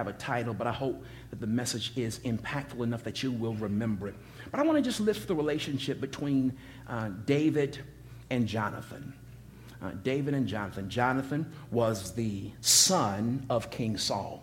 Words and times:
have 0.00 0.08
a 0.08 0.18
title, 0.18 0.54
but 0.54 0.66
I 0.66 0.72
hope 0.72 1.04
that 1.28 1.40
the 1.40 1.46
message 1.46 1.92
is 1.94 2.20
impactful 2.20 2.82
enough 2.82 3.04
that 3.04 3.22
you 3.22 3.30
will 3.30 3.54
remember 3.54 4.08
it. 4.08 4.14
But 4.50 4.60
I 4.60 4.62
want 4.62 4.78
to 4.78 4.82
just 4.82 4.98
lift 4.98 5.28
the 5.28 5.34
relationship 5.34 6.00
between 6.00 6.56
uh, 6.88 7.10
David 7.26 7.78
and 8.30 8.46
Jonathan. 8.46 9.12
Uh, 9.82 9.90
David 10.02 10.32
and 10.32 10.46
Jonathan. 10.46 10.88
Jonathan 10.88 11.52
was 11.70 12.12
the 12.14 12.50
son 12.62 13.44
of 13.50 13.70
King 13.70 13.98
Saul. 13.98 14.42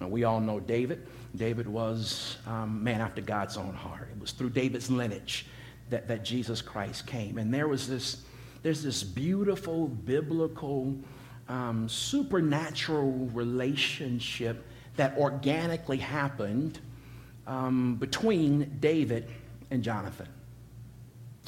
Now, 0.00 0.08
we 0.08 0.24
all 0.24 0.40
know 0.40 0.60
David. 0.60 1.06
David 1.36 1.68
was 1.68 2.38
um, 2.46 2.82
man 2.82 3.02
after 3.02 3.20
God's 3.20 3.58
own 3.58 3.74
heart. 3.74 4.08
It 4.14 4.20
was 4.20 4.32
through 4.32 4.50
David's 4.50 4.90
lineage 4.90 5.46
that, 5.90 6.08
that 6.08 6.24
Jesus 6.24 6.62
Christ 6.62 7.06
came. 7.06 7.36
And 7.36 7.52
there 7.52 7.68
was 7.68 7.86
this, 7.86 8.22
there's 8.62 8.82
this 8.82 9.02
beautiful 9.02 9.88
biblical 9.88 10.96
um, 11.48 11.86
supernatural 11.86 13.12
relationship 13.34 14.64
that 14.96 15.16
organically 15.18 15.98
happened 15.98 16.80
um, 17.46 17.96
between 17.96 18.78
David 18.80 19.28
and 19.70 19.82
Jonathan. 19.82 20.28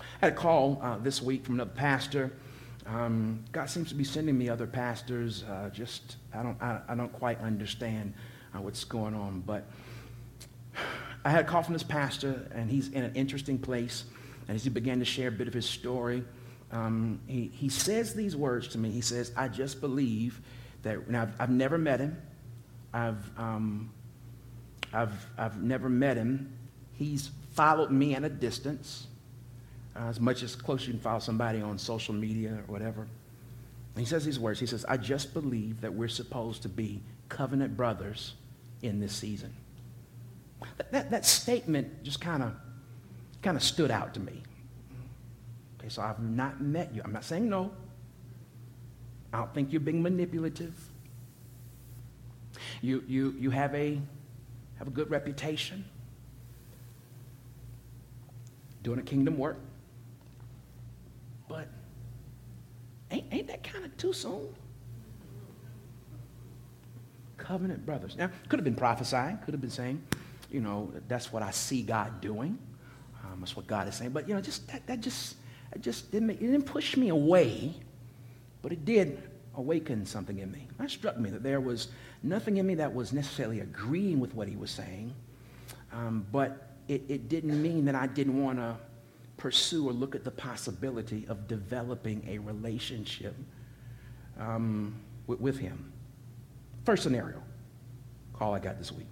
I 0.00 0.26
had 0.26 0.32
a 0.32 0.36
call 0.36 0.80
uh, 0.82 0.98
this 0.98 1.22
week 1.22 1.44
from 1.44 1.54
another 1.54 1.70
pastor. 1.70 2.32
Um, 2.86 3.44
God 3.52 3.68
seems 3.68 3.88
to 3.90 3.94
be 3.94 4.04
sending 4.04 4.36
me 4.38 4.48
other 4.48 4.66
pastors. 4.66 5.44
Uh, 5.44 5.70
just 5.70 6.16
I 6.32 6.42
don't 6.42 6.60
I, 6.62 6.80
I, 6.88 6.94
don't 6.94 7.12
quite 7.12 7.38
understand 7.40 8.14
uh, 8.54 8.60
what's 8.60 8.84
going 8.84 9.14
on, 9.14 9.40
but 9.40 9.64
I 11.24 11.30
had 11.30 11.44
a 11.44 11.48
call 11.48 11.62
from 11.62 11.74
this 11.74 11.82
pastor, 11.82 12.48
and 12.54 12.70
he's 12.70 12.88
in 12.88 13.04
an 13.04 13.14
interesting 13.14 13.58
place. 13.58 14.04
And 14.46 14.54
as 14.54 14.64
he 14.64 14.70
began 14.70 14.98
to 15.00 15.04
share 15.04 15.28
a 15.28 15.32
bit 15.32 15.46
of 15.46 15.54
his 15.54 15.66
story, 15.66 16.24
um, 16.72 17.20
he, 17.26 17.50
he 17.52 17.68
says 17.68 18.14
these 18.14 18.34
words 18.34 18.68
to 18.68 18.78
me. 18.78 18.90
He 18.90 19.00
says, 19.00 19.32
I 19.36 19.48
just 19.48 19.80
believe 19.80 20.40
that, 20.82 21.08
now 21.10 21.22
I've, 21.22 21.40
I've 21.40 21.50
never 21.50 21.76
met 21.76 22.00
him. 22.00 22.16
I've, 22.92 23.38
um, 23.38 23.90
I've, 24.92 25.26
I've 25.36 25.62
never 25.62 25.88
met 25.88 26.16
him. 26.16 26.52
He's 26.94 27.30
followed 27.52 27.90
me 27.90 28.14
at 28.14 28.24
a 28.24 28.28
distance, 28.28 29.06
uh, 29.96 30.08
as 30.08 30.20
much 30.20 30.42
as 30.42 30.54
close 30.56 30.86
you 30.86 30.92
can 30.92 31.00
follow 31.00 31.20
somebody 31.20 31.60
on 31.60 31.78
social 31.78 32.14
media 32.14 32.50
or 32.50 32.72
whatever. 32.72 33.02
And 33.02 34.00
he 34.00 34.04
says 34.04 34.24
these 34.24 34.38
words. 34.38 34.60
He 34.60 34.66
says, 34.66 34.84
I 34.88 34.96
just 34.96 35.34
believe 35.34 35.80
that 35.80 35.92
we're 35.92 36.08
supposed 36.08 36.62
to 36.62 36.68
be 36.68 37.00
covenant 37.28 37.76
brothers 37.76 38.34
in 38.82 39.00
this 39.00 39.12
season. 39.12 39.52
That, 40.76 40.92
that, 40.92 41.10
that 41.10 41.26
statement 41.26 42.04
just 42.04 42.20
kind 42.20 42.42
of 42.42 42.54
kind 43.42 43.56
of 43.56 43.62
stood 43.62 43.90
out 43.90 44.14
to 44.14 44.20
me. 44.20 44.42
Okay, 45.78 45.88
so 45.88 46.02
I've 46.02 46.20
not 46.20 46.60
met 46.60 46.94
you. 46.94 47.02
I'm 47.04 47.12
not 47.12 47.24
saying 47.24 47.48
no. 47.48 47.70
I 49.32 49.38
don't 49.38 49.54
think 49.54 49.72
you're 49.72 49.80
being 49.80 50.02
manipulative. 50.02 50.74
You, 52.80 53.02
you, 53.06 53.34
you 53.38 53.50
have, 53.50 53.74
a, 53.74 54.00
have 54.78 54.88
a 54.88 54.90
good 54.90 55.10
reputation, 55.10 55.84
doing 58.82 58.98
a 58.98 59.02
kingdom 59.02 59.36
work. 59.36 59.58
But 61.48 61.68
ain't, 63.10 63.26
ain't 63.32 63.46
that 63.48 63.64
kind 63.64 63.84
of 63.84 63.96
too 63.96 64.12
soon? 64.12 64.54
Covenant 67.36 67.84
brothers. 67.84 68.16
Now, 68.16 68.30
could 68.48 68.58
have 68.58 68.64
been 68.64 68.74
prophesying, 68.74 69.38
could 69.38 69.54
have 69.54 69.60
been 69.60 69.70
saying, 69.70 70.02
you 70.50 70.60
know, 70.60 70.92
that's 71.08 71.32
what 71.32 71.42
I 71.42 71.50
see 71.50 71.82
God 71.82 72.20
doing. 72.20 72.58
Um, 73.24 73.40
that's 73.40 73.56
what 73.56 73.66
God 73.66 73.88
is 73.88 73.96
saying. 73.96 74.10
But, 74.10 74.28
you 74.28 74.34
know, 74.34 74.40
just 74.40 74.66
that, 74.68 74.86
that 74.86 75.00
just 75.00 75.36
it 75.72 75.82
just 75.82 76.10
didn't, 76.10 76.28
make, 76.28 76.40
it 76.40 76.46
didn't 76.46 76.64
push 76.66 76.96
me 76.96 77.08
away, 77.08 77.74
but 78.62 78.72
it 78.72 78.84
did 78.84 79.22
awaken 79.54 80.06
something 80.06 80.38
in 80.38 80.50
me. 80.50 80.66
That 80.78 80.90
struck 80.90 81.18
me 81.18 81.30
that 81.30 81.42
there 81.42 81.60
was 81.60 81.88
nothing 82.22 82.56
in 82.56 82.66
me 82.66 82.74
that 82.76 82.94
was 82.94 83.12
necessarily 83.12 83.60
agreeing 83.60 84.20
with 84.20 84.34
what 84.34 84.48
he 84.48 84.56
was 84.56 84.70
saying, 84.70 85.14
um, 85.92 86.26
but 86.32 86.68
it, 86.88 87.02
it 87.08 87.28
didn't 87.28 87.60
mean 87.60 87.84
that 87.84 87.94
I 87.94 88.06
didn't 88.06 88.42
want 88.42 88.58
to 88.58 88.76
pursue 89.36 89.88
or 89.88 89.92
look 89.92 90.14
at 90.14 90.24
the 90.24 90.30
possibility 90.30 91.24
of 91.28 91.46
developing 91.46 92.26
a 92.28 92.38
relationship 92.38 93.34
um, 94.38 94.94
with, 95.26 95.40
with 95.40 95.58
him. 95.58 95.92
First 96.84 97.02
scenario, 97.02 97.42
call 98.32 98.54
I 98.54 98.58
got 98.58 98.78
this 98.78 98.92
week. 98.92 99.06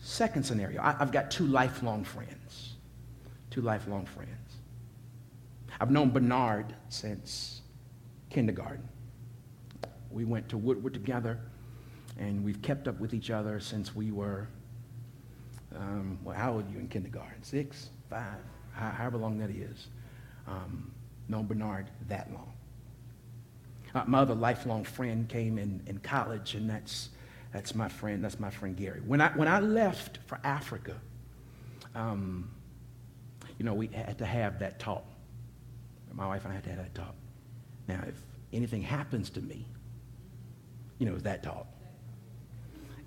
Second 0.00 0.44
scenario, 0.44 0.80
I, 0.80 0.96
I've 1.00 1.12
got 1.12 1.30
two 1.30 1.46
lifelong 1.46 2.04
friends. 2.04 2.74
Two 3.50 3.62
lifelong 3.62 4.04
friends. 4.06 4.30
I've 5.80 5.90
known 5.90 6.10
Bernard 6.10 6.74
since 6.88 7.62
kindergarten. 8.30 8.86
We 10.10 10.24
went 10.24 10.48
to 10.50 10.58
Woodward 10.58 10.92
together, 10.92 11.38
and 12.18 12.44
we've 12.44 12.60
kept 12.62 12.88
up 12.88 12.98
with 13.00 13.14
each 13.14 13.30
other 13.30 13.60
since 13.60 13.94
we 13.94 14.10
were, 14.10 14.48
um, 15.76 16.18
well, 16.24 16.36
how 16.36 16.54
old 16.54 16.70
you 16.72 16.78
in 16.78 16.88
kindergarten? 16.88 17.42
Six, 17.42 17.90
five, 18.10 18.38
however 18.72 19.18
long 19.18 19.38
that 19.38 19.50
is. 19.50 19.88
Um, 20.46 20.90
known 21.28 21.46
Bernard 21.46 21.90
that 22.08 22.32
long. 22.32 22.52
Uh, 23.94 24.04
my 24.06 24.20
other 24.20 24.34
lifelong 24.34 24.84
friend 24.84 25.28
came 25.28 25.58
in, 25.58 25.82
in 25.86 25.98
college, 25.98 26.54
and 26.54 26.68
that's, 26.68 27.10
that's 27.52 27.74
my 27.74 27.88
friend, 27.88 28.24
that's 28.24 28.40
my 28.40 28.50
friend 28.50 28.76
Gary. 28.76 29.00
When 29.06 29.20
I, 29.20 29.28
when 29.30 29.48
I 29.48 29.60
left 29.60 30.18
for 30.26 30.38
Africa, 30.44 30.94
um, 31.94 32.50
you 33.58 33.64
know, 33.64 33.74
we 33.74 33.88
had 33.88 34.18
to 34.18 34.26
have 34.26 34.58
that 34.60 34.78
talk 34.78 35.04
my 36.18 36.26
wife 36.26 36.44
and 36.44 36.52
I 36.52 36.56
had 36.56 36.64
to 36.64 36.70
have 36.70 36.78
that 36.78 36.94
talk. 36.94 37.14
Now, 37.86 38.02
if 38.06 38.20
anything 38.52 38.82
happens 38.82 39.30
to 39.30 39.40
me, 39.40 39.64
you 40.98 41.06
know, 41.06 41.14
it's 41.14 41.22
that 41.22 41.42
talk. 41.42 41.66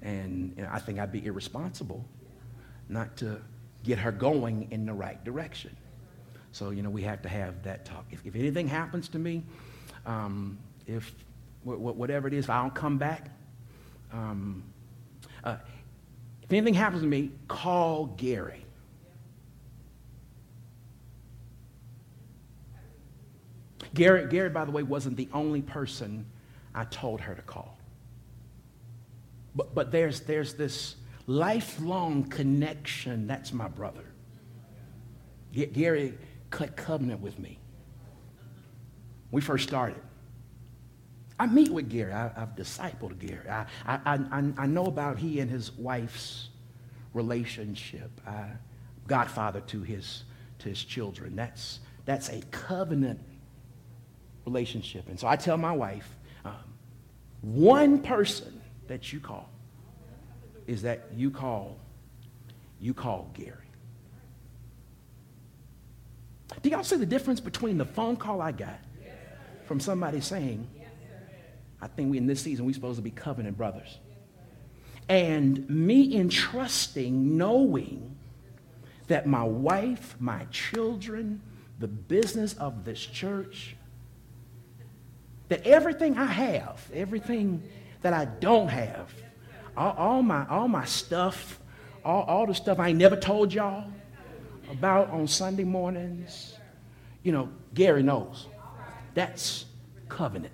And 0.02 0.68
I 0.72 0.80
think 0.80 1.00
I'd 1.00 1.12
be 1.12 1.26
irresponsible 1.26 2.04
not 2.90 3.16
to 3.18 3.42
get 3.84 4.00
her 4.00 4.12
going 4.12 4.68
in 4.72 4.86
the 4.86 4.94
right 4.94 5.24
direction. 5.24 5.76
So, 6.52 6.72
you 6.72 6.82
know, 6.82 6.90
we 6.90 7.04
have 7.04 7.22
to 7.22 7.30
have 7.30 7.64
that 7.64 7.86
talk. 7.86 8.06
If, 8.12 8.26
if 8.26 8.36
anything 8.36 8.68
happens 8.68 9.08
to 9.10 9.20
me, 9.20 9.44
um, 10.06 10.58
if 10.88 11.14
whatever 11.64 12.28
it 12.28 12.34
is, 12.34 12.46
if 12.46 12.50
I 12.50 12.62
don't 12.62 12.74
come 12.74 12.98
back, 12.98 13.30
um, 14.12 14.64
uh, 15.44 15.58
if 16.42 16.52
anything 16.52 16.74
happens 16.74 17.02
to 17.02 17.08
me, 17.08 17.32
call 17.48 18.08
Gary. 18.18 18.66
Gary, 23.94 24.28
Gary, 24.28 24.50
by 24.50 24.66
the 24.66 24.72
way, 24.72 24.84
wasn't 24.84 25.18
the 25.18 25.30
only 25.34 25.62
person 25.62 26.26
I 26.74 26.86
told 26.86 27.22
her 27.22 27.36
to 27.36 27.42
call. 27.42 27.78
But, 29.56 29.76
but 29.76 29.92
there's, 29.92 30.22
there's 30.22 30.54
this 30.54 30.96
lifelong 31.28 32.26
connection. 32.26 33.28
That's 33.28 33.52
my 33.52 33.68
brother. 33.68 34.06
Gary 35.52 36.18
cut 36.50 36.76
covenant 36.76 37.22
with 37.22 37.38
me. 37.38 37.60
We 39.32 39.42
first 39.42 39.68
started. 39.68 40.02
I 41.40 41.48
meet 41.48 41.72
with 41.72 41.90
Gary. 41.90 42.14
I, 42.14 42.32
have 42.38 42.56
discipled 42.56 43.18
Gary. 43.20 43.50
I, 43.50 43.66
I, 43.86 44.00
I, 44.06 44.54
I 44.58 44.66
know 44.68 44.86
about 44.86 45.18
he 45.18 45.40
and 45.40 45.50
his 45.50 45.72
wife's 45.72 46.50
relationship. 47.14 48.12
I, 48.28 48.52
godfather 49.08 49.62
to 49.62 49.82
his, 49.82 50.24
to 50.60 50.70
his 50.70 50.84
children. 50.84 51.36
That's, 51.36 51.80
that's 52.06 52.30
a 52.30 52.42
covenant 52.52 53.20
relationship. 54.46 55.10
And 55.10 55.20
so 55.20 55.28
I 55.28 55.36
tell 55.36 55.58
my 55.58 55.74
wife, 55.74 56.08
um, 56.46 56.56
one 57.42 58.00
person 58.00 58.61
that 58.92 59.14
you 59.14 59.22
call 59.22 59.50
is 60.68 60.82
that 60.82 61.08
you 61.16 61.32
call, 61.32 61.78
you 62.82 62.94
call 62.94 63.32
Gary. 63.34 63.56
Do 66.62 66.70
y'all 66.70 66.84
see 66.84 66.98
the 66.98 67.06
difference 67.06 67.40
between 67.40 67.78
the 67.78 67.86
phone 67.86 68.18
call 68.18 68.42
I 68.42 68.52
got 68.52 68.80
from 69.66 69.80
somebody 69.80 70.20
saying, 70.20 70.68
I 71.82 71.88
think 71.88 72.12
we 72.12 72.18
in 72.18 72.28
this 72.28 72.42
season 72.42 72.66
we're 72.66 72.74
supposed 72.74 72.98
to 72.98 73.02
be 73.02 73.12
covenant 73.12 73.58
brothers. 73.58 73.98
And 75.08 75.70
me 75.70 76.18
entrusting, 76.18 77.38
knowing 77.38 78.18
that 79.08 79.26
my 79.26 79.44
wife, 79.44 80.18
my 80.20 80.46
children, 80.52 81.42
the 81.80 81.88
business 81.88 82.56
of 82.56 82.84
this 82.84 83.00
church 83.00 83.78
that 85.48 85.66
everything 85.66 86.18
I 86.18 86.26
have, 86.26 86.90
everything 86.94 87.64
that 88.02 88.14
I 88.14 88.26
don't 88.26 88.68
have, 88.68 89.14
all, 89.78 89.94
all 89.98 90.24
my, 90.24 90.48
all 90.48 90.68
my 90.68 90.86
stuff, 90.86 91.60
all, 92.04 92.24
all 92.24 92.48
the 92.48 92.56
stuff 92.56 92.80
I 92.80 92.92
never 92.92 93.16
told 93.16 93.54
y'all 93.54 93.90
about 94.70 95.10
on 95.10 95.28
Sunday 95.28 95.64
mornings, 95.64 96.56
you 97.24 97.32
know, 97.32 97.50
Gary 97.74 98.04
knows. 98.04 98.48
That's 99.14 99.66
covenant. 100.10 100.54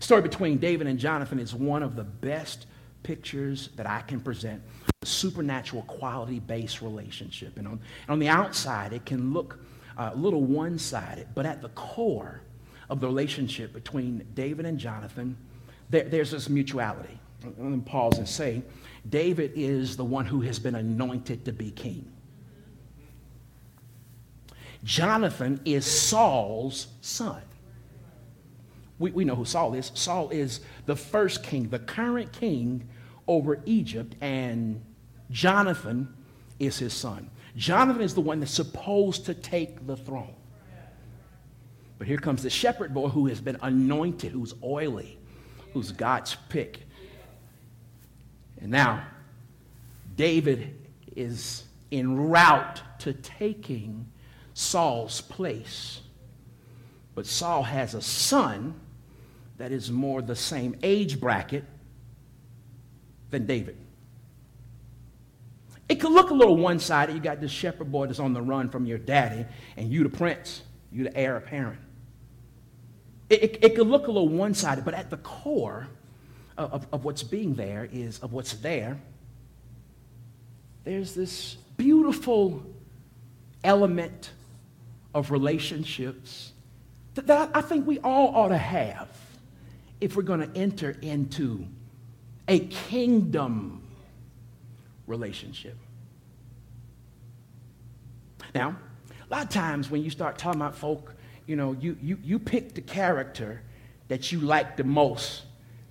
Story 0.00 0.22
between 0.22 0.58
David 0.58 0.88
and 0.88 0.98
Jonathan 0.98 1.38
is 1.38 1.54
one 1.54 1.82
of 1.82 1.94
the 1.94 2.02
best 2.02 2.66
pictures 3.02 3.68
that 3.76 3.86
I 3.86 4.00
can 4.00 4.20
present. 4.20 4.62
A 5.02 5.06
supernatural 5.06 5.82
quality 5.82 6.40
based 6.40 6.82
relationship. 6.82 7.56
And 7.56 7.68
on, 7.68 7.74
and 7.74 8.10
on 8.10 8.18
the 8.18 8.28
outside, 8.28 8.92
it 8.92 9.06
can 9.06 9.32
look 9.32 9.58
uh, 9.96 10.10
a 10.12 10.16
little 10.16 10.42
one 10.42 10.78
sided, 10.78 11.28
but 11.34 11.46
at 11.46 11.62
the 11.62 11.68
core 11.70 12.42
of 12.92 13.00
the 13.00 13.06
relationship 13.06 13.72
between 13.72 14.22
David 14.34 14.66
and 14.66 14.78
Jonathan, 14.78 15.34
there, 15.88 16.04
there's 16.04 16.30
this 16.30 16.50
mutuality. 16.50 17.18
Let 17.42 17.58
me 17.58 17.80
pause 17.80 18.18
and 18.18 18.28
say, 18.28 18.62
David 19.08 19.52
is 19.56 19.96
the 19.96 20.04
one 20.04 20.26
who 20.26 20.42
has 20.42 20.58
been 20.58 20.74
anointed 20.74 21.46
to 21.46 21.52
be 21.52 21.70
king. 21.70 22.12
Jonathan 24.84 25.58
is 25.64 25.86
Saul's 25.86 26.88
son. 27.00 27.40
We, 28.98 29.10
we 29.10 29.24
know 29.24 29.36
who 29.36 29.46
Saul 29.46 29.72
is. 29.72 29.90
Saul 29.94 30.28
is 30.28 30.60
the 30.84 30.94
first 30.94 31.42
king, 31.42 31.70
the 31.70 31.78
current 31.78 32.30
king 32.30 32.86
over 33.26 33.62
Egypt, 33.64 34.16
and 34.20 34.84
Jonathan 35.30 36.14
is 36.58 36.78
his 36.78 36.92
son. 36.92 37.30
Jonathan 37.56 38.02
is 38.02 38.14
the 38.14 38.20
one 38.20 38.40
that's 38.40 38.52
supposed 38.52 39.24
to 39.24 39.32
take 39.32 39.86
the 39.86 39.96
throne. 39.96 40.34
But 42.02 42.08
here 42.08 42.18
comes 42.18 42.42
the 42.42 42.50
shepherd 42.50 42.92
boy 42.92 43.10
who 43.10 43.28
has 43.28 43.40
been 43.40 43.58
anointed, 43.62 44.32
who's 44.32 44.54
oily, 44.60 45.20
who's 45.72 45.92
God's 45.92 46.36
pick. 46.48 46.80
And 48.60 48.72
now, 48.72 49.06
David 50.16 50.80
is 51.14 51.62
en 51.92 52.16
route 52.16 52.82
to 53.02 53.12
taking 53.12 54.10
Saul's 54.52 55.20
place. 55.20 56.00
But 57.14 57.24
Saul 57.24 57.62
has 57.62 57.94
a 57.94 58.02
son 58.02 58.74
that 59.58 59.70
is 59.70 59.88
more 59.88 60.22
the 60.22 60.34
same 60.34 60.74
age 60.82 61.20
bracket 61.20 61.62
than 63.30 63.46
David. 63.46 63.76
It 65.88 66.00
could 66.00 66.10
look 66.10 66.30
a 66.30 66.34
little 66.34 66.56
one 66.56 66.80
sided. 66.80 67.14
You 67.14 67.20
got 67.20 67.40
this 67.40 67.52
shepherd 67.52 67.92
boy 67.92 68.06
that's 68.06 68.18
on 68.18 68.32
the 68.32 68.42
run 68.42 68.70
from 68.70 68.86
your 68.86 68.98
daddy, 68.98 69.46
and 69.76 69.88
you 69.88 70.02
the 70.02 70.08
prince, 70.08 70.62
you 70.90 71.04
the 71.04 71.16
heir 71.16 71.36
apparent. 71.36 71.78
It, 73.32 73.42
it, 73.42 73.64
it 73.64 73.74
could 73.76 73.86
look 73.86 74.08
a 74.08 74.10
little 74.10 74.28
one 74.28 74.52
sided, 74.52 74.84
but 74.84 74.92
at 74.92 75.08
the 75.08 75.16
core 75.16 75.88
of, 76.58 76.72
of, 76.72 76.86
of 76.92 77.04
what's 77.06 77.22
being 77.22 77.54
there 77.54 77.88
is, 77.90 78.18
of 78.18 78.34
what's 78.34 78.52
there, 78.56 79.00
there's 80.84 81.14
this 81.14 81.56
beautiful 81.78 82.62
element 83.64 84.32
of 85.14 85.30
relationships 85.30 86.52
that, 87.14 87.26
that 87.26 87.50
I 87.54 87.62
think 87.62 87.86
we 87.86 87.98
all 88.00 88.34
ought 88.34 88.48
to 88.48 88.58
have 88.58 89.08
if 89.98 90.14
we're 90.14 90.24
going 90.24 90.40
to 90.40 90.58
enter 90.58 90.98
into 91.00 91.64
a 92.48 92.58
kingdom 92.58 93.82
relationship. 95.06 95.78
Now, 98.54 98.76
a 99.08 99.34
lot 99.34 99.44
of 99.44 99.48
times 99.48 99.90
when 99.90 100.04
you 100.04 100.10
start 100.10 100.36
talking 100.36 100.60
about 100.60 100.74
folk, 100.74 101.14
you 101.46 101.56
know, 101.56 101.72
you, 101.72 101.96
you, 102.02 102.18
you 102.22 102.38
pick 102.38 102.74
the 102.74 102.80
character 102.80 103.62
that 104.08 104.32
you 104.32 104.40
like 104.40 104.76
the 104.76 104.84
most 104.84 105.42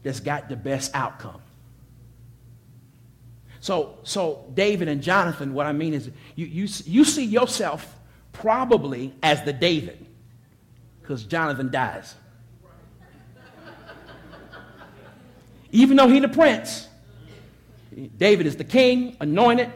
that's 0.04 0.20
got 0.20 0.50
the 0.50 0.56
best 0.56 0.92
outcome. 0.94 1.42
So, 3.60 4.00
so 4.04 4.46
David 4.54 4.88
and 4.88 5.04
Jonathan, 5.04 5.54
what 5.54 5.68
I 5.68 5.72
mean 5.72 5.94
is 5.94 6.10
you, 6.36 6.48
you, 6.48 6.68
you 6.86 7.06
see 7.06 7.26
yourself 7.26 7.96
probably 8.34 9.14
as 9.22 9.44
the 9.44 9.54
David 9.54 10.04
because 11.02 11.24
Jonathan 11.26 11.70
dies. 11.70 12.16
Even 15.72 15.96
though 15.96 16.08
he's 16.08 16.22
the 16.22 16.28
prince, 16.28 16.88
David 18.18 18.46
is 18.46 18.56
the 18.56 18.64
king, 18.64 19.16
anointed. 19.20 19.72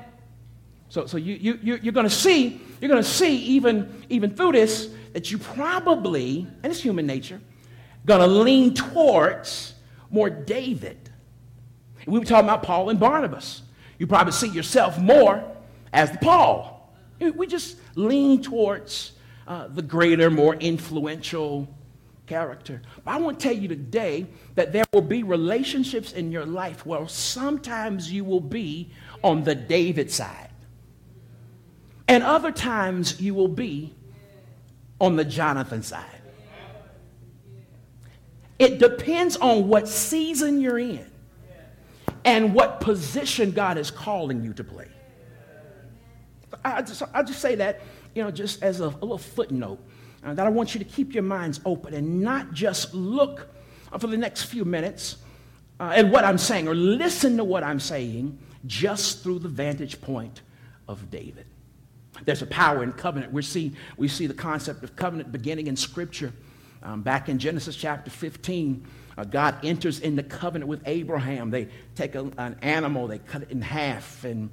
So, 0.89 1.05
so 1.05 1.17
you, 1.17 1.35
you, 1.35 1.79
you're 1.81 1.93
going 1.93 2.05
to 2.05 2.09
see, 2.09 2.61
you're 2.81 2.89
going 2.89 3.03
to 3.03 3.09
see 3.09 3.37
even, 3.37 4.03
even 4.09 4.35
through 4.35 4.53
this 4.53 4.89
that 5.15 5.31
you 5.31 5.37
probably, 5.37 6.45
and 6.61 6.69
it's 6.69 6.81
human 6.81 7.07
nature, 7.07 7.39
to 8.05 8.27
lean 8.27 8.73
towards 8.73 9.73
more 10.09 10.29
David. 10.29 11.09
We 12.05 12.19
were 12.19 12.25
talking 12.25 12.49
about 12.49 12.63
Paul 12.63 12.89
and 12.89 12.99
Barnabas. 12.99 13.61
You 13.97 14.07
probably 14.07 14.33
see 14.33 14.49
yourself 14.49 14.99
more 14.99 15.41
as 15.93 16.11
the 16.11 16.17
Paul. 16.17 16.93
We 17.21 17.47
just 17.47 17.77
lean 17.95 18.41
towards 18.41 19.13
uh, 19.47 19.69
the 19.69 19.81
greater, 19.81 20.29
more 20.29 20.55
influential 20.55 21.73
character. 22.27 22.81
But 23.05 23.11
I 23.11 23.17
want 23.17 23.39
to 23.39 23.47
tell 23.47 23.55
you 23.55 23.69
today 23.69 24.27
that 24.55 24.73
there 24.73 24.83
will 24.91 24.99
be 24.99 25.23
relationships 25.23 26.11
in 26.11 26.29
your 26.29 26.45
life 26.45 26.85
where 26.85 27.07
sometimes 27.07 28.11
you 28.11 28.25
will 28.25 28.41
be 28.41 28.91
on 29.23 29.45
the 29.45 29.55
David 29.55 30.11
side, 30.11 30.49
and 32.05 32.21
other 32.21 32.51
times 32.51 33.21
you 33.21 33.33
will 33.33 33.47
be 33.47 33.93
on 34.99 35.15
the 35.15 35.25
Jonathan 35.25 35.83
side. 35.83 36.05
It 38.57 38.79
depends 38.79 39.35
on 39.37 39.67
what 39.67 39.87
season 39.87 40.61
you're 40.61 40.79
in 40.79 41.05
and 42.23 42.53
what 42.53 42.79
position 42.79 43.51
God 43.51 43.77
is 43.77 43.91
calling 43.91 44.43
you 44.43 44.53
to 44.53 44.63
play. 44.63 44.87
I 46.63 46.81
just, 46.81 47.03
I 47.13 47.21
just 47.21 47.41
say 47.41 47.55
that, 47.55 47.81
you 48.15 48.23
know, 48.23 48.31
just 48.31 48.63
as 48.63 48.79
a, 48.79 48.85
a 48.85 49.01
little 49.01 49.17
footnote, 49.17 49.79
uh, 50.23 50.33
that 50.33 50.47
I 50.47 50.49
want 50.49 50.73
you 50.73 50.79
to 50.79 50.85
keep 50.85 51.13
your 51.13 51.23
minds 51.23 51.59
open 51.65 51.93
and 51.93 52.21
not 52.21 52.53
just 52.53 52.93
look 52.93 53.47
uh, 53.91 53.97
for 53.97 54.07
the 54.07 54.17
next 54.17 54.43
few 54.43 54.65
minutes 54.65 55.17
uh, 55.79 55.93
at 55.95 56.07
what 56.07 56.23
I'm 56.23 56.37
saying 56.37 56.67
or 56.67 56.73
listen 56.73 57.37
to 57.37 57.43
what 57.43 57.63
I'm 57.63 57.79
saying 57.79 58.39
just 58.65 59.21
through 59.21 59.39
the 59.39 59.49
vantage 59.49 60.01
point 60.01 60.41
of 60.87 61.11
David. 61.11 61.45
There's 62.23 62.41
a 62.41 62.47
power 62.47 62.83
in 62.83 62.93
covenant. 62.93 63.33
We 63.33 63.41
see, 63.41 63.73
we 63.97 64.07
see 64.07 64.27
the 64.27 64.33
concept 64.33 64.83
of 64.83 64.95
covenant 64.95 65.31
beginning 65.31 65.67
in 65.67 65.75
Scripture. 65.75 66.31
Um, 66.81 67.01
back 67.01 67.29
in 67.29 67.39
Genesis 67.39 67.75
chapter 67.75 68.11
15, 68.11 68.85
uh, 69.17 69.23
God 69.23 69.57
enters 69.63 69.99
into 69.99 70.23
covenant 70.23 70.69
with 70.69 70.81
Abraham. 70.85 71.49
They 71.49 71.67
take 71.95 72.15
a, 72.15 72.31
an 72.37 72.57
animal, 72.61 73.07
they 73.07 73.19
cut 73.19 73.43
it 73.43 73.51
in 73.51 73.61
half, 73.61 74.23
and 74.23 74.49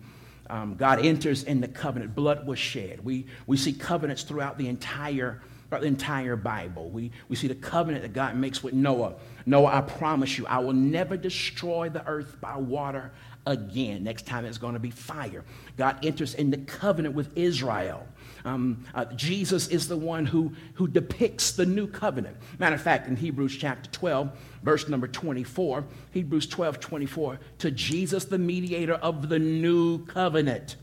um, 0.49 0.75
God 0.75 1.05
enters 1.05 1.45
in 1.45 1.61
the 1.61 1.69
covenant. 1.69 2.15
Blood 2.15 2.47
was 2.47 2.59
shed. 2.59 3.05
We, 3.05 3.27
we 3.47 3.57
see 3.57 3.73
covenants 3.73 4.23
throughout 4.23 4.59
the 4.59 4.69
entire, 4.69 5.41
the 5.71 5.83
entire 5.83 6.37
Bible. 6.37 6.91
We, 6.91 7.11
we 7.29 7.37
see 7.37 7.49
the 7.49 7.55
covenant 7.55 8.03
that 8.03 8.13
God 8.13 8.37
makes 8.37 8.63
with 8.63 8.75
Noah. 8.75 9.15
Noah, 9.47 9.77
I 9.77 9.81
promise 9.81 10.39
you, 10.39 10.47
I 10.47 10.59
will 10.59 10.73
never 10.73 11.17
destroy 11.17 11.89
the 11.89 12.07
earth 12.07 12.41
by 12.41 12.57
water 12.57 13.13
again. 13.47 14.05
Next 14.05 14.27
time 14.27 14.45
it's 14.45 14.59
going 14.59 14.75
to 14.75 14.81
be 14.81 14.91
fire. 14.91 15.45
God 15.77 16.05
enters 16.05 16.35
in 16.35 16.51
the 16.51 16.59
covenant 16.59 17.15
with 17.15 17.37
Israel. 17.37 18.07
Um, 18.45 18.85
uh, 18.95 19.05
Jesus 19.17 19.69
is 19.69 19.89
the 19.89 19.97
one 19.97 20.27
who, 20.27 20.53
who 20.75 20.89
depicts 20.89 21.53
the 21.53 21.67
new 21.67 21.87
covenant. 21.87 22.37
Matter 22.59 22.75
of 22.75 22.83
fact, 22.83 23.09
in 23.09 23.17
Hebrews 23.17 23.57
chapter 23.57 23.91
12, 23.91 24.37
verse 24.63 24.89
number 24.89 25.07
24, 25.07 25.85
Hebrews 26.11 26.47
12, 26.47 26.81
24, 26.81 27.39
to 27.59 27.71
Jesus, 27.71 28.25
the 28.25 28.39
mediator 28.39 28.95
of 28.95 29.29
the 29.29 29.39
new 29.39 30.05
covenant. 30.07 30.77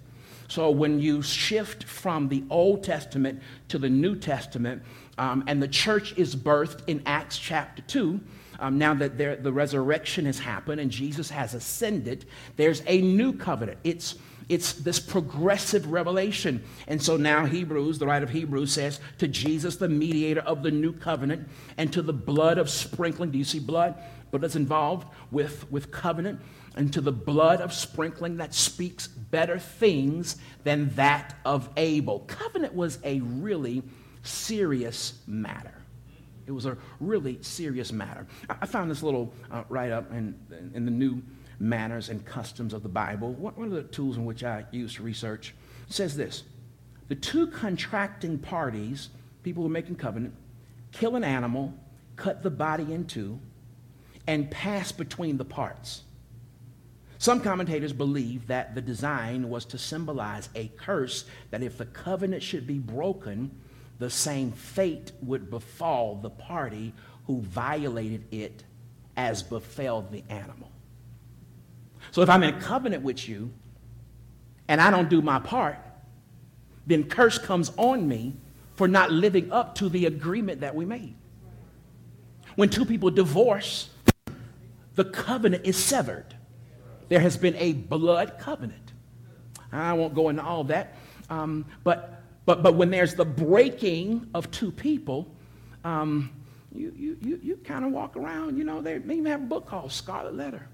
So 0.48 0.72
when 0.72 1.00
you 1.00 1.22
shift 1.22 1.84
from 1.84 2.28
the 2.28 2.44
Old 2.50 2.84
Testament 2.84 3.42
to 3.68 3.78
the 3.78 3.90
New 3.90 4.16
Testament, 4.16 4.82
um, 5.18 5.44
and 5.48 5.62
the 5.62 5.68
church 5.68 6.18
is 6.18 6.36
birthed 6.36 6.82
in 6.88 7.04
Acts 7.06 7.38
chapter 7.38 7.84
2, 7.84 8.20
um, 8.60 8.78
now 8.78 8.94
that 8.94 9.18
there, 9.18 9.36
the 9.36 9.54
resurrection 9.54 10.26
has 10.26 10.40
happened 10.40 10.82
and 10.82 10.92
Jesus 10.92 11.30
has 11.30 11.54
ascended, 11.54 12.26
there's 12.56 12.84
a 12.86 13.02
new 13.02 13.34
covenant. 13.34 13.80
It's 13.84 14.16
it's 14.50 14.74
this 14.74 15.00
progressive 15.00 15.92
revelation. 15.92 16.64
And 16.88 17.02
so 17.02 17.18
now 17.18 17.46
Hebrews, 17.46 18.00
the 18.00 18.08
writer 18.08 18.26
of 18.26 18.32
Hebrews 18.32 18.74
says, 18.74 19.00
to 19.20 19.28
Jesus, 19.28 19.76
the 19.76 19.88
mediator 19.88 20.42
of 20.42 20.64
the 20.64 20.72
new 20.72 20.92
covenant, 20.92 21.48
and 21.78 21.94
to 21.94 22.02
the 22.02 22.14
blood 22.14 22.58
of 22.58 22.68
sprinkling. 22.68 23.30
Do 23.30 23.38
you 23.38 23.44
see 23.44 23.60
blood? 23.60 23.94
Blood 24.32 24.44
is 24.44 24.56
involved 24.56 25.08
with, 25.30 25.72
with 25.72 25.92
covenant. 25.92 26.42
And 26.76 26.92
to 26.94 27.02
the 27.02 27.12
blood 27.12 27.62
of 27.62 27.74
sprinkling 27.74 28.38
that 28.38 28.56
speaks 28.56 29.08
better 29.08 29.60
things 29.60 30.38
than 30.64 30.90
that 30.96 31.36
of 31.46 31.70
Abel. 31.78 32.22
Covenant 32.22 32.74
was 32.74 32.98
a 33.04 33.20
really 33.20 33.84
serious 34.24 35.14
matter. 35.28 35.79
It 36.50 36.54
was 36.54 36.66
a 36.66 36.76
really 37.00 37.38
serious 37.42 37.92
matter. 37.92 38.26
I 38.50 38.66
found 38.66 38.90
this 38.90 39.04
little 39.04 39.32
uh, 39.52 39.64
write 39.70 39.92
up 39.92 40.12
in, 40.12 40.36
in 40.74 40.84
the 40.84 40.92
New 40.92 41.22
manners 41.60 42.10
and 42.10 42.26
customs 42.26 42.74
of 42.74 42.82
the 42.82 42.90
Bible. 42.90 43.34
One 43.34 43.66
of 43.66 43.72
the 43.72 43.84
tools 43.84 44.18
in 44.18 44.26
which 44.26 44.44
I 44.44 44.66
use 44.72 44.96
to 44.96 45.04
research 45.04 45.54
says 45.90 46.18
this 46.18 46.44
The 47.08 47.16
two 47.16 47.48
contracting 47.48 48.40
parties, 48.40 49.10
people 49.44 49.62
who 49.62 49.68
are 49.68 49.72
making 49.72 49.98
covenant, 49.98 50.34
kill 50.92 51.16
an 51.16 51.24
animal, 51.24 51.76
cut 52.16 52.42
the 52.42 52.50
body 52.50 52.94
in 52.94 53.06
two, 53.06 53.40
and 54.26 54.50
pass 54.50 54.92
between 54.92 55.38
the 55.38 55.46
parts. 55.46 56.02
Some 57.20 57.42
commentators 57.42 57.94
believe 57.94 58.48
that 58.48 58.74
the 58.74 58.82
design 58.82 59.50
was 59.50 59.66
to 59.66 59.78
symbolize 59.78 60.50
a 60.56 60.70
curse 60.78 61.26
that 61.52 61.62
if 61.62 61.78
the 61.78 61.86
covenant 61.86 62.42
should 62.42 62.66
be 62.66 62.80
broken, 62.80 63.52
the 64.00 64.10
same 64.10 64.52
fate 64.52 65.12
would 65.22 65.50
befall 65.50 66.16
the 66.16 66.30
party 66.30 66.94
who 67.28 67.42
violated 67.42 68.26
it 68.32 68.64
as 69.16 69.44
befell 69.44 70.02
the 70.02 70.24
animal. 70.30 70.72
So 72.12 72.22
if 72.22 72.30
I'm 72.30 72.42
in 72.44 72.60
covenant 72.60 73.04
with 73.04 73.28
you 73.28 73.52
and 74.68 74.82
I 74.82 74.90
don't 74.90 75.10
do 75.10 75.22
my 75.22 75.40
part, 75.40 75.78
then 76.88 77.04
curse 77.04 77.38
comes 77.38 77.72
on 77.78 78.08
me 78.08 78.36
for 78.76 78.88
not 78.88 79.12
living 79.12 79.52
up 79.52 79.76
to 79.76 79.90
the 79.90 80.06
agreement 80.06 80.62
that 80.62 80.74
we 80.74 80.86
made. 80.86 81.16
When 82.56 82.70
two 82.70 82.86
people 82.86 83.12
divorce, 83.12 83.90
the 84.96 85.06
covenant 85.06 85.66
is 85.66 85.78
severed. 85.78 86.34
There 87.10 87.20
has 87.20 87.38
been 87.38 87.56
a 87.56 87.74
blood 87.74 88.38
covenant. 88.40 88.94
I 89.72 89.94
won't 89.94 90.16
go 90.16 90.30
into 90.30 90.44
all 90.44 90.64
that. 90.66 90.96
Um, 91.30 91.66
but, 91.84 92.19
but, 92.46 92.64
but 92.64 92.76
when 92.76 92.90
there's 92.90 93.16
the 93.16 93.26
breaking 93.26 94.30
of 94.34 94.50
two 94.52 94.72
people, 94.72 95.28
um, 95.84 96.32
you, 96.74 96.94
you, 96.96 97.18
you, 97.22 97.40
you 97.42 97.58
kind 97.58 97.86
of 97.86 97.92
walk 97.92 98.16
around, 98.16 98.58
you 98.58 98.64
know, 98.64 98.82
they 98.82 98.96
even 98.96 99.26
have 99.26 99.42
a 99.42 99.46
book 99.46 99.66
called 99.66 99.92
Scarlet 99.92 100.36
Letter. 100.36 100.68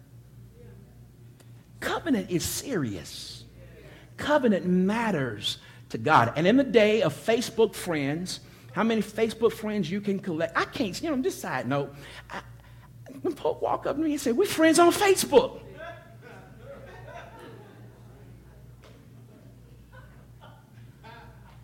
Covenant 1.80 2.30
is 2.30 2.44
serious. 2.44 3.44
Covenant 4.18 4.66
matters 4.66 5.60
to 5.90 5.98
God. 5.98 6.34
And 6.36 6.48
in 6.48 6.58
the 6.58 6.64
day 6.64 7.02
of 7.02 7.14
Facebook 7.14 7.76
friends, 7.76 8.40
how 8.74 8.84
many 8.84 9.02
Facebook 9.02 9.54
friends 9.54 9.90
you 9.90 10.02
can 10.02 10.20
collect? 10.20 10.58
I 10.58 10.66
can't, 10.66 11.00
you 11.02 11.10
know, 11.10 11.22
this 11.22 11.40
side 11.40 11.68
note, 11.68 11.94
I, 12.30 12.42
when 13.22 13.34
Pope 13.34 13.62
walk 13.62 13.86
up 13.86 13.96
to 13.96 14.02
me 14.02 14.12
and 14.12 14.22
say, 14.22 14.32
we're 14.32 14.46
friends 14.46 14.80
on 14.80 14.92
Facebook. 14.92 15.62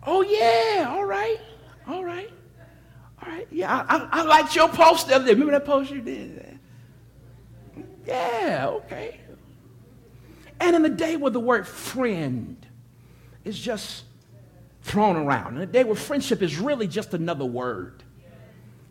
Oh, 0.06 0.22
yeah, 0.22 0.88
all 0.88 1.04
right, 1.04 1.38
all 1.86 2.04
right, 2.04 2.30
all 3.22 3.32
right. 3.32 3.46
Yeah, 3.50 3.84
I, 3.88 3.96
I, 3.96 4.08
I 4.12 4.22
liked 4.22 4.54
your 4.56 4.68
post 4.68 5.08
the 5.08 5.16
other 5.16 5.24
day. 5.24 5.32
Remember 5.32 5.52
that 5.52 5.64
post 5.64 5.90
you 5.90 6.00
did? 6.00 6.58
Yeah, 8.06 8.66
okay. 8.68 9.20
And 10.60 10.76
in 10.76 10.82
the 10.82 10.90
day 10.90 11.16
where 11.16 11.30
the 11.30 11.40
word 11.40 11.66
friend 11.66 12.56
is 13.44 13.58
just 13.58 14.04
thrown 14.82 15.16
around, 15.16 15.56
in 15.56 15.62
a 15.62 15.66
day 15.66 15.84
where 15.84 15.96
friendship 15.96 16.42
is 16.42 16.58
really 16.58 16.86
just 16.86 17.14
another 17.14 17.44
word, 17.44 18.02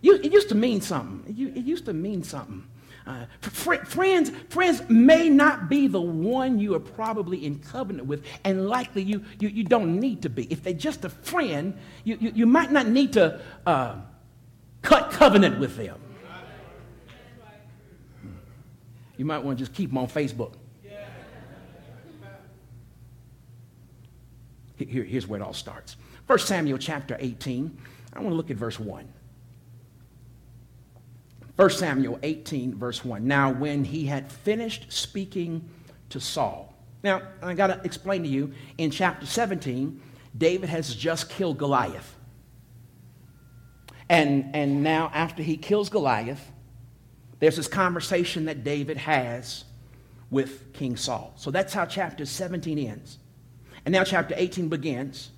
you, 0.02 0.16
it 0.16 0.32
used 0.34 0.50
to 0.50 0.56
mean 0.56 0.82
something. 0.82 1.24
It 1.56 1.64
used 1.64 1.86
to 1.86 1.94
mean 1.94 2.24
something. 2.24 2.66
Uh, 3.06 3.26
fr- 3.42 3.84
friends, 3.86 4.32
friends 4.50 4.84
may 4.90 5.30
not 5.30 5.70
be 5.70 5.88
the 5.88 6.02
one 6.02 6.60
you 6.60 6.76
are 6.76 6.80
probably 6.80 7.46
in 7.46 7.60
covenant 7.60 8.08
with, 8.08 8.24
and 8.44 8.68
likely 8.68 9.02
you, 9.02 9.24
you, 9.40 9.50
you 9.50 9.64
don't 9.64 10.00
need 10.00 10.22
to 10.22 10.30
be. 10.30 10.46
If 10.52 10.64
they're 10.64 10.74
just 10.74 11.04
a 11.04 11.10
friend, 11.10 11.78
you, 12.04 12.18
you, 12.20 12.32
you 12.36 12.46
might 12.46 12.72
not 12.72 12.88
need 12.88 13.14
to 13.14 13.42
uh, 13.66 13.96
cut 14.82 15.12
covenant 15.12 15.60
with 15.60 15.78
them. 15.78 16.00
You 19.18 19.26
might 19.26 19.44
want 19.44 19.58
to 19.58 19.66
just 19.66 19.76
keep 19.76 19.90
them 19.90 19.98
on 19.98 20.08
Facebook. 20.08 20.54
Here, 24.78 25.04
here's 25.04 25.28
where 25.28 25.40
it 25.40 25.44
all 25.44 25.54
starts. 25.54 25.96
1 26.26 26.40
Samuel 26.40 26.80
chapter 26.80 27.16
18. 27.20 27.78
I 28.14 28.20
want 28.20 28.32
to 28.32 28.36
look 28.36 28.50
at 28.50 28.58
verse 28.58 28.80
1. 28.80 29.08
1 31.62 31.70
Samuel 31.70 32.18
18, 32.24 32.74
verse 32.74 33.06
1. 33.06 33.28
Now, 33.28 33.52
when 33.52 33.84
he 33.84 34.08
had 34.08 34.32
finished 34.32 34.92
speaking 34.92 35.70
to 36.10 36.20
Saul. 36.20 36.74
Now, 37.04 37.22
I 37.40 37.54
got 37.54 37.68
to 37.68 37.80
explain 37.84 38.24
to 38.24 38.28
you 38.28 38.54
in 38.80 38.90
chapter 38.90 39.28
17, 39.28 40.02
David 40.36 40.70
has 40.70 40.96
just 40.96 41.30
killed 41.30 41.60
Goliath. 41.60 42.16
And, 44.10 44.56
and 44.56 44.82
now, 44.82 45.12
after 45.14 45.44
he 45.44 45.56
kills 45.56 45.88
Goliath, 45.88 46.52
there's 47.38 47.58
this 47.58 47.68
conversation 47.68 48.46
that 48.46 48.64
David 48.64 48.98
has 48.98 49.66
with 50.32 50.74
King 50.74 50.98
Saul. 50.98 51.32
So 51.36 51.52
that's 51.52 51.76
how 51.76 51.86
chapter 51.86 52.26
17 52.26 52.80
ends. 52.80 53.20
And 53.86 53.94
now, 53.94 54.04
chapter 54.04 54.34
18 54.36 54.68
begins. 54.68 55.30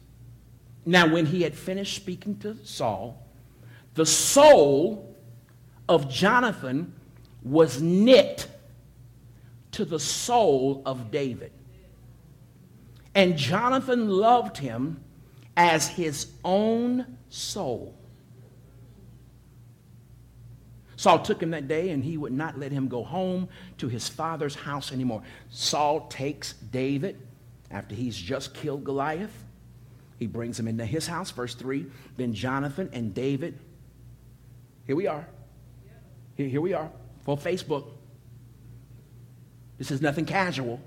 Now, 0.86 1.06
when 1.06 1.26
he 1.26 1.42
had 1.42 1.54
finished 1.54 1.98
speaking 1.98 2.38
to 2.40 2.56
Saul, 2.64 3.28
the 3.96 4.06
soul 4.06 5.13
of 5.88 6.10
Jonathan 6.10 6.94
was 7.42 7.82
knit 7.82 8.48
to 9.72 9.86
the 9.86 10.00
soul 10.00 10.82
of 10.86 11.12
David. 11.12 11.52
And 13.16 13.38
Jonathan 13.38 14.10
loved 14.10 14.58
him 14.58 15.04
as 15.56 15.88
his 15.88 16.28
own 16.44 17.18
soul. 17.30 17.96
Saul 20.96 21.20
took 21.20 21.44
him 21.44 21.52
that 21.52 21.68
day 21.68 21.90
and 21.90 22.04
he 22.04 22.18
would 22.18 22.32
not 22.32 22.58
let 22.58 22.72
him 22.72 22.88
go 22.88 23.04
home 23.04 23.50
to 23.78 23.90
his 23.90 24.08
father's 24.08 24.56
house 24.56 24.92
anymore. 24.92 25.22
Saul 25.50 26.08
takes 26.08 26.54
David 26.54 27.20
after 27.70 27.94
he's 27.94 28.16
just 28.16 28.54
killed 28.54 28.84
Goliath. 28.84 29.44
He 30.18 30.28
brings 30.28 30.58
him 30.58 30.68
into 30.68 30.86
his 30.86 31.06
house, 31.06 31.30
verse 31.32 31.56
3. 31.56 31.86
Then 32.16 32.34
Jonathan 32.34 32.90
and 32.94 33.14
David, 33.14 33.60
here 34.86 34.96
we 34.96 35.08
are, 35.08 35.28
here, 36.36 36.62
we 36.62 36.74
are 36.74 36.90
for 37.26 37.38
Facebook. 37.38 37.86
This 39.78 39.92
is 39.92 40.02
nothing 40.02 40.26
casual. 40.26 40.80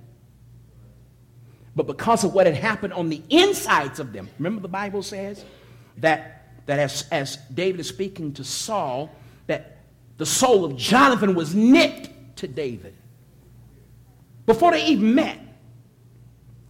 But 1.74 1.86
because 1.86 2.24
of 2.24 2.32
what 2.32 2.46
had 2.46 2.56
happened 2.56 2.94
on 2.94 3.10
the 3.10 3.22
insides 3.28 4.00
of 4.00 4.12
them, 4.12 4.28
remember 4.38 4.62
the 4.62 4.68
Bible 4.68 5.02
says 5.02 5.44
that, 5.98 6.48
that 6.66 6.78
as, 6.78 7.06
as 7.12 7.36
David 7.52 7.80
is 7.80 7.88
speaking 7.88 8.32
to 8.34 8.44
Saul, 8.44 9.10
that 9.46 9.76
the 10.16 10.26
soul 10.26 10.64
of 10.64 10.76
Jonathan 10.76 11.34
was 11.34 11.54
knit 11.54 12.10
to 12.36 12.48
David. 12.48 12.94
Before 14.46 14.70
they 14.70 14.86
even 14.86 15.14
met, 15.14 15.38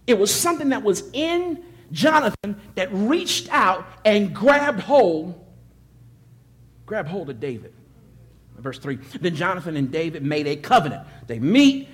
it 0.06 0.18
was 0.18 0.34
something 0.34 0.70
that 0.70 0.82
was 0.82 1.08
in 1.12 1.64
Jonathan 1.92 2.60
that 2.74 2.88
reached 2.92 3.48
out 3.52 3.86
and 4.04 4.34
grabbed 4.34 4.80
hold, 4.80 5.44
grabbed 6.84 7.08
hold 7.08 7.30
of 7.30 7.38
David. 7.38 7.72
Verse 8.58 8.78
3 8.78 8.96
Then 9.20 9.34
Jonathan 9.34 9.76
and 9.76 9.90
David 9.90 10.22
made 10.22 10.46
a 10.46 10.56
covenant. 10.56 11.06
They 11.26 11.38
meet, 11.38 11.88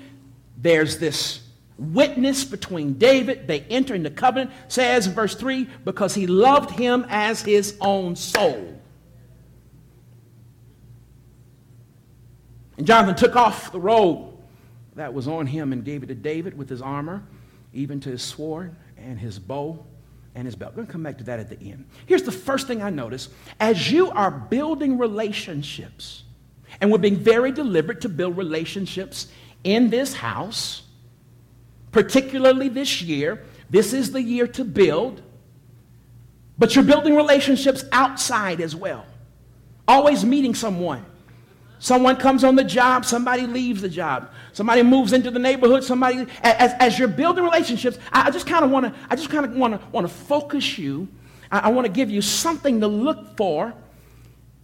there's 0.57 0.99
this 0.99 1.40
witness 1.78 2.45
between 2.45 2.95
David. 2.95 3.47
They 3.47 3.61
enter 3.61 3.95
into 3.95 4.11
covenant, 4.11 4.50
says 4.69 5.07
in 5.07 5.14
verse 5.14 5.35
3 5.35 5.69
because 5.85 6.14
he 6.14 6.26
loved 6.26 6.71
him 6.71 7.07
as 7.09 7.42
his 7.42 7.76
own 7.81 8.16
soul. 8.16 8.81
And 12.78 12.87
Jonathan 12.87 13.16
took 13.16 13.37
off 13.37 13.73
the 13.73 13.81
robe 13.81 14.33
that 14.95 15.12
was 15.12 15.28
on 15.28 15.47
him 15.47 15.73
and 15.73 15.85
gave 15.85 16.02
it 16.02 16.07
to 16.07 16.14
David 16.14 16.57
with 16.57 16.69
his 16.69 16.83
armor, 16.83 17.23
even 17.73 18.00
to 18.00 18.11
his 18.11 18.23
sword 18.23 18.75
and 18.97 19.19
his 19.19 19.38
bow 19.38 19.85
and 20.35 20.47
his 20.47 20.57
belt. 20.57 20.71
I'm 20.71 20.76
going 20.76 20.87
to 20.87 20.92
come 20.92 21.02
back 21.02 21.19
to 21.19 21.25
that 21.25 21.40
at 21.40 21.49
the 21.49 21.61
end. 21.71 21.87
Here's 22.07 22.23
the 22.23 22.33
first 22.33 22.66
thing 22.66 22.83
I 22.83 22.90
notice 22.90 23.28
as 23.61 23.90
you 23.90 24.11
are 24.11 24.31
building 24.31 24.99
relationships, 24.99 26.25
and 26.82 26.90
we're 26.90 26.98
being 26.98 27.16
very 27.16 27.52
deliberate 27.52 28.00
to 28.00 28.08
build 28.08 28.36
relationships 28.36 29.28
in 29.62 29.88
this 29.88 30.12
house, 30.12 30.82
particularly 31.92 32.68
this 32.68 33.00
year. 33.00 33.44
This 33.70 33.92
is 33.92 34.10
the 34.10 34.20
year 34.20 34.48
to 34.48 34.64
build, 34.64 35.22
but 36.58 36.74
you're 36.74 36.84
building 36.84 37.14
relationships 37.14 37.84
outside 37.92 38.60
as 38.60 38.74
well. 38.74 39.06
Always 39.86 40.24
meeting 40.24 40.56
someone. 40.56 41.06
Someone 41.78 42.16
comes 42.16 42.42
on 42.42 42.56
the 42.56 42.64
job, 42.64 43.04
somebody 43.04 43.46
leaves 43.46 43.80
the 43.80 43.88
job, 43.88 44.30
somebody 44.52 44.82
moves 44.82 45.12
into 45.12 45.30
the 45.30 45.38
neighborhood, 45.38 45.84
somebody, 45.84 46.26
as, 46.42 46.72
as 46.80 46.98
you're 46.98 47.08
building 47.08 47.44
relationships, 47.44 47.98
I, 48.12 48.30
just 48.32 48.46
kind 48.46 48.64
of 48.64 48.72
want 48.72 48.86
to, 48.86 48.94
I 49.08 49.14
just 49.14 49.30
kind 49.30 49.44
of 49.44 49.52
want 49.52 49.80
to 49.80 49.86
want 49.90 50.06
to 50.06 50.12
focus 50.12 50.78
you. 50.78 51.08
I, 51.50 51.60
I 51.60 51.68
want 51.68 51.86
to 51.86 51.92
give 51.92 52.10
you 52.10 52.22
something 52.22 52.80
to 52.80 52.88
look 52.88 53.36
for 53.36 53.72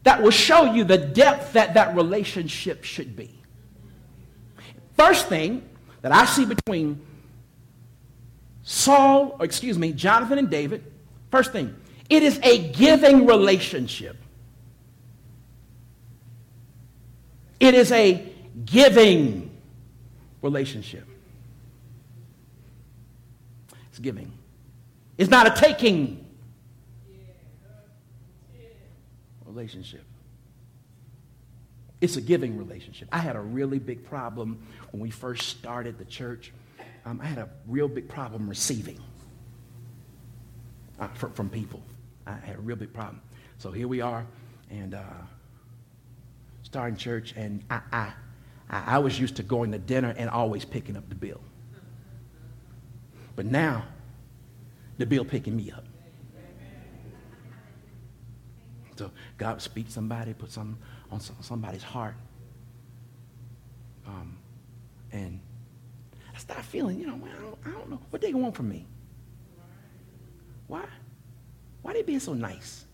that 0.09 0.23
will 0.23 0.31
show 0.31 0.73
you 0.73 0.85
the 0.85 0.97
depth 0.97 1.53
that 1.53 1.75
that 1.75 1.95
relationship 1.95 2.83
should 2.83 3.15
be. 3.15 3.31
First 4.97 5.29
thing 5.29 5.69
that 6.01 6.13
I 6.13 6.25
see 6.25 6.47
between 6.47 6.99
Saul, 8.63 9.37
or 9.39 9.45
excuse 9.45 9.79
me, 9.79 9.93
Jonathan 9.93 10.39
and 10.39 10.49
David, 10.49 10.83
first 11.31 11.53
thing, 11.53 11.77
it 12.09 12.23
is 12.23 12.41
a 12.43 12.73
giving 12.73 13.27
relationship. 13.27 14.17
It 17.61 17.75
is 17.75 17.93
a 17.93 18.33
giving 18.65 19.51
relationship. 20.41 21.07
It's 23.91 23.99
giving. 23.99 24.33
It's 25.19 25.29
not 25.29 25.47
a 25.47 25.61
taking 25.61 26.25
relationship. 29.59 30.05
It's 32.01 32.17
a 32.17 32.21
giving 32.21 32.57
relationship. 32.57 33.09
I 33.11 33.19
had 33.19 33.35
a 33.35 33.41
really 33.41 33.81
big 33.81 34.05
problem 34.05 34.65
when 34.93 35.03
we 35.03 35.11
first 35.11 35.49
started 35.49 35.99
the 35.99 36.05
church. 36.05 36.53
Um, 37.05 37.21
I 37.21 37.27
had 37.27 37.39
a 37.39 37.49
real 37.67 37.89
big 37.89 38.09
problem 38.09 38.49
receiving 38.49 39.01
uh, 41.01 41.09
from, 41.09 41.33
from 41.33 41.51
people. 41.51 41.83
I 42.25 42.35
had 42.35 42.55
a 42.55 42.61
real 42.61 42.77
big 42.77 42.93
problem. 42.93 43.21
So 43.59 43.73
here 43.73 43.89
we 43.89 44.01
are, 44.01 44.25
and 44.71 44.95
uh, 44.95 45.03
starting 46.63 46.97
church, 46.97 47.35
and 47.37 47.65
I, 47.69 47.81
I, 47.93 48.13
I 48.71 48.99
was 48.99 49.19
used 49.19 49.37
to 49.37 49.43
going 49.43 49.73
to 49.73 49.79
dinner 49.79 50.15
and 50.17 50.31
always 50.31 50.65
picking 50.65 50.97
up 50.97 51.09
the 51.09 51.17
bill. 51.17 51.41
But 53.35 53.47
now, 53.47 53.87
the 54.99 55.07
bill 55.07 55.25
picking 55.25 55.57
me 55.57 55.73
up. 55.73 55.85
So 58.99 59.13
God 59.37 59.63
speak 59.63 59.87
somebody, 59.89 60.35
put 60.35 60.51
something 60.51 60.77
on 61.13 61.21
somebody's 61.21 61.85
heart. 61.85 62.17
Um, 64.05 64.37
and 65.13 65.41
I 66.35 66.39
start 66.39 66.65
feeling, 66.65 66.99
you 66.99 67.07
know, 67.07 67.21
I 67.25 67.41
don't, 67.41 67.59
I 67.65 67.71
don't 67.79 67.91
know 67.91 68.01
what 68.11 68.21
they 68.21 68.35
want 68.35 68.57
from 68.57 68.69
me. 68.69 68.87
Why? 70.67 70.85
Why 71.83 71.93
they 71.93 72.03
being 72.03 72.19
so 72.19 72.35
nice? 72.35 72.87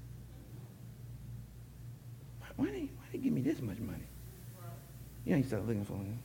Why, 2.40 2.48
why 2.56 2.66
they, 2.66 2.80
why 2.80 3.04
they 3.10 3.18
give 3.18 3.32
me 3.32 3.40
this 3.40 3.62
much 3.62 3.78
money? 3.78 4.04
You 5.24 5.32
know, 5.32 5.38
you 5.38 5.44
start 5.44 5.66
looking 5.66 5.86
for 5.86 5.94
them. 5.94 6.18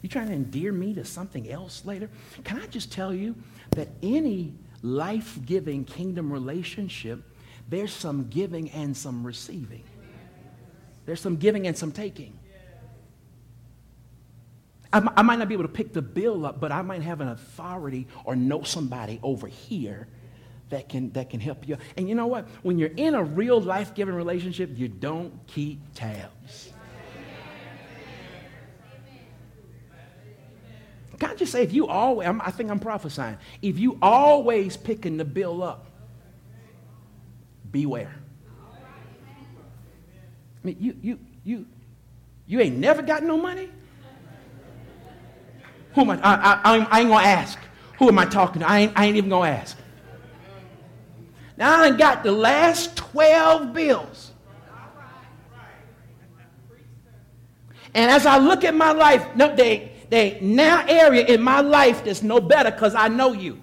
You 0.00 0.08
trying 0.08 0.28
to 0.28 0.32
endear 0.32 0.72
me 0.72 0.94
to 0.94 1.04
something 1.04 1.48
else 1.50 1.84
later? 1.84 2.08
Can 2.42 2.58
I 2.58 2.66
just 2.66 2.90
tell 2.90 3.12
you 3.12 3.36
that 3.72 3.88
any 4.02 4.54
life 4.82 5.38
giving 5.46 5.84
kingdom 5.84 6.32
relationship, 6.32 7.22
there's 7.68 7.92
some 7.92 8.28
giving 8.28 8.70
and 8.70 8.96
some 8.96 9.24
receiving. 9.24 9.84
There's 11.06 11.20
some 11.20 11.36
giving 11.36 11.66
and 11.66 11.76
some 11.76 11.92
taking. 11.92 12.38
I, 14.92 15.22
might 15.22 15.38
not 15.38 15.48
be 15.48 15.54
able 15.54 15.64
to 15.64 15.70
pick 15.70 15.94
the 15.94 16.02
bill 16.02 16.44
up, 16.44 16.60
but 16.60 16.70
I 16.70 16.82
might 16.82 17.00
have 17.00 17.22
an 17.22 17.28
authority 17.28 18.06
or 18.24 18.36
know 18.36 18.62
somebody 18.62 19.18
over 19.22 19.46
here 19.46 20.06
that 20.68 20.90
can, 20.90 21.10
that 21.12 21.30
can 21.30 21.40
help 21.40 21.66
you. 21.66 21.78
And 21.96 22.08
you 22.08 22.14
know 22.14 22.26
what? 22.26 22.46
When 22.62 22.78
you're 22.78 22.90
in 22.96 23.14
a 23.14 23.22
real 23.22 23.58
life 23.58 23.94
giving 23.94 24.14
relationship, 24.14 24.70
you 24.74 24.88
don't 24.88 25.46
keep 25.46 25.80
tabs. 25.94 26.71
Can 31.22 31.30
I 31.30 31.34
just 31.36 31.52
say, 31.52 31.62
if 31.62 31.72
you 31.72 31.86
always, 31.86 32.26
I 32.26 32.50
think 32.50 32.68
I'm 32.68 32.80
prophesying, 32.80 33.38
if 33.62 33.78
you 33.78 33.96
always 34.02 34.76
picking 34.76 35.18
the 35.18 35.24
bill 35.24 35.62
up, 35.62 35.86
beware. 37.70 38.12
I 40.64 40.66
mean, 40.66 40.76
you, 40.80 40.96
you, 41.00 41.18
you, 41.44 41.66
you 42.48 42.58
ain't 42.58 42.76
never 42.76 43.02
got 43.02 43.22
no 43.22 43.36
money? 43.36 43.70
Who 45.94 46.00
am 46.00 46.10
I? 46.10 46.20
I, 46.24 46.34
I, 46.34 46.86
I 46.90 47.00
ain't 47.02 47.08
to 47.10 47.14
ask. 47.14 47.56
Who 48.00 48.08
am 48.08 48.18
I 48.18 48.24
talking 48.24 48.62
to? 48.62 48.68
I 48.68 48.80
ain't, 48.80 48.92
I 48.96 49.04
ain't 49.04 49.16
even 49.16 49.30
to 49.30 49.44
ask. 49.44 49.78
Now 51.56 51.82
I 51.82 51.92
got 51.92 52.24
the 52.24 52.32
last 52.32 52.96
12 52.96 53.72
bills. 53.72 54.32
And 57.94 58.10
as 58.10 58.26
I 58.26 58.38
look 58.38 58.64
at 58.64 58.74
my 58.74 58.90
life, 58.90 59.24
no, 59.36 59.54
they, 59.54 59.91
they 60.12 60.38
now 60.42 60.84
area 60.86 61.24
in 61.24 61.40
my 61.40 61.62
life 61.62 62.04
that's 62.04 62.22
no 62.22 62.38
better 62.38 62.70
because 62.70 62.94
I 62.94 63.08
know 63.08 63.32
you. 63.32 63.58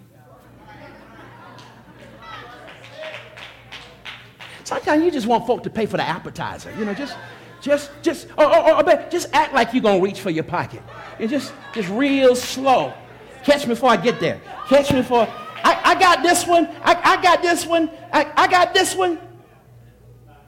Sometimes 4.64 5.04
you 5.04 5.12
just 5.12 5.28
want 5.28 5.46
folk 5.46 5.62
to 5.62 5.70
pay 5.70 5.86
for 5.86 5.98
the 5.98 6.04
appetizer. 6.04 6.74
You 6.80 6.86
know, 6.86 6.96
just, 6.96 7.16
just, 7.62 7.92
just, 8.02 8.30
or, 8.36 8.46
or, 8.46 8.78
or 8.78 9.10
just 9.12 9.32
act 9.32 9.54
like 9.54 9.76
you're 9.76 9.84
gonna 9.84 10.02
reach 10.02 10.22
for 10.22 10.32
your 10.32 10.44
pocket. 10.44 10.82
And 11.20 11.30
just, 11.30 11.54
just 11.72 11.88
real 11.90 12.36
slow. 12.36 12.96
Catch 13.44 13.68
me 13.68 13.76
before 13.76 13.92
I 13.92 13.98
get 13.98 14.20
there. 14.20 14.42
Catch 14.70 14.92
me 14.92 15.02
before. 15.02 15.28
I, 15.64 15.82
I 15.84 16.00
got 16.00 16.24
this 16.24 16.48
one. 16.48 16.66
I, 16.82 17.00
I 17.04 17.22
got 17.22 17.44
this 17.44 17.68
one. 17.68 17.92
I, 18.12 18.26
I 18.36 18.48
got 18.48 18.74
this 18.74 18.96
one. 18.96 19.20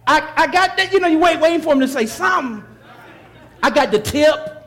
I, 0.08 0.34
I 0.36 0.48
got 0.48 0.78
that. 0.78 0.92
You 0.92 1.00
know, 1.00 1.08
you 1.08 1.20
wait, 1.20 1.40
waiting 1.40 1.62
for 1.62 1.74
him 1.74 1.80
to 1.82 1.88
say 1.88 2.08
something. 2.08 2.66
I 3.62 3.70
got 3.70 3.92
the 3.92 4.00
tip. 4.00 4.61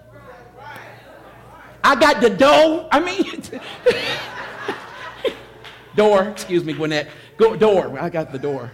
I 1.85 1.94
got 1.97 2.23
the 2.23 2.31
dough. 2.31 2.88
I 2.90 2.99
mean, 2.99 3.42
door. 5.94 6.23
Excuse 6.25 6.64
me, 6.64 6.73
Gwinnett. 6.73 7.09
Go, 7.37 7.55
door. 7.55 7.99
I 8.01 8.09
got 8.09 8.33
the 8.33 8.38
door. 8.38 8.70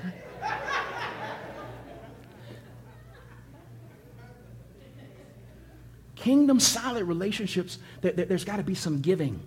Kingdom 6.15 6.61
solid 6.61 7.05
relationships, 7.05 7.79
there, 8.01 8.13
there, 8.13 8.27
there's 8.27 8.45
got 8.45 8.59
to 8.59 8.63
be 8.63 8.75
some 8.75 9.01
giving, 9.01 9.41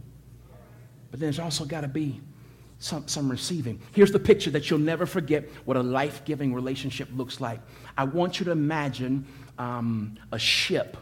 but 1.11 1.19
there's 1.19 1.37
also 1.39 1.65
got 1.65 1.81
to 1.81 1.87
be 1.87 2.19
some, 2.79 3.07
some 3.07 3.29
receiving. 3.29 3.79
Here's 3.93 4.11
the 4.11 4.19
picture 4.19 4.49
that 4.49 4.69
you'll 4.69 4.79
never 4.79 5.05
forget 5.05 5.47
what 5.65 5.77
a 5.77 5.83
life 5.83 6.25
giving 6.25 6.53
relationship 6.53 7.07
looks 7.13 7.39
like. 7.39 7.61
I 7.95 8.03
want 8.05 8.39
you 8.39 8.45
to 8.45 8.51
imagine 8.51 9.25
um, 9.59 10.17
a 10.31 10.39
ship, 10.39 10.97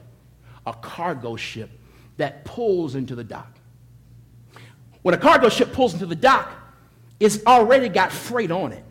a 0.67 0.73
cargo 0.73 1.37
ship 1.37 1.69
that 2.17 2.45
pulls 2.45 2.95
into 2.95 3.15
the 3.15 3.23
dock. 3.23 3.57
When 5.01 5.15
a 5.15 5.17
cargo 5.17 5.49
ship 5.49 5.73
pulls 5.73 5.93
into 5.93 6.05
the 6.05 6.15
dock, 6.15 6.51
it's 7.19 7.45
already 7.45 7.89
got 7.89 8.11
freight 8.11 8.51
on 8.51 8.71
it. 8.71 8.83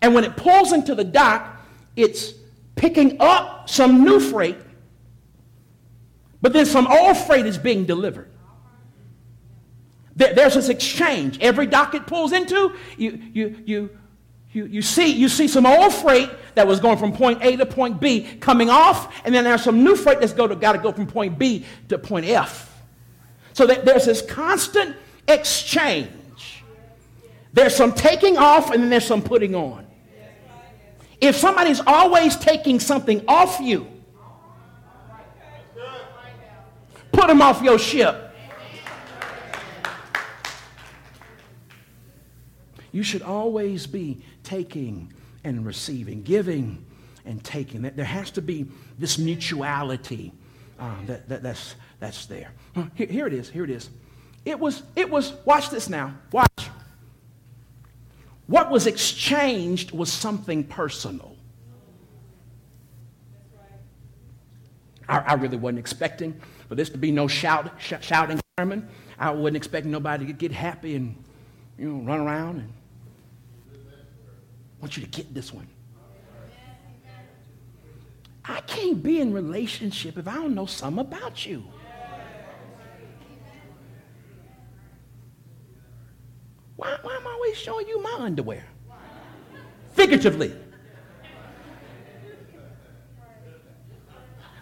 And 0.00 0.14
when 0.14 0.24
it 0.24 0.36
pulls 0.36 0.72
into 0.72 0.94
the 0.94 1.04
dock, 1.04 1.64
it's 1.96 2.34
picking 2.74 3.18
up 3.20 3.70
some 3.70 4.04
new 4.04 4.18
freight, 4.18 4.58
but 6.40 6.52
then 6.52 6.66
some 6.66 6.86
old 6.86 7.16
freight 7.16 7.46
is 7.46 7.56
being 7.56 7.84
delivered. 7.84 8.28
There's 10.16 10.54
this 10.54 10.68
exchange. 10.68 11.38
Every 11.40 11.66
dock 11.66 11.94
it 11.94 12.06
pulls 12.06 12.32
into, 12.32 12.74
you, 12.98 13.22
you, 13.32 13.62
you, 13.64 13.98
you, 14.52 14.66
you, 14.66 14.82
see, 14.82 15.10
you 15.10 15.28
see 15.28 15.48
some 15.48 15.64
old 15.64 15.94
freight 15.94 16.30
that 16.54 16.66
was 16.66 16.78
going 16.78 16.98
from 16.98 17.12
point 17.12 17.42
A 17.42 17.56
to 17.56 17.64
point 17.64 18.00
B 18.00 18.28
coming 18.40 18.68
off, 18.68 19.22
and 19.24 19.34
then 19.34 19.44
there's 19.44 19.62
some 19.62 19.82
new 19.82 19.96
freight 19.96 20.20
that's 20.20 20.34
got 20.34 20.48
to 20.48 20.78
go 20.78 20.92
from 20.92 21.06
point 21.06 21.38
B 21.38 21.64
to 21.88 21.98
point 21.98 22.26
F. 22.26 22.68
So 23.54 23.66
that 23.66 23.84
there's 23.84 24.04
this 24.04 24.22
constant 24.22 24.96
exchange. 25.26 26.64
There's 27.54 27.74
some 27.74 27.92
taking 27.92 28.36
off, 28.36 28.70
and 28.70 28.82
then 28.82 28.90
there's 28.90 29.06
some 29.06 29.22
putting 29.22 29.54
on. 29.54 29.86
If 31.20 31.36
somebody's 31.36 31.80
always 31.86 32.36
taking 32.36 32.80
something 32.80 33.24
off 33.28 33.60
you, 33.60 33.86
put 37.12 37.28
them 37.28 37.40
off 37.40 37.62
your 37.62 37.78
ship. 37.78 38.34
You 42.90 43.02
should 43.02 43.22
always 43.22 43.86
be 43.86 44.22
taking 44.42 45.12
and 45.44 45.66
receiving, 45.66 46.22
giving 46.22 46.84
and 47.24 47.42
taking. 47.44 47.82
There 47.82 48.04
has 48.04 48.30
to 48.32 48.42
be 48.42 48.66
this 48.98 49.18
mutuality 49.18 50.32
uh, 50.78 50.94
that, 51.06 51.28
that, 51.28 51.42
that's, 51.42 51.74
that's 52.00 52.26
there. 52.26 52.52
Here, 52.94 53.06
here 53.06 53.26
it 53.26 53.32
is. 53.32 53.48
Here 53.48 53.64
it 53.64 53.70
is. 53.70 53.90
It 54.44 54.58
was, 54.58 54.82
it 54.96 55.08
was, 55.08 55.34
watch 55.44 55.70
this 55.70 55.88
now. 55.88 56.14
Watch. 56.32 56.68
What 58.46 58.70
was 58.70 58.86
exchanged 58.86 59.92
was 59.92 60.12
something 60.12 60.64
personal. 60.64 61.36
I, 65.08 65.18
I 65.18 65.34
really 65.34 65.56
wasn't 65.56 65.78
expecting 65.78 66.40
for 66.68 66.74
this 66.74 66.90
to 66.90 66.98
be 66.98 67.10
no 67.10 67.28
shout, 67.28 67.72
sh- 67.78 67.94
shouting 68.00 68.40
sermon. 68.58 68.88
I 69.18 69.30
wasn't 69.30 69.56
expecting 69.56 69.92
nobody 69.92 70.26
to 70.26 70.32
get 70.32 70.52
happy 70.52 70.96
and, 70.96 71.22
you 71.78 71.92
know, 71.92 72.04
run 72.04 72.20
around 72.20 72.58
and 72.58 72.72
want 74.82 74.96
you 74.96 75.02
to 75.04 75.08
get 75.08 75.32
this 75.32 75.54
one. 75.54 75.68
I 78.44 78.60
can't 78.62 79.00
be 79.00 79.20
in 79.20 79.32
relationship 79.32 80.18
if 80.18 80.26
I 80.26 80.34
don't 80.34 80.56
know 80.56 80.66
something 80.66 81.00
about 81.00 81.46
you. 81.46 81.62
Why, 86.74 86.98
why 87.02 87.14
am 87.14 87.26
I 87.28 87.30
always 87.30 87.56
showing 87.56 87.86
you 87.86 88.02
my 88.02 88.16
underwear? 88.18 88.64
Figuratively. 89.92 90.52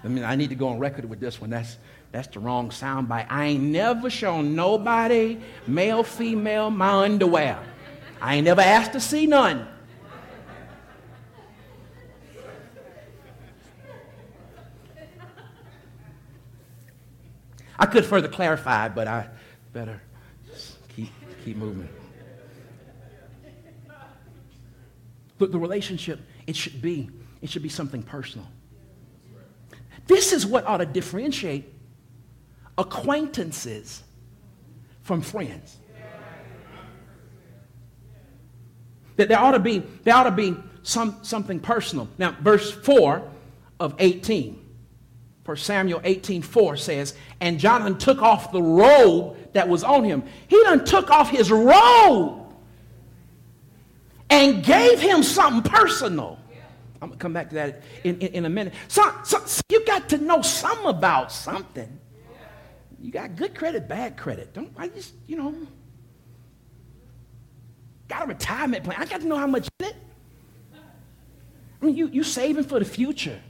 I 0.05 0.09
mean, 0.09 0.25
I 0.25 0.37
need 0.37 0.51
to 0.51 0.55
go 0.55 0.69
on 0.69 0.79
record 0.79 1.07
with 1.07 1.21
this 1.21 1.41
one. 1.41 1.49
That's, 1.49 1.79
that's 2.13 2.29
the 2.29 2.41
wrong 2.41 2.69
soundbite. 2.69 3.27
I 3.31 3.47
ain't 3.47 3.63
never 3.63 4.11
shown 4.11 4.55
nobody, 4.55 5.39
male, 5.67 6.03
female, 6.03 6.71
my 6.71 7.05
underwear. 7.05 7.59
I 8.21 8.37
ain't 8.37 8.45
never 8.45 8.61
asked 8.61 8.93
to 8.93 9.01
see 9.01 9.27
none. 9.27 9.67
I 17.81 17.87
could 17.87 18.05
further 18.05 18.29
clarify, 18.29 18.89
but 18.89 19.09
I 19.09 19.27
better 19.73 20.03
keep, 20.95 21.09
keep 21.45 21.57
moving. 21.57 21.89
Look, 25.39 25.51
the 25.51 25.59
relationship, 25.59 26.21
it 26.47 26.55
should 26.55 26.83
be, 26.83 27.09
it 27.41 27.49
should 27.49 27.63
be 27.63 27.71
something 27.71 28.03
personal. 28.03 28.47
This 30.07 30.35
is 30.35 30.45
what 30.45 30.67
ought 30.67 30.79
to 30.79 30.87
differentiate 30.87 31.73
acquaintances 32.77 34.03
from 35.01 35.23
friends. 35.23 35.79
That 39.17 39.29
there 39.29 39.39
ought 39.39 39.53
to 39.53 39.59
be, 39.59 39.79
there 40.05 40.15
ought 40.15 40.25
to 40.25 40.31
be 40.31 40.55
some, 40.83 41.19
something 41.23 41.61
personal. 41.61 42.09
Now, 42.19 42.37
verse 42.43 42.71
4 42.71 43.27
of 43.79 43.95
18. 43.99 44.60
For 45.45 45.57
Samuel 45.57 46.01
18:4 46.01 46.79
says, 46.79 47.15
and 47.41 47.59
Jonathan 47.59 47.99
took 47.99 48.23
off 48.23 48.53
the 48.53 48.63
robe 48.63 49.37
that 49.53 49.69
was 49.69 49.83
on 49.83 50.05
him. 50.05 50.23
He 50.49 50.63
done 50.63 50.85
took 50.85 51.11
off 51.11 51.31
his 51.31 51.51
robe. 51.51 52.37
and 54.29 54.63
gave 54.65 55.01
him 55.01 55.25
something 55.25 55.69
personal. 55.69 56.39
I'm 57.03 57.09
going 57.09 57.19
to 57.19 57.23
come 57.23 57.33
back 57.33 57.49
to 57.49 57.55
that 57.57 57.83
in, 58.05 58.21
in, 58.21 58.35
in 58.35 58.45
a 58.45 58.49
minute. 58.49 58.75
So, 58.87 59.03
so, 59.25 59.45
so, 59.47 59.61
you 59.71 59.85
got 59.87 60.09
to 60.11 60.19
know 60.19 60.43
something 60.43 60.87
about 60.87 61.33
something. 61.33 61.99
You 63.01 63.11
got 63.11 63.35
good 63.37 63.55
credit, 63.55 63.89
bad 63.89 64.17
credit. 64.17 64.53
Don't 64.53 64.71
I 64.77 64.89
just, 64.89 65.15
you 65.27 65.37
know, 65.37 65.55
got 68.09 68.25
a 68.25 68.27
retirement 68.27 68.85
plan. 68.85 69.01
I 69.01 69.07
got 69.07 69.23
to 69.23 69.27
know 69.27 69.39
how 69.39 69.47
much 69.47 69.69
in 69.81 69.87
it. 69.87 69.97
I 71.81 71.87
mean, 71.87 71.97
you, 71.97 72.09
you 72.09 72.23
saving 72.23 72.65
for 72.65 72.79
the 72.79 72.85
future. 72.85 73.41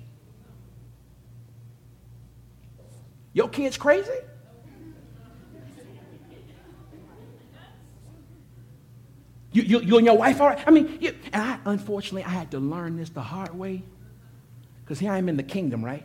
Your 3.32 3.48
kid's 3.48 3.76
crazy? 3.76 4.10
You, 9.52 9.62
you, 9.62 9.80
you 9.80 9.96
and 9.96 10.06
your 10.06 10.16
wife 10.16 10.38
right? 10.38 10.62
I 10.64 10.70
mean, 10.70 10.98
you, 11.00 11.14
and 11.32 11.42
I, 11.42 11.58
unfortunately, 11.64 12.22
I 12.24 12.28
had 12.28 12.52
to 12.52 12.60
learn 12.60 12.96
this 12.96 13.10
the 13.10 13.20
hard 13.20 13.52
way 13.58 13.82
because 14.84 15.00
here 15.00 15.10
I 15.10 15.18
am 15.18 15.28
in 15.28 15.36
the 15.36 15.42
kingdom, 15.42 15.84
right? 15.84 16.04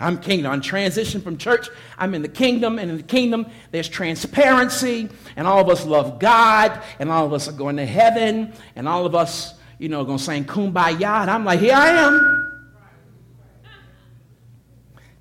I'm 0.00 0.18
kingdom. 0.18 0.50
I'm 0.50 0.60
transition 0.62 1.20
from 1.20 1.36
church. 1.36 1.68
I'm 1.98 2.14
in 2.14 2.22
the 2.22 2.28
kingdom, 2.28 2.78
and 2.78 2.90
in 2.90 2.96
the 2.96 3.02
kingdom, 3.02 3.46
there's 3.70 3.88
transparency, 3.88 5.10
and 5.36 5.46
all 5.46 5.60
of 5.60 5.68
us 5.68 5.84
love 5.84 6.18
God, 6.18 6.82
and 6.98 7.10
all 7.10 7.26
of 7.26 7.34
us 7.34 7.48
are 7.48 7.52
going 7.52 7.76
to 7.76 7.84
heaven, 7.84 8.54
and 8.74 8.88
all 8.88 9.04
of 9.04 9.14
us, 9.14 9.54
you 9.78 9.88
know, 9.90 10.02
going 10.04 10.18
to 10.18 10.24
sing 10.24 10.44
kumbaya. 10.44 11.20
And 11.20 11.30
I'm 11.30 11.44
like, 11.44 11.60
here 11.60 11.74
I 11.74 11.90
am. 11.90 12.49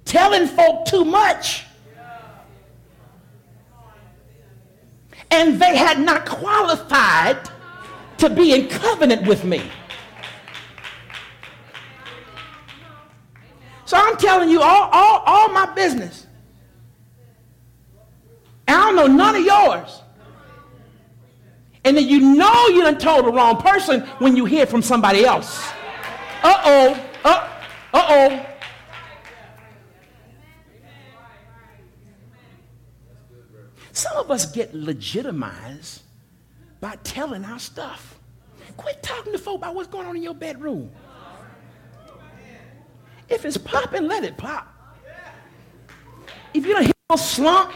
Telling 0.10 0.48
folk 0.48 0.86
too 0.86 1.06
much. 1.06 1.66
and 5.32 5.60
they 5.60 5.76
had 5.78 6.00
not 6.00 6.26
qualified 6.26 7.38
to 8.18 8.30
be 8.30 8.54
in 8.54 8.68
covenant 8.68 9.28
with 9.28 9.44
me. 9.46 9.62
So 13.86 13.98
I'm 13.98 14.18
telling 14.18 14.50
you 14.50 14.62
all, 14.62 14.90
all, 14.92 15.24
all 15.26 15.50
my 15.50 15.66
business. 15.74 16.28
And 18.68 18.78
I 18.78 18.86
don't 18.86 18.96
know 18.96 19.08
none 19.08 19.36
of 19.36 19.44
yours. 19.44 20.02
And 21.86 21.98
then 21.98 22.08
you 22.08 22.36
know 22.36 22.68
you 22.68 22.84
done 22.84 22.98
told 23.00 23.26
the 23.26 23.32
wrong 23.32 23.58
person 23.58 24.02
when 24.20 24.36
you 24.36 24.46
hear 24.46 24.66
from 24.66 24.82
somebody 24.82 25.26
else. 25.26 25.64
Uh-oh. 26.44 27.06
Uh, 27.24 27.50
uh-oh. 27.94 28.49
Some 34.00 34.16
of 34.16 34.32
us 34.32 34.46
get 34.46 34.74
legitimized 34.74 36.04
by 36.80 36.96
telling 37.04 37.44
our 37.44 37.60
stuff. 37.60 38.18
Quit 38.78 39.04
talking 39.04 39.34
to 39.34 39.38
folk 39.38 39.58
about 39.58 39.76
what's 39.76 39.90
going 39.90 40.08
on 40.08 40.16
in 40.16 40.24
your 40.24 40.34
bedroom. 40.34 40.90
If 43.28 43.44
it's 43.44 43.58
popping, 43.58 44.08
let 44.08 44.24
it 44.24 44.38
pop. 44.38 44.74
If 46.54 46.66
you 46.66 46.76
don't 46.76 46.84
hear 46.84 46.94
no 47.10 47.18
slump, 47.18 47.74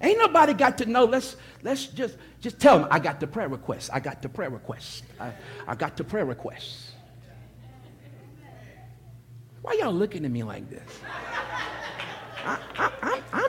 ain't 0.00 0.16
nobody 0.16 0.54
got 0.54 0.78
to 0.78 0.86
know. 0.86 1.06
Let's 1.06 1.34
let's 1.64 1.86
just 1.86 2.16
just 2.40 2.60
tell 2.60 2.78
them 2.78 2.88
I 2.88 3.00
got 3.00 3.18
the 3.18 3.26
prayer 3.26 3.48
request. 3.48 3.90
I 3.92 3.98
got 3.98 4.22
the 4.22 4.28
prayer 4.28 4.50
request. 4.50 5.02
I, 5.18 5.32
I 5.66 5.74
got 5.74 5.96
the 5.96 6.04
prayer 6.04 6.24
request. 6.24 6.92
Why 9.62 9.72
y'all 9.72 9.92
looking 9.92 10.24
at 10.24 10.30
me 10.30 10.44
like 10.44 10.70
this? 10.70 10.88
I, 12.44 12.58
am 12.78 12.92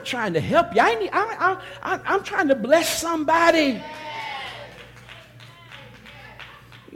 trying 0.04 0.34
to 0.34 0.40
help 0.40 0.74
you. 0.74 0.80
I 0.80 0.94
need, 0.94 1.10
I, 1.12 1.58
I, 1.82 2.00
I'm 2.04 2.22
trying 2.22 2.48
to 2.48 2.54
bless 2.54 3.00
somebody. 3.00 3.82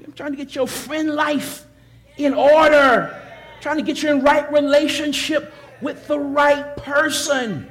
I'm 0.04 0.12
trying 0.12 0.32
to 0.32 0.36
get 0.36 0.54
your 0.54 0.66
friend 0.66 1.10
life 1.10 1.64
in 2.16 2.34
order. 2.34 3.22
trying 3.60 3.76
to 3.76 3.82
get 3.82 4.02
you 4.02 4.10
in 4.10 4.22
right 4.22 4.50
relationship 4.52 5.52
with 5.80 6.06
the 6.06 6.18
right 6.18 6.76
person. 6.76 7.68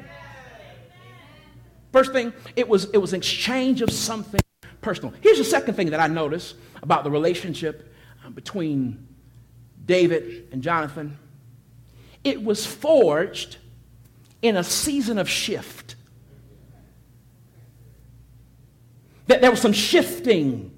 First 1.91 2.11
thing, 2.11 2.33
it 2.55 2.67
was, 2.67 2.89
it 2.93 2.97
was 2.97 3.13
an 3.13 3.17
exchange 3.17 3.81
of 3.81 3.89
something 3.89 4.41
personal. 4.81 5.13
Here's 5.21 5.37
the 5.37 5.43
second 5.43 5.75
thing 5.75 5.91
that 5.91 5.99
I 5.99 6.07
noticed 6.07 6.55
about 6.83 7.03
the 7.03 7.11
relationship 7.11 7.93
uh, 8.25 8.29
between 8.29 9.07
David 9.85 10.49
and 10.51 10.61
Jonathan. 10.61 11.17
It 12.23 12.43
was 12.43 12.65
forged 12.65 13.57
in 14.45 14.57
a 14.57 14.63
season 14.63 15.17
of 15.17 15.27
shift. 15.27 15.95
That 19.27 19.41
there 19.41 19.49
was 19.49 19.59
some 19.59 19.73
shifting 19.73 20.71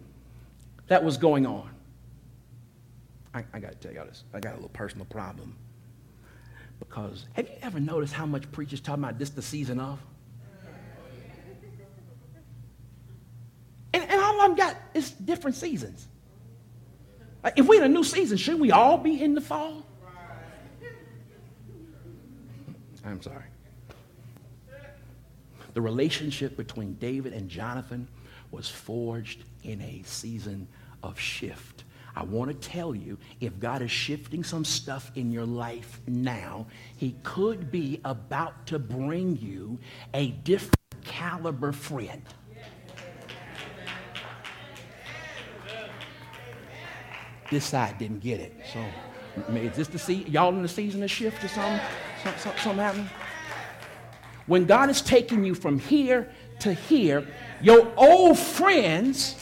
that 0.88 1.04
was 1.04 1.18
going 1.18 1.46
on. 1.46 1.70
I, 3.34 3.44
I 3.54 3.60
got 3.60 3.74
to 3.74 3.78
tell 3.78 3.94
y'all 3.94 4.06
this. 4.06 4.24
I 4.34 4.40
got 4.40 4.54
a 4.54 4.56
little 4.56 4.70
personal 4.70 5.06
problem. 5.06 5.56
Because 6.80 7.26
have 7.34 7.50
you 7.50 7.56
ever 7.62 7.80
noticed 7.80 8.14
how 8.14 8.26
much 8.26 8.50
preachers 8.54 8.80
talk 8.80 8.98
about 8.98 9.20
this 9.20 9.32
the 9.32 9.42
season 9.42 9.80
of? 9.80 10.00
And, 13.94 14.04
and 14.04 14.22
all 14.22 14.42
them 14.44 14.56
got 14.56 14.78
is 14.94 15.12
different 15.12 15.58
seasons. 15.58 16.08
If 17.56 17.68
we're 17.68 17.84
in 17.84 17.92
a 17.92 17.94
new 17.94 18.04
season, 18.04 18.38
shouldn't 18.38 18.62
we 18.62 18.72
all 18.72 18.98
be 18.98 19.22
in 19.22 19.34
the 19.34 19.42
fall? 19.42 19.86
I'm 23.06 23.22
sorry 23.22 23.44
the 25.78 25.82
relationship 25.82 26.58
between 26.58 26.96
David 26.96 27.34
and 27.34 27.48
Jonathan 27.48 28.08
was 28.50 28.68
forged 28.68 29.44
in 29.62 29.80
a 29.80 30.02
season 30.08 30.68
of 31.04 31.20
shift. 31.20 31.84
I 32.16 32.24
want 32.24 32.50
to 32.50 32.68
tell 32.68 32.96
you, 32.96 33.20
if 33.42 33.60
God 33.60 33.84
is 33.84 33.92
shifting 33.92 34.44
some 34.44 34.66
stuff 34.66 35.12
in 35.14 35.30
your 35.30 35.46
life 35.46 36.02
now, 36.08 36.66
he 36.96 37.16
could 37.22 37.70
be 37.70 38.02
about 38.06 38.66
to 38.66 38.80
bring 38.80 39.38
you 39.38 39.78
a 40.16 40.30
different 40.32 40.74
caliber 41.06 41.72
friend. 41.72 42.24
This 47.52 47.66
side 47.66 48.00
didn't 48.00 48.22
get 48.22 48.40
it. 48.40 48.56
So, 48.74 48.84
is 49.54 49.76
this 49.76 49.90
the 49.90 50.00
season? 50.00 50.32
Y'all 50.32 50.50
in 50.50 50.64
the 50.64 50.68
season 50.68 51.04
of 51.04 51.12
shift 51.12 51.44
or 51.44 51.50
something? 51.50 51.80
Something, 52.24 52.42
something 52.42 52.78
happening? 52.78 53.10
When 54.48 54.66
God 54.66 54.90
is 54.90 55.02
taking 55.02 55.44
you 55.44 55.54
from 55.54 55.78
here 55.78 56.30
to 56.60 56.74
here, 56.74 57.28
your 57.62 57.92
old 57.98 58.40
friends 58.40 59.36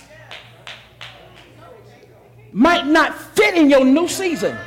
might 2.51 2.87
not 2.87 3.15
fit 3.35 3.55
in 3.55 3.69
your 3.69 3.85
new 3.85 4.07
season. 4.07 4.57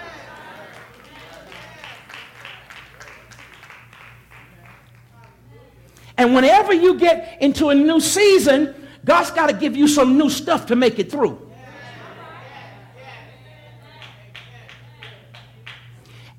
And 6.17 6.35
whenever 6.35 6.73
you 6.73 6.99
get 6.99 7.39
into 7.41 7.69
a 7.69 7.75
new 7.75 8.01
season, 8.01 8.75
God's 9.05 9.31
got 9.31 9.47
to 9.49 9.53
give 9.55 9.77
you 9.77 9.89
some 9.89 10.19
new 10.19 10.29
stuff 10.29 10.67
to 10.67 10.77
make 10.77 10.99
it 10.99 11.11
through. 11.11 11.41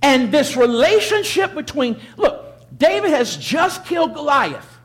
And 0.02 0.32
this 0.32 0.56
relationship 0.56 1.54
between, 1.56 2.00
look, 2.18 2.39
David 2.80 3.12
has 3.12 3.38
just 3.38 3.86
killed 3.86 4.14
Goliath. 4.14 4.80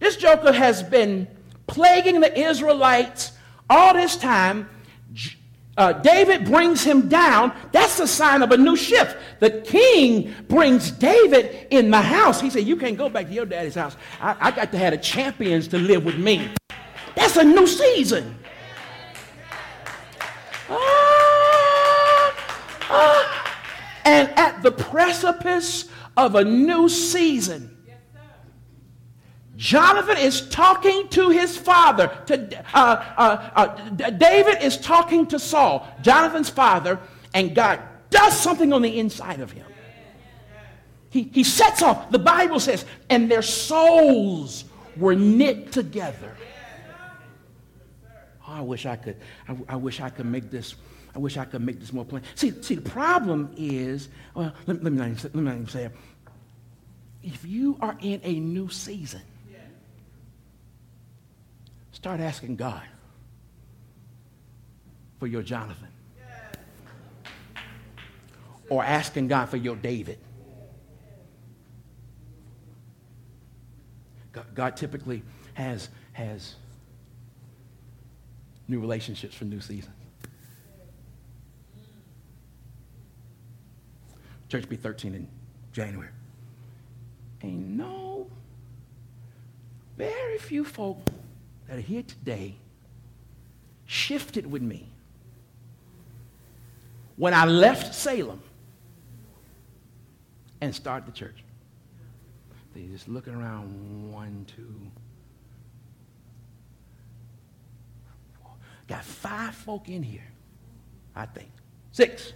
This 0.00 0.16
joker 0.16 0.52
has 0.52 0.82
been 0.82 1.26
plaguing 1.66 2.20
the 2.20 2.38
Israelites 2.38 3.32
all 3.70 3.94
this 3.94 4.16
time. 4.16 4.68
Uh, 5.78 5.92
David 5.92 6.46
brings 6.46 6.82
him 6.82 7.08
down. 7.08 7.52
That's 7.70 8.00
a 8.00 8.08
sign 8.08 8.42
of 8.42 8.50
a 8.50 8.56
new 8.56 8.76
shift. 8.76 9.16
The 9.40 9.50
king 9.62 10.34
brings 10.48 10.90
David 10.90 11.68
in 11.70 11.90
the 11.90 12.00
house. 12.00 12.40
He 12.40 12.50
said, 12.50 12.64
You 12.64 12.76
can't 12.76 12.96
go 12.96 13.08
back 13.08 13.26
to 13.26 13.32
your 13.32 13.46
daddy's 13.46 13.74
house. 13.74 13.96
I, 14.20 14.36
I 14.40 14.50
got 14.50 14.72
to 14.72 14.78
have 14.78 14.92
the 14.92 14.98
champions 14.98 15.68
to 15.68 15.78
live 15.78 16.04
with 16.04 16.18
me. 16.18 16.50
That's 17.14 17.36
a 17.36 17.44
new 17.44 17.66
season. 17.66 18.38
Ah, 20.68 22.34
ah. 22.90 23.60
And 24.06 24.30
at 24.30 24.62
the 24.62 24.72
precipice 24.72 25.90
of 26.16 26.34
a 26.34 26.44
new 26.44 26.88
season. 26.88 27.72
Jonathan 29.56 30.18
is 30.18 30.48
talking 30.50 31.08
to 31.08 31.30
his 31.30 31.56
father. 31.56 32.08
To, 32.26 32.64
uh, 32.74 33.04
uh, 33.16 33.50
uh, 33.54 34.10
David 34.10 34.62
is 34.62 34.76
talking 34.76 35.26
to 35.28 35.38
Saul, 35.38 35.88
Jonathan's 36.02 36.50
father, 36.50 37.00
and 37.32 37.54
God 37.54 37.80
does 38.10 38.38
something 38.38 38.72
on 38.72 38.82
the 38.82 38.98
inside 38.98 39.40
of 39.40 39.50
him. 39.50 39.66
He, 41.08 41.22
he 41.32 41.44
sets 41.44 41.82
off, 41.82 42.10
the 42.10 42.18
Bible 42.18 42.60
says, 42.60 42.84
and 43.08 43.30
their 43.30 43.40
souls 43.40 44.64
were 44.96 45.14
knit 45.14 45.72
together. 45.72 46.36
Oh, 48.46 48.52
I 48.52 48.60
wish 48.60 48.84
I 48.84 48.96
could, 48.96 49.16
I, 49.48 49.56
I 49.70 49.76
wish 49.76 50.00
I 50.00 50.10
could 50.10 50.26
make 50.26 50.50
this 50.50 50.74
I 51.16 51.18
wish 51.18 51.38
I 51.38 51.46
could 51.46 51.62
make 51.62 51.80
this 51.80 51.94
more 51.94 52.04
plain. 52.04 52.22
See, 52.34 52.52
see, 52.60 52.74
the 52.74 52.90
problem 52.90 53.50
is, 53.56 54.10
well, 54.34 54.52
let, 54.66 54.84
let 54.84 54.92
me, 54.92 54.98
not 54.98 55.08
even, 55.08 55.22
let 55.22 55.34
me 55.34 55.42
not 55.42 55.54
even 55.54 55.68
say 55.68 55.84
it. 55.86 55.92
If 57.22 57.42
you 57.46 57.78
are 57.80 57.96
in 58.02 58.20
a 58.22 58.38
new 58.38 58.68
season, 58.68 59.22
start 61.92 62.20
asking 62.20 62.56
God, 62.56 62.82
for 65.18 65.26
your 65.26 65.40
Jonathan. 65.40 65.88
Or 68.68 68.84
asking 68.84 69.28
God 69.28 69.48
for 69.48 69.56
your 69.56 69.76
David. 69.76 70.18
God 74.54 74.76
typically 74.76 75.22
has, 75.54 75.88
has 76.12 76.56
new 78.68 78.80
relationships 78.80 79.34
for 79.34 79.46
new 79.46 79.62
seasons. 79.62 79.95
Church 84.48 84.68
be 84.68 84.76
13 84.76 85.14
in 85.14 85.28
January. 85.72 86.10
Ain't 87.42 87.66
no, 87.68 88.28
very 89.96 90.38
few 90.38 90.64
folk 90.64 90.98
that 91.68 91.78
are 91.78 91.80
here 91.80 92.02
today 92.02 92.56
shifted 93.86 94.50
with 94.50 94.62
me. 94.62 94.86
When 97.16 97.32
I 97.32 97.46
left 97.46 97.94
Salem 97.94 98.40
and 100.60 100.74
started 100.74 101.06
the 101.06 101.12
church, 101.12 101.42
they 102.74 102.82
just 102.82 103.08
looking 103.08 103.34
around 103.34 104.12
one, 104.12 104.44
two, 104.54 104.74
four. 108.40 108.52
Got 108.86 109.02
five 109.02 109.54
folk 109.54 109.88
in 109.88 110.02
here, 110.02 110.28
I 111.14 111.24
think. 111.26 111.50
Six. 111.92 112.34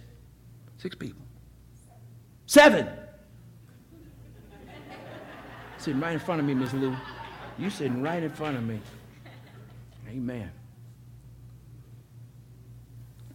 Six 0.79 0.95
people. 0.95 1.21
Seven. 2.51 2.85
sitting 5.77 6.01
right 6.01 6.11
in 6.11 6.19
front 6.19 6.41
of 6.41 6.45
me, 6.45 6.53
Miss 6.53 6.73
Lou. 6.73 6.93
You 7.57 7.69
sitting 7.69 8.01
right 8.01 8.21
in 8.21 8.29
front 8.29 8.57
of 8.57 8.63
me. 8.65 8.81
Amen. 10.09 10.51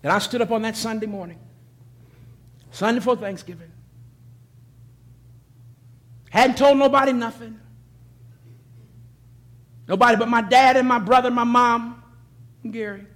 And 0.02 0.12
I 0.12 0.18
stood 0.18 0.42
up 0.42 0.50
on 0.50 0.60
that 0.62 0.76
Sunday 0.76 1.06
morning, 1.06 1.38
Sunday 2.70 2.98
before 2.98 3.16
Thanksgiving. 3.16 3.70
Hadn't 6.28 6.58
told 6.58 6.76
nobody 6.76 7.14
nothing. 7.14 7.58
Nobody 9.88 10.18
but 10.18 10.28
my 10.28 10.42
dad 10.42 10.76
and 10.76 10.86
my 10.86 10.98
brother, 10.98 11.28
and 11.28 11.36
my 11.36 11.44
mom, 11.44 12.02
and 12.62 12.70
Gary. 12.70 13.06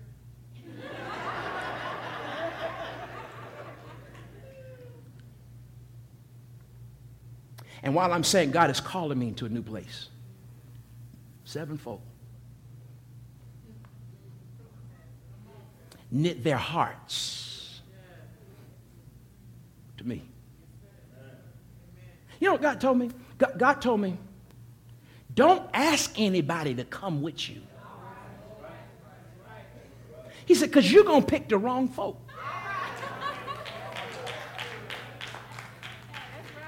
And 7.83 7.95
while 7.95 8.13
I'm 8.13 8.25
saying 8.25 8.51
God 8.51 8.71
is 8.71 8.81
calling 8.81 9.19
me 9.19 9.29
into 9.29 9.47
a 9.47 9.49
new 9.49 9.63
place, 9.63 10.09
sevenfold 11.45 12.03
knit 16.11 16.43
their 16.43 16.57
hearts 16.57 17.81
to 19.97 20.07
me. 20.07 20.23
You 22.41 22.49
know 22.49 22.53
what 22.55 22.63
God 22.63 22.81
told 22.81 22.99
me? 22.99 23.11
God, 23.39 23.59
God 23.59 23.83
told 23.83 24.01
me, 24.01 24.17
don't 25.35 25.69
ask 25.73 26.19
anybody 26.19 26.75
to 26.75 26.85
come 26.85 27.23
with 27.23 27.49
you. 27.49 27.61
He 30.47 30.55
said, 30.55 30.71
because 30.71 30.91
you're 30.91 31.05
going 31.05 31.21
to 31.21 31.27
pick 31.27 31.49
the 31.49 31.59
wrong 31.59 31.87
folk. 31.87 32.19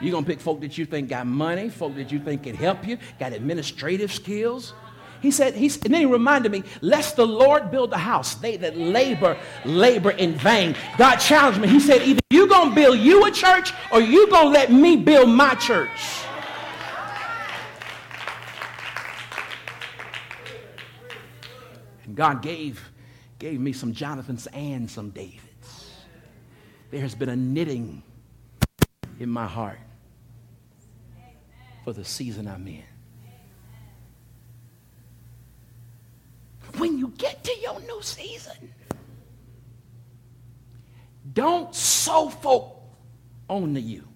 You're 0.03 0.11
going 0.11 0.25
to 0.25 0.31
pick 0.31 0.41
folk 0.41 0.61
that 0.63 0.77
you 0.77 0.85
think 0.85 1.09
got 1.09 1.29
money, 1.29 1.69
folk 1.69 1.95
that 1.95 2.11
you 2.11 2.19
think 2.19 2.43
can 2.43 2.57
help 2.57 2.87
you, 2.87 2.99
got 3.21 3.33
administrative 3.33 4.13
skills. 4.13 4.75
He 5.21 5.31
said, 5.31 5.55
and 5.55 5.71
then 5.71 6.01
he 6.01 6.07
reminded 6.07 6.51
me, 6.51 6.65
lest 6.81 7.15
the 7.15 7.25
Lord 7.25 7.71
build 7.71 7.93
a 7.93 7.99
house, 7.99 8.35
they 8.35 8.57
that 8.57 8.77
labor, 8.77 9.39
labor 9.65 10.11
in 10.11 10.35
vain. 10.35 10.75
God 10.99 11.19
challenged 11.19 11.61
me. 11.61 11.69
He 11.69 11.79
said, 11.79 12.03
either 12.03 12.21
you 12.31 12.49
going 12.49 12.71
to 12.71 12.75
build 12.75 12.99
you 12.99 13.25
a 13.27 13.31
church 13.31 13.73
or 13.93 14.01
you 14.01 14.29
going 14.29 14.47
to 14.47 14.51
let 14.51 14.73
me 14.73 14.97
build 14.97 15.29
my 15.29 15.55
church. 15.55 15.89
And 22.03 22.17
God 22.17 22.43
gave, 22.43 22.91
gave 23.39 23.61
me 23.61 23.73
some 23.73 23.93
Jonathans 23.93 24.49
and 24.49 24.91
some 24.91 25.11
Davids. 25.11 25.93
There 26.91 27.01
has 27.01 27.15
been 27.15 27.29
a 27.29 27.37
knitting 27.37 28.03
in 29.21 29.29
my 29.29 29.47
heart 29.47 29.79
for 31.85 31.93
the 31.93 32.05
season 32.05 32.47
I'm 32.49 32.67
in. 32.67 32.85
When 36.79 36.99
you 36.99 37.09
get 37.19 37.43
to 37.45 37.53
your 37.61 37.81
new 37.81 38.01
season, 38.03 38.73
don't 41.33 41.75
sew 41.75 42.31
folk 42.31 42.81
only 43.49 43.81
you. 43.81 44.09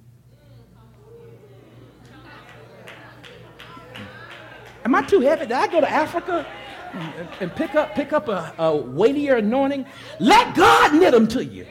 Am 4.84 4.94
I 4.94 5.02
too 5.02 5.20
heavy? 5.20 5.46
Did 5.46 5.52
I 5.52 5.66
go 5.66 5.80
to 5.80 5.90
Africa 5.90 6.46
and, 6.92 7.28
and 7.40 7.56
pick 7.56 7.74
up 7.74 7.94
pick 7.94 8.12
up 8.12 8.28
a, 8.28 8.54
a 8.56 8.76
weightier 8.76 9.36
anointing? 9.36 9.84
Let 10.20 10.54
God 10.54 10.94
knit 10.94 11.12
them 11.12 11.26
to 11.28 11.44
you. 11.44 11.66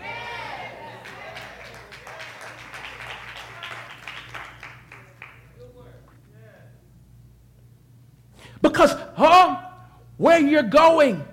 Because, 8.65 8.95
huh? 9.15 9.61
Where 10.17 10.39
you're 10.39 10.63
going 10.63 11.23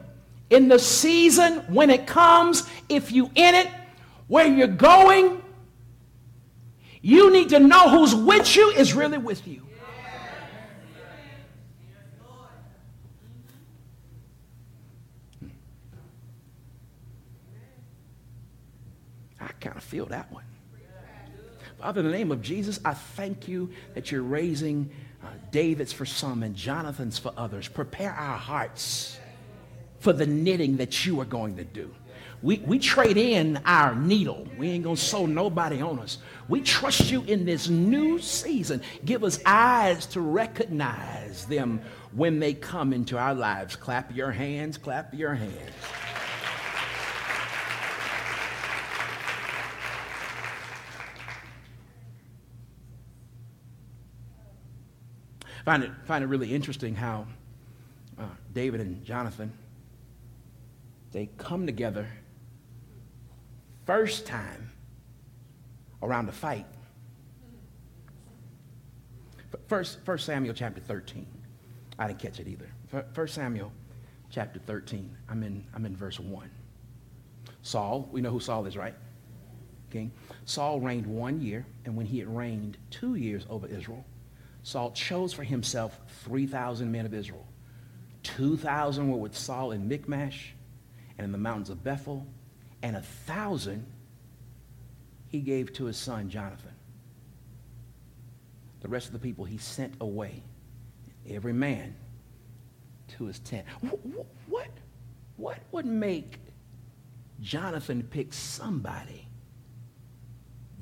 in 0.50 0.68
the 0.68 0.78
season 0.78 1.60
when 1.72 1.88
it 1.88 2.06
comes, 2.06 2.68
if 2.90 3.10
you 3.10 3.30
in 3.34 3.54
it, 3.54 3.68
where 4.28 4.46
you're 4.46 4.66
going, 4.66 5.40
you 7.00 7.32
need 7.32 7.48
to 7.48 7.58
know 7.58 7.88
who's 7.88 8.14
with 8.14 8.54
you 8.54 8.68
is 8.72 8.92
really 8.92 9.16
with 9.16 9.48
you. 9.48 9.62
I 19.40 19.48
kind 19.58 19.76
of 19.76 19.82
feel 19.82 20.04
that 20.06 20.30
one. 20.30 20.44
Father, 21.78 22.00
in 22.00 22.06
the 22.06 22.12
name 22.12 22.30
of 22.30 22.42
Jesus, 22.42 22.78
I 22.84 22.92
thank 22.92 23.48
you 23.48 23.70
that 23.94 24.12
you're 24.12 24.22
raising 24.22 24.90
uh, 25.22 25.28
David's 25.50 25.92
for 25.92 26.06
some 26.06 26.42
and 26.42 26.56
Jonathan's 26.56 27.18
for 27.18 27.32
others. 27.36 27.68
Prepare 27.68 28.12
our 28.12 28.38
hearts 28.38 29.18
for 30.00 30.12
the 30.12 30.26
knitting 30.26 30.78
that 30.78 31.06
you 31.06 31.20
are 31.20 31.24
going 31.24 31.56
to 31.56 31.64
do. 31.64 31.94
We, 32.42 32.58
we 32.58 32.80
trade 32.80 33.16
in 33.16 33.60
our 33.64 33.94
needle. 33.94 34.48
We 34.58 34.70
ain't 34.70 34.82
going 34.82 34.96
to 34.96 35.02
sew 35.02 35.26
nobody 35.26 35.80
on 35.80 36.00
us. 36.00 36.18
We 36.48 36.60
trust 36.60 37.10
you 37.10 37.22
in 37.22 37.44
this 37.44 37.68
new 37.68 38.18
season. 38.18 38.82
Give 39.04 39.22
us 39.22 39.38
eyes 39.46 40.06
to 40.06 40.20
recognize 40.20 41.46
them 41.46 41.80
when 42.10 42.40
they 42.40 42.54
come 42.54 42.92
into 42.92 43.16
our 43.16 43.34
lives. 43.34 43.76
Clap 43.76 44.14
your 44.14 44.32
hands, 44.32 44.76
clap 44.76 45.14
your 45.14 45.34
hands. 45.34 45.70
Find 55.64 55.82
it, 55.82 55.90
find 56.04 56.24
it 56.24 56.26
really 56.26 56.54
interesting 56.54 56.94
how 56.94 57.26
uh, 58.18 58.24
David 58.52 58.80
and 58.80 59.04
Jonathan, 59.04 59.52
they 61.12 61.28
come 61.38 61.66
together 61.66 62.06
first 63.86 64.26
time 64.26 64.70
around 66.02 66.26
the 66.26 66.32
fight. 66.32 66.66
First, 69.68 69.98
First 70.04 70.26
Samuel 70.26 70.54
chapter 70.54 70.80
13. 70.80 71.26
I 71.98 72.06
didn't 72.06 72.18
catch 72.18 72.40
it 72.40 72.48
either. 72.48 72.68
First 73.12 73.34
Samuel 73.34 73.72
chapter 74.30 74.58
13. 74.58 75.14
I'm 75.28 75.42
in, 75.42 75.64
I'm 75.74 75.84
in 75.86 75.96
verse 75.96 76.18
1. 76.18 76.50
Saul, 77.62 78.08
we 78.10 78.20
know 78.20 78.30
who 78.30 78.40
Saul 78.40 78.66
is, 78.66 78.76
right? 78.76 78.94
King. 79.90 80.10
Saul 80.46 80.80
reigned 80.80 81.06
one 81.06 81.40
year, 81.40 81.66
and 81.84 81.96
when 81.96 82.06
he 82.06 82.18
had 82.18 82.34
reigned 82.34 82.78
two 82.90 83.14
years 83.14 83.46
over 83.50 83.66
Israel, 83.66 84.04
Saul 84.62 84.92
chose 84.92 85.32
for 85.32 85.44
himself 85.44 85.98
3,000 86.24 86.90
men 86.90 87.06
of 87.06 87.14
Israel. 87.14 87.46
2,000 88.22 89.10
were 89.10 89.18
with 89.18 89.36
Saul 89.36 89.72
in 89.72 89.88
Michmash 89.88 90.54
and 91.18 91.24
in 91.24 91.32
the 91.32 91.38
mountains 91.38 91.70
of 91.70 91.82
Bethel, 91.82 92.26
and 92.82 92.96
a 92.96 93.02
thousand 93.02 93.86
he 95.28 95.40
gave 95.40 95.72
to 95.74 95.86
his 95.86 95.96
son 95.96 96.28
Jonathan. 96.28 96.72
The 98.80 98.88
rest 98.88 99.06
of 99.06 99.12
the 99.12 99.18
people 99.18 99.44
he 99.44 99.58
sent 99.58 99.94
away, 100.00 100.42
every 101.28 101.52
man 101.52 101.94
to 103.16 103.24
his 103.24 103.38
tent. 103.40 103.66
What, 104.48 104.68
what 105.36 105.58
would 105.72 105.86
make 105.86 106.38
Jonathan 107.40 108.02
pick 108.02 108.32
somebody 108.32 109.26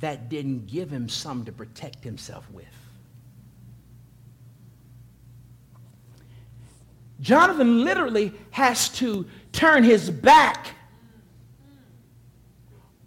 that 0.00 0.28
didn't 0.28 0.66
give 0.66 0.90
him 0.90 1.08
some 1.08 1.44
to 1.44 1.52
protect 1.52 2.04
himself 2.04 2.50
with? 2.50 2.79
Jonathan 7.20 7.84
literally 7.84 8.32
has 8.50 8.88
to 8.88 9.26
turn 9.52 9.84
his 9.84 10.10
back 10.10 10.68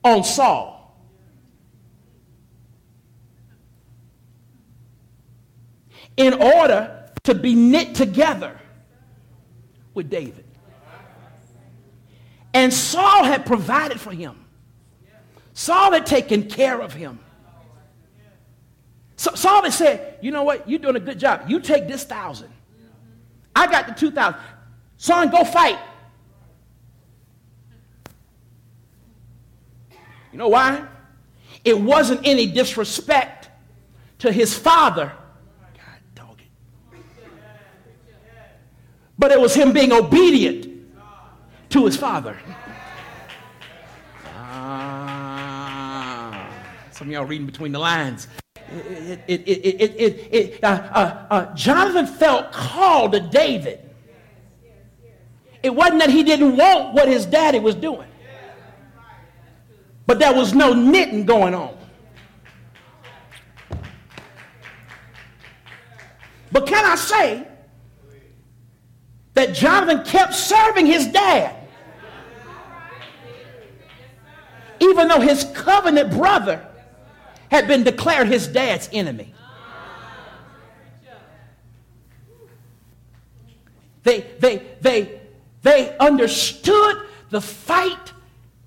on 0.04 0.24
Saul. 0.24 0.80
In 6.16 6.34
order 6.34 7.10
to 7.24 7.34
be 7.34 7.56
knit 7.56 7.96
together 7.96 8.60
with 9.96 10.12
David. 10.12 10.46
And 12.54 12.72
Saul 12.72 13.24
had 13.24 13.48
provided 13.48 14.00
for 14.00 14.12
him. 14.12 14.46
Saul 15.54 15.92
had 15.92 16.06
taken 16.06 16.50
care 16.50 16.80
of 16.80 16.94
him. 16.94 17.20
So 19.16 19.34
Saul 19.34 19.64
had 19.64 19.74
said, 19.74 20.20
you 20.22 20.30
know 20.30 20.44
what? 20.44 20.70
You're 20.70 20.80
doing 20.80 20.98
a 20.98 21.00
good 21.00 21.18
job. 21.18 21.46
You 21.48 21.60
take 21.60 21.88
this 21.88 22.04
thousand. 22.04 22.53
I 23.56 23.68
got 23.68 23.88
the 23.88 23.94
two 23.94 24.12
thousand. 24.12 24.40
Son, 24.98 25.30
go 25.30 25.44
fight. 25.44 25.78
You 30.32 30.40
know 30.40 30.48
why? 30.48 30.86
It 31.64 31.80
wasn't 31.80 32.26
any 32.26 32.48
disrespect 32.48 33.50
to 34.20 34.32
his 34.32 34.58
father. 34.58 35.12
God, 35.76 36.00
dog 36.16 36.40
it. 36.40 36.48
But 39.20 39.32
it 39.32 39.40
was 39.40 39.54
him 39.54 39.72
being 39.74 39.92
obedient 39.92 40.68
to 41.70 41.86
his 41.86 41.96
father. 41.96 42.38
Ah, 44.36 45.30
some 46.92 47.08
of 47.08 47.14
y'all 47.14 47.26
reading 47.26 47.46
between 47.46 47.72
the 47.72 47.80
lines. 47.80 48.28
It, 48.74 49.22
it, 49.28 50.34
it, 50.34 50.64
uh, 50.64 50.68
uh, 50.68 51.28
uh, 51.30 51.56
Jonathan 51.56 52.08
felt 52.08 52.52
called 52.52 53.12
to 53.12 53.20
David. 53.20 53.80
It 55.62 55.74
wasn't 55.74 56.00
that 56.00 56.10
he 56.10 56.24
didn't 56.24 56.58
want 56.58 56.94
what 56.94 57.08
his 57.08 57.26
daddy 57.26 57.60
was 57.60 57.76
doing, 57.76 58.08
but 60.08 60.20
there 60.20 60.34
was 60.34 60.54
no 60.54 60.74
knitting 60.74 61.26
going 61.26 61.54
on. 61.54 61.78
But 66.52 66.68
can 66.68 66.84
I 66.86 66.96
say 66.96 67.48
that 69.34 69.54
Jonathan 69.54 70.04
kept 70.04 70.34
serving 70.34 70.86
his 70.86 71.08
dad? 71.08 71.56
Even 74.80 75.08
though 75.08 75.22
his 75.22 75.46
covenant 75.54 76.12
brother 76.12 76.68
had 77.54 77.68
been 77.68 77.84
declared 77.84 78.28
his 78.28 78.48
dad's 78.48 78.90
enemy. 78.92 79.32
They, 84.02 84.22
they, 84.40 84.64
they, 84.82 85.22
they 85.62 85.96
understood 86.00 87.04
the 87.30 87.40
fight 87.40 88.12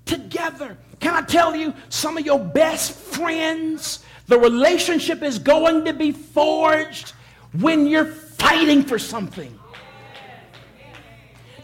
together. 0.05 0.77
Can 1.01 1.13
I 1.13 1.21
tell 1.21 1.53
you, 1.53 1.73
some 1.89 2.17
of 2.17 2.25
your 2.25 2.39
best 2.39 2.93
friends, 2.93 4.05
the 4.27 4.39
relationship 4.39 5.21
is 5.21 5.37
going 5.37 5.83
to 5.83 5.91
be 5.91 6.13
forged 6.13 7.11
when 7.59 7.87
you're 7.87 8.05
fighting 8.05 8.83
for 8.83 8.97
something. 8.97 9.59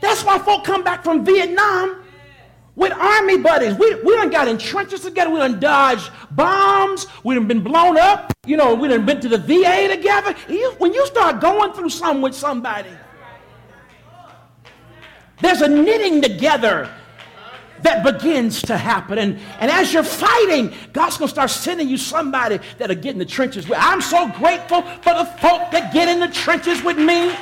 That's 0.02 0.26
why 0.26 0.40
folk 0.40 0.66
come 0.66 0.84
back 0.84 1.06
from 1.06 1.24
Vietnam 1.24 2.03
with 2.76 2.92
army 2.94 3.38
buddies. 3.38 3.76
We, 3.76 3.96
we 3.96 4.16
done 4.16 4.30
got 4.30 4.48
in 4.48 4.58
trenches 4.58 5.02
together. 5.02 5.30
We 5.30 5.40
done 5.40 5.60
dodged 5.60 6.12
bombs. 6.32 7.08
We 7.24 7.36
done 7.36 7.48
been 7.48 7.64
blown 7.64 7.98
up. 7.98 8.34
You 8.46 8.58
know, 8.58 8.74
we 8.74 8.88
done 8.88 9.06
been 9.06 9.22
to 9.22 9.30
the 9.30 9.38
VA 9.38 9.88
together. 9.88 10.36
You, 10.50 10.72
when 10.80 10.94
you 10.94 11.06
start 11.08 11.40
going 11.40 11.74
through 11.74 11.90
something 11.90 12.22
with 12.22 12.36
somebody, 12.36 12.90
there's 15.42 15.62
a 15.62 15.68
knitting 15.68 16.22
together 16.22 16.90
that 17.82 18.04
begins 18.04 18.62
to 18.64 18.78
happen. 18.78 19.18
And, 19.18 19.40
and 19.60 19.70
as 19.70 19.94
you're 19.94 20.04
fighting, 20.04 20.74
God's 20.94 21.18
going 21.18 21.28
to 21.28 21.34
start 21.34 21.50
sending 21.50 21.90
you 21.90 21.98
somebody 21.98 22.60
that'll 22.78 22.96
get 22.96 23.12
in 23.12 23.20
the 23.20 23.26
trenches. 23.26 23.70
I'm 23.76 24.02
so 24.02 24.30
grateful 24.30 24.82
for 24.82 25.14
the 25.14 25.26
folk 25.42 25.70
that 25.72 25.94
get 25.94 26.08
in 26.08 26.20
the 26.20 26.30
trenches 26.30 26.82
with 26.82 26.98
me. 26.98 27.36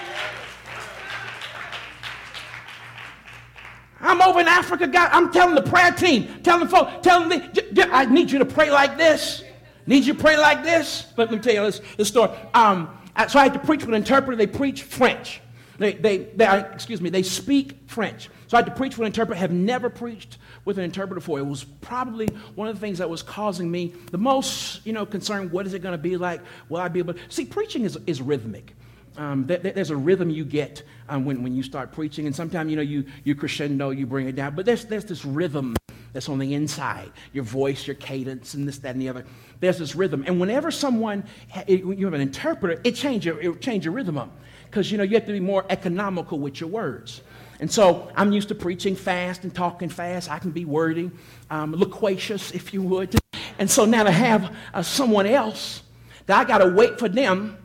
I'm 4.02 4.22
over 4.22 4.40
in 4.40 4.48
Africa, 4.48 4.88
God. 4.88 5.10
I'm 5.12 5.32
telling 5.32 5.56
the 5.56 5.62
prayer 5.62 5.92
team, 5.92 6.42
telling 6.44 6.66
the 6.66 6.70
folk, 6.70 7.02
telling 7.02 7.30
them, 7.30 7.90
I 7.92 8.06
need 8.06 8.32
you 8.32 8.40
to 8.40 8.46
pray 8.46 8.72
like 8.72 8.98
this. 8.98 9.44
Need 9.88 10.06
you 10.06 10.14
to 10.14 10.20
pray 10.20 10.38
like 10.38 10.64
this. 10.64 11.08
But 11.16 11.32
let 11.32 11.38
me 11.38 11.44
tell 11.44 11.54
you 11.54 11.72
this, 11.72 11.82
this 11.98 12.08
story. 12.08 12.32
Um, 12.54 12.98
so 13.28 13.40
I 13.40 13.44
had 13.44 13.54
to 13.54 13.60
preach 13.60 13.82
with 13.82 13.90
an 13.90 13.96
interpreter. 13.96 14.36
They 14.36 14.48
preach 14.48 14.84
French. 14.84 15.42
They, 15.78 15.94
they, 15.94 16.18
they, 16.18 16.60
excuse 16.74 17.02
me, 17.02 17.10
they 17.10 17.24
speak 17.24 17.80
French. 17.88 18.30
So 18.48 18.58
I 18.58 18.62
had 18.62 18.68
to 18.68 18.76
preach 18.76 18.98
with 18.98 19.02
an 19.02 19.08
interpreter. 19.08 19.40
Have 19.40 19.52
never 19.52 19.90
preached 19.90 20.38
with 20.64 20.78
an 20.78 20.84
interpreter 20.84 21.16
before. 21.16 21.40
It 21.40 21.46
was 21.46 21.64
probably 21.64 22.28
one 22.56 22.68
of 22.68 22.76
the 22.76 22.82
things 22.82 23.00
that 23.00 23.10
was 23.10 23.24
causing 23.24 23.72
me 23.72 23.94
the 24.12 24.18
most, 24.18 24.86
you 24.86 24.94
know, 24.94 25.06
concern. 25.06 25.50
What 25.50 25.66
is 25.66 25.74
it 25.74 25.80
going 25.80 25.94
to 25.94 25.98
be 25.98 26.18
like? 26.18 26.42
Will 26.70 26.80
I 26.80 26.88
be 26.88 27.00
able 27.00 27.16
to 27.16 27.20
see? 27.30 27.46
Preaching 27.46 27.84
is, 27.84 27.98
is 28.06 28.22
rhythmic. 28.22 28.76
Um, 29.18 29.46
there's 29.46 29.90
a 29.90 29.96
rhythm 29.96 30.30
you 30.30 30.46
get 30.46 30.84
um, 31.10 31.26
when, 31.26 31.44
when 31.44 31.54
you 31.54 31.64
start 31.64 31.92
preaching, 31.92 32.28
and 32.28 32.36
sometimes 32.36 32.70
you 32.70 32.78
know 32.78 32.82
you 32.82 33.06
you 33.24 33.36
crescendo, 33.36 33.90
you 33.90 34.06
bring 34.06 34.28
it 34.28 34.36
down, 34.36 34.56
but 34.56 34.66
there's 34.66 34.86
there's 34.86 35.06
this 35.06 35.26
rhythm 35.26 35.76
that's 36.14 36.30
on 36.30 36.40
the 36.40 36.54
inside, 36.54 37.12
your 37.34 37.44
voice, 37.44 37.88
your 37.88 37.96
cadence, 37.96 38.54
and 38.54 38.68
this, 38.68 38.78
that, 38.80 38.92
and 38.92 39.02
the 39.02 39.10
other. 39.10 39.26
There's 39.60 39.78
this 39.78 39.96
rhythm, 39.96 40.24
and 40.28 40.40
whenever 40.40 40.72
someone 40.72 41.26
you 41.68 42.06
have 42.06 42.14
an 42.14 42.22
interpreter, 42.22 42.80
it 42.86 42.96
change 42.96 43.26
your 43.26 43.40
it 43.42 43.62
change 43.62 43.84
your 43.84 43.94
rhythm 43.94 44.18
up 44.18 44.32
because 44.66 44.92
you 44.92 44.98
know 44.98 45.04
you 45.04 45.16
have 45.16 45.26
to 45.26 45.34
be 45.34 45.42
more 45.42 45.66
economical 45.70 46.40
with 46.40 46.62
your 46.62 46.70
words. 46.70 47.22
And 47.60 47.72
so 47.72 48.12
I'm 48.16 48.32
used 48.32 48.48
to 48.48 48.56
preaching 48.56 48.96
fast 48.96 49.44
and 49.44 49.54
talking 49.54 49.88
fast. 49.88 50.32
I 50.32 50.40
can 50.40 50.50
be 50.50 50.66
wordy, 50.66 51.12
um, 51.52 51.76
loquacious, 51.76 52.52
if 52.52 52.74
you 52.74 52.82
would. 52.82 53.16
And 53.60 53.70
so 53.70 53.86
now 53.86 54.04
to 54.04 54.12
have 54.12 54.56
uh, 54.74 54.82
someone 54.82 55.28
else 55.28 55.84
that 56.26 56.40
I 56.40 56.44
got 56.44 56.58
to 56.58 56.70
wait 56.70 56.98
for 56.98 57.08
them 57.08 57.61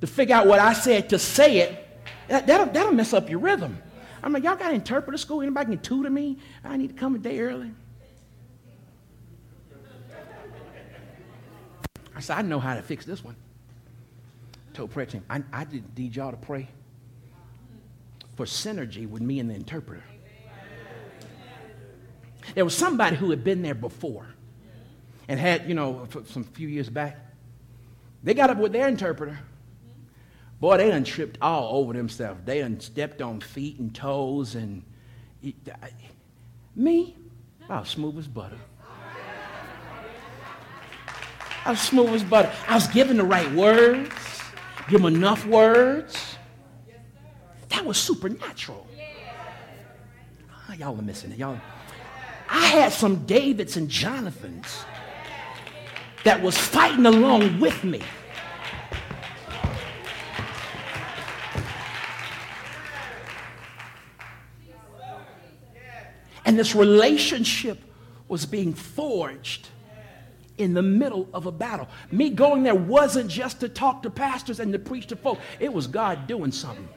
to 0.00 0.06
figure 0.06 0.34
out 0.34 0.46
what 0.46 0.58
I 0.58 0.72
said 0.72 1.10
to 1.10 1.18
say 1.18 1.58
it, 1.58 1.86
that, 2.28 2.46
that'll, 2.46 2.66
that'll 2.66 2.92
mess 2.92 3.12
up 3.12 3.28
your 3.28 3.40
rhythm. 3.40 3.78
I'm 4.22 4.32
like, 4.32 4.44
y'all 4.44 4.56
got 4.56 4.72
interpreter 4.72 5.18
school? 5.18 5.40
Anybody 5.42 5.72
can 5.72 5.78
tutor 5.78 6.10
me? 6.10 6.38
I 6.64 6.76
need 6.76 6.88
to 6.88 6.94
come 6.94 7.14
a 7.14 7.18
day 7.18 7.40
early. 7.40 7.72
I 12.14 12.20
said, 12.20 12.38
I 12.38 12.42
know 12.42 12.60
how 12.60 12.74
to 12.74 12.82
fix 12.82 13.04
this 13.04 13.24
one 13.24 13.36
told 14.80 14.90
prayer 14.92 15.06
team, 15.06 15.22
I, 15.28 15.42
I 15.52 15.66
need 15.96 16.16
y'all 16.16 16.30
to 16.30 16.36
pray 16.36 16.68
for 18.36 18.46
synergy 18.46 19.06
with 19.08 19.20
me 19.20 19.38
and 19.38 19.50
the 19.50 19.54
interpreter. 19.54 20.04
There 22.54 22.64
was 22.64 22.74
somebody 22.74 23.16
who 23.16 23.30
had 23.30 23.44
been 23.44 23.62
there 23.62 23.74
before 23.74 24.26
and 25.28 25.38
had, 25.38 25.68
you 25.68 25.74
know, 25.74 26.08
some 26.26 26.44
few 26.44 26.66
years 26.66 26.88
back. 26.88 27.18
They 28.22 28.32
got 28.34 28.50
up 28.50 28.56
with 28.56 28.72
their 28.72 28.88
interpreter. 28.88 29.38
Boy, 30.60 30.76
they 30.76 30.90
done 30.90 31.04
tripped 31.04 31.38
all 31.40 31.78
over 31.78 31.92
themselves. 31.92 32.40
They 32.44 32.60
done 32.60 32.80
stepped 32.80 33.22
on 33.22 33.40
feet 33.40 33.78
and 33.78 33.94
toes 33.94 34.54
and 34.54 34.82
me, 36.76 37.16
I 37.68 37.80
was 37.80 37.88
smooth 37.88 38.18
as 38.18 38.28
butter. 38.28 38.58
I 41.64 41.70
was 41.70 41.80
smooth 41.80 42.10
as 42.10 42.24
butter. 42.24 42.52
I 42.68 42.74
was 42.74 42.86
giving 42.88 43.16
the 43.16 43.24
right 43.24 43.50
words 43.52 44.10
give 44.90 45.02
them 45.02 45.14
enough 45.14 45.46
words. 45.46 46.36
That 47.68 47.86
was 47.86 47.96
supernatural. 47.96 48.86
Oh, 50.68 50.72
y'all 50.74 50.98
are 50.98 51.02
missing 51.02 51.30
it. 51.30 51.38
Y'all. 51.38 51.60
I 52.48 52.66
had 52.66 52.92
some 52.92 53.24
Davids 53.26 53.76
and 53.76 53.88
Jonathans 53.88 54.84
that 56.24 56.42
was 56.42 56.58
fighting 56.58 57.06
along 57.06 57.60
with 57.60 57.84
me. 57.84 58.02
And 66.50 66.58
this 66.58 66.74
relationship 66.74 67.78
was 68.26 68.44
being 68.44 68.74
forged 68.74 69.68
in 70.58 70.74
the 70.74 70.82
middle 70.82 71.28
of 71.32 71.46
a 71.46 71.52
battle. 71.52 71.86
Me 72.10 72.28
going 72.28 72.64
there 72.64 72.74
wasn't 72.74 73.30
just 73.30 73.60
to 73.60 73.68
talk 73.68 74.02
to 74.02 74.10
pastors 74.10 74.58
and 74.58 74.72
to 74.72 74.78
preach 74.80 75.06
to 75.06 75.14
folk, 75.14 75.38
it 75.60 75.72
was 75.72 75.86
God 75.86 76.26
doing 76.26 76.50
something. 76.50 76.88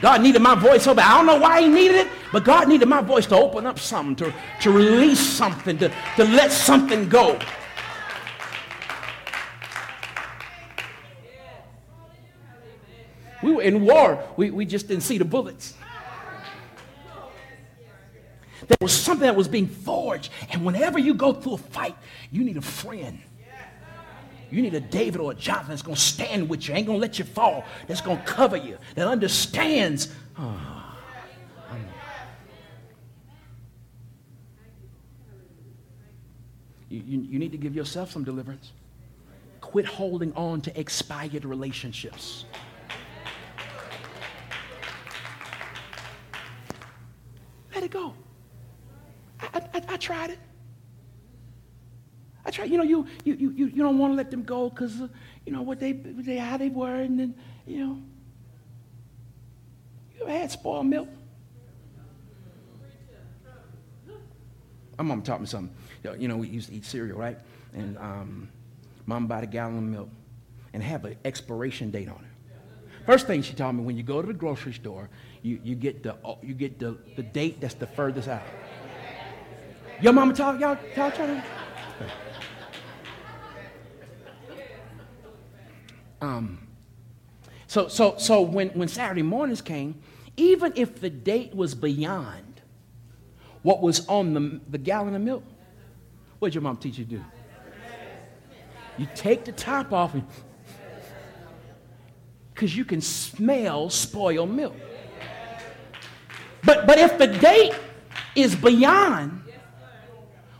God 0.00 0.22
needed 0.22 0.40
my 0.40 0.54
voice 0.54 0.86
bad. 0.86 0.98
I 0.98 1.18
don't 1.18 1.26
know 1.26 1.36
why 1.36 1.60
he 1.60 1.68
needed 1.68 2.06
it, 2.06 2.08
but 2.32 2.42
God 2.42 2.68
needed 2.68 2.88
my 2.88 3.02
voice 3.02 3.26
to 3.26 3.36
open 3.36 3.66
up 3.66 3.78
something, 3.78 4.16
to, 4.24 4.34
to 4.62 4.70
release 4.70 5.20
something, 5.20 5.76
to, 5.76 5.92
to 6.16 6.24
let 6.24 6.50
something 6.50 7.06
go. 7.06 7.38
We 13.42 13.52
were 13.52 13.62
in 13.62 13.84
war. 13.84 14.26
We, 14.38 14.50
we 14.50 14.64
just 14.64 14.88
didn't 14.88 15.02
see 15.02 15.18
the 15.18 15.26
bullets. 15.26 15.74
There 18.68 18.76
was 18.80 18.92
something 18.92 19.26
that 19.26 19.36
was 19.36 19.48
being 19.48 19.66
forged. 19.66 20.30
And 20.50 20.64
whenever 20.64 20.98
you 20.98 21.14
go 21.14 21.32
through 21.32 21.54
a 21.54 21.58
fight, 21.58 21.96
you 22.30 22.44
need 22.44 22.56
a 22.56 22.62
friend. 22.62 23.20
You 24.50 24.60
need 24.60 24.74
a 24.74 24.80
David 24.80 25.20
or 25.20 25.32
a 25.32 25.34
Jonathan 25.34 25.70
that's 25.70 25.82
going 25.82 25.94
to 25.94 26.00
stand 26.00 26.48
with 26.48 26.68
you, 26.68 26.74
ain't 26.74 26.86
going 26.86 26.98
to 26.98 27.00
let 27.00 27.18
you 27.18 27.24
fall, 27.24 27.64
that's 27.86 28.02
going 28.02 28.18
to 28.18 28.24
cover 28.24 28.58
you, 28.58 28.76
that 28.96 29.08
understands. 29.08 30.12
Oh, 30.38 30.94
you, 36.90 37.02
you, 37.06 37.20
you 37.22 37.38
need 37.38 37.52
to 37.52 37.58
give 37.58 37.74
yourself 37.74 38.12
some 38.12 38.24
deliverance. 38.24 38.72
Quit 39.62 39.86
holding 39.86 40.34
on 40.34 40.60
to 40.60 40.78
expired 40.78 41.46
relationships. 41.46 42.44
Tried 50.02 50.30
it. 50.30 50.38
I 52.44 52.50
tried. 52.50 52.70
You 52.70 52.76
know, 52.76 52.82
you 52.82 53.06
you 53.24 53.34
you 53.34 53.66
you 53.66 53.82
don't 53.82 53.98
want 53.98 54.12
to 54.12 54.16
let 54.16 54.30
them 54.30 54.42
go 54.42 54.68
because 54.68 55.00
you 55.46 55.52
know 55.52 55.62
what 55.62 55.78
they, 55.78 55.92
they 55.92 56.36
how 56.36 56.56
they 56.56 56.68
were, 56.68 56.96
and 56.96 57.18
then 57.18 57.34
you 57.66 57.86
know. 57.86 58.02
You 60.16 60.22
ever 60.22 60.32
had 60.32 60.50
spoiled 60.50 60.86
milk? 60.86 61.08
My 64.98 65.04
mom 65.04 65.22
taught 65.22 65.40
me 65.40 65.46
something. 65.46 65.74
You 66.18 66.28
know, 66.28 66.36
we 66.36 66.48
used 66.48 66.68
to 66.68 66.74
eat 66.74 66.84
cereal, 66.84 67.18
right? 67.18 67.38
And 67.72 67.96
um, 67.98 68.48
mom 69.06 69.26
bought 69.26 69.42
a 69.42 69.46
gallon 69.46 69.78
of 69.78 69.84
milk 69.84 70.08
and 70.72 70.82
have 70.82 71.04
an 71.04 71.16
expiration 71.24 71.90
date 71.90 72.08
on 72.08 72.16
it. 72.16 73.06
First 73.06 73.26
thing 73.26 73.42
she 73.42 73.54
taught 73.54 73.74
me, 73.74 73.82
when 73.82 73.96
you 73.96 74.04
go 74.04 74.20
to 74.20 74.28
the 74.28 74.34
grocery 74.34 74.74
store, 74.74 75.08
you, 75.42 75.58
you 75.64 75.74
get, 75.74 76.04
the, 76.04 76.14
you 76.40 76.54
get 76.54 76.78
the, 76.78 76.96
the 77.16 77.22
date 77.22 77.60
that's 77.60 77.74
the 77.74 77.86
furthest 77.86 78.28
out. 78.28 78.42
Your 80.02 80.12
mama 80.12 80.34
taught 80.34 80.58
y'all, 80.58 80.76
y'all 80.96 81.12
trying 81.12 81.42
Um, 86.20 86.68
so, 87.66 87.88
so, 87.88 88.16
so 88.16 88.42
when, 88.42 88.68
when 88.70 88.88
Saturday 88.88 89.22
mornings 89.22 89.60
came, 89.60 90.00
even 90.36 90.72
if 90.76 91.00
the 91.00 91.10
date 91.10 91.54
was 91.54 91.74
beyond 91.74 92.60
what 93.62 93.80
was 93.80 94.06
on 94.08 94.34
the, 94.34 94.60
the 94.70 94.78
gallon 94.78 95.14
of 95.14 95.22
milk, 95.22 95.44
what 96.38 96.48
did 96.48 96.54
your 96.56 96.62
mom 96.62 96.76
teach 96.76 96.98
you 96.98 97.04
to 97.04 97.10
do? 97.10 97.24
You 98.98 99.08
take 99.14 99.44
the 99.44 99.52
top 99.52 99.92
off 99.92 100.14
because 102.54 102.76
you 102.76 102.84
can 102.84 103.00
smell 103.00 103.88
spoiled 103.88 104.50
milk. 104.50 104.76
But, 106.64 106.86
but 106.86 106.98
if 106.98 107.18
the 107.18 107.26
date 107.26 107.74
is 108.36 108.54
beyond 108.54 109.41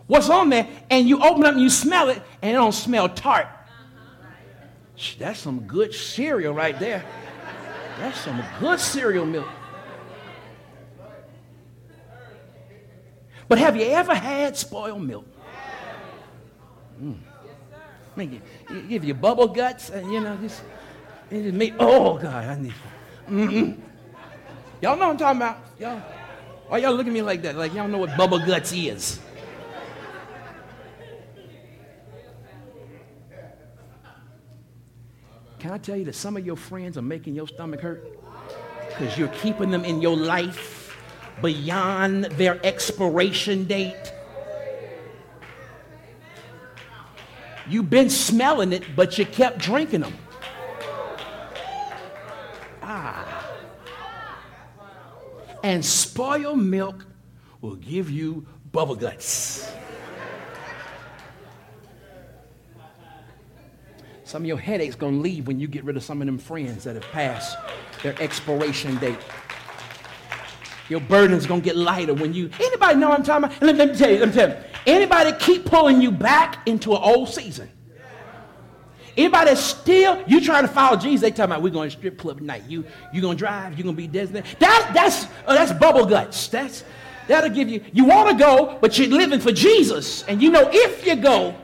what's 0.06 0.28
on 0.28 0.50
there 0.50 0.68
and 0.90 1.08
you 1.08 1.22
open 1.22 1.44
up 1.44 1.52
and 1.52 1.62
you 1.62 1.70
smell 1.70 2.08
it 2.08 2.22
and 2.40 2.50
it 2.50 2.54
don't 2.54 2.72
smell 2.72 3.08
tart, 3.08 3.46
that's 5.18 5.40
some 5.40 5.60
good 5.60 5.94
cereal 5.94 6.54
right 6.54 6.78
there. 6.78 7.04
That's 7.98 8.20
some 8.20 8.42
good 8.60 8.80
cereal 8.80 9.26
milk. 9.26 9.48
But 13.48 13.58
have 13.58 13.76
you 13.76 13.84
ever 13.84 14.14
had 14.14 14.56
spoiled 14.56 15.02
milk? 15.02 15.26
Mm. 17.02 17.18
I 18.14 18.18
mean, 18.18 18.42
you, 18.70 18.82
give 18.82 19.04
you 19.04 19.14
bubble 19.14 19.48
guts 19.48 19.90
and 19.90 20.12
you 20.12 20.20
know 20.20 20.36
just, 20.36 20.62
just 21.30 21.54
make, 21.54 21.74
oh 21.78 22.18
God, 22.18 22.44
I 22.44 22.58
need. 22.58 22.74
Mm-mm. 23.28 23.78
Y'all 24.80 24.96
know 24.96 25.06
what 25.06 25.12
I'm 25.12 25.16
talking 25.16 25.40
about? 25.40 25.58
Y'all, 25.78 26.00
why 26.68 26.78
y'all 26.78 26.94
look 26.94 27.06
at 27.06 27.12
me 27.12 27.22
like 27.22 27.42
that? 27.42 27.56
Like 27.56 27.74
y'all 27.74 27.88
know 27.88 27.98
what 27.98 28.16
bubble 28.16 28.38
guts 28.38 28.72
is? 28.72 29.20
Can 35.62 35.70
I 35.70 35.78
tell 35.78 35.96
you 35.96 36.04
that 36.06 36.16
some 36.16 36.36
of 36.36 36.44
your 36.44 36.56
friends 36.56 36.98
are 36.98 37.02
making 37.02 37.36
your 37.36 37.46
stomach 37.46 37.80
hurt? 37.82 38.18
Because 38.88 39.16
you're 39.16 39.28
keeping 39.28 39.70
them 39.70 39.84
in 39.84 40.02
your 40.02 40.16
life 40.16 40.98
beyond 41.40 42.24
their 42.24 42.58
expiration 42.66 43.66
date. 43.66 44.12
You've 47.68 47.88
been 47.88 48.10
smelling 48.10 48.72
it, 48.72 48.96
but 48.96 49.16
you 49.18 49.24
kept 49.24 49.58
drinking 49.58 50.00
them. 50.00 50.14
Ah. 52.82 53.48
And 55.62 55.84
spoiled 55.84 56.58
milk 56.58 57.06
will 57.60 57.76
give 57.76 58.10
you 58.10 58.48
bubble 58.72 58.96
guts. 58.96 59.72
Some 64.32 64.44
of 64.44 64.46
your 64.46 64.56
headaches 64.56 64.94
gonna 64.94 65.18
leave 65.18 65.46
when 65.46 65.60
you 65.60 65.68
get 65.68 65.84
rid 65.84 65.94
of 65.94 66.02
some 66.02 66.22
of 66.22 66.26
them 66.26 66.38
friends 66.38 66.84
that 66.84 66.94
have 66.94 67.04
passed 67.12 67.58
their 68.02 68.18
expiration 68.18 68.96
date. 68.96 69.18
Your 70.88 71.00
burden's 71.00 71.44
gonna 71.44 71.60
get 71.60 71.76
lighter 71.76 72.14
when 72.14 72.32
you. 72.32 72.48
Anybody 72.58 72.98
know 72.98 73.12
I'm 73.12 73.22
talking 73.22 73.44
about? 73.44 73.60
Let, 73.60 73.76
let 73.76 73.90
me 73.90 73.94
tell 73.94 74.10
you. 74.10 74.20
Let 74.20 74.28
me 74.28 74.34
tell 74.34 74.48
you. 74.48 74.56
Anybody 74.86 75.32
keep 75.38 75.66
pulling 75.66 76.00
you 76.00 76.10
back 76.10 76.66
into 76.66 76.92
an 76.92 77.02
old 77.02 77.28
season? 77.28 77.68
Anybody 79.18 79.54
still 79.54 80.24
you 80.26 80.40
trying 80.40 80.62
to 80.62 80.72
follow 80.72 80.96
Jesus? 80.96 81.20
They 81.20 81.30
talking 81.30 81.52
about 81.52 81.60
we're 81.60 81.68
going 81.68 81.90
to 81.90 81.94
strip 81.98 82.16
club 82.16 82.38
tonight. 82.38 82.62
You 82.66 82.86
you 83.12 83.20
gonna 83.20 83.36
drive? 83.36 83.76
You 83.76 83.84
gonna 83.84 83.94
be 83.94 84.06
designated? 84.06 84.58
That 84.60 84.92
that's 84.94 85.26
uh, 85.46 85.52
that's 85.54 85.78
bubble 85.78 86.06
guts. 86.06 86.48
That's 86.48 86.84
that'll 87.28 87.50
give 87.50 87.68
you. 87.68 87.84
You 87.92 88.06
want 88.06 88.30
to 88.30 88.34
go, 88.42 88.78
but 88.80 88.98
you're 88.98 89.08
living 89.08 89.40
for 89.40 89.52
Jesus, 89.52 90.22
and 90.22 90.42
you 90.42 90.50
know 90.50 90.70
if 90.72 91.06
you 91.06 91.16
go, 91.16 91.54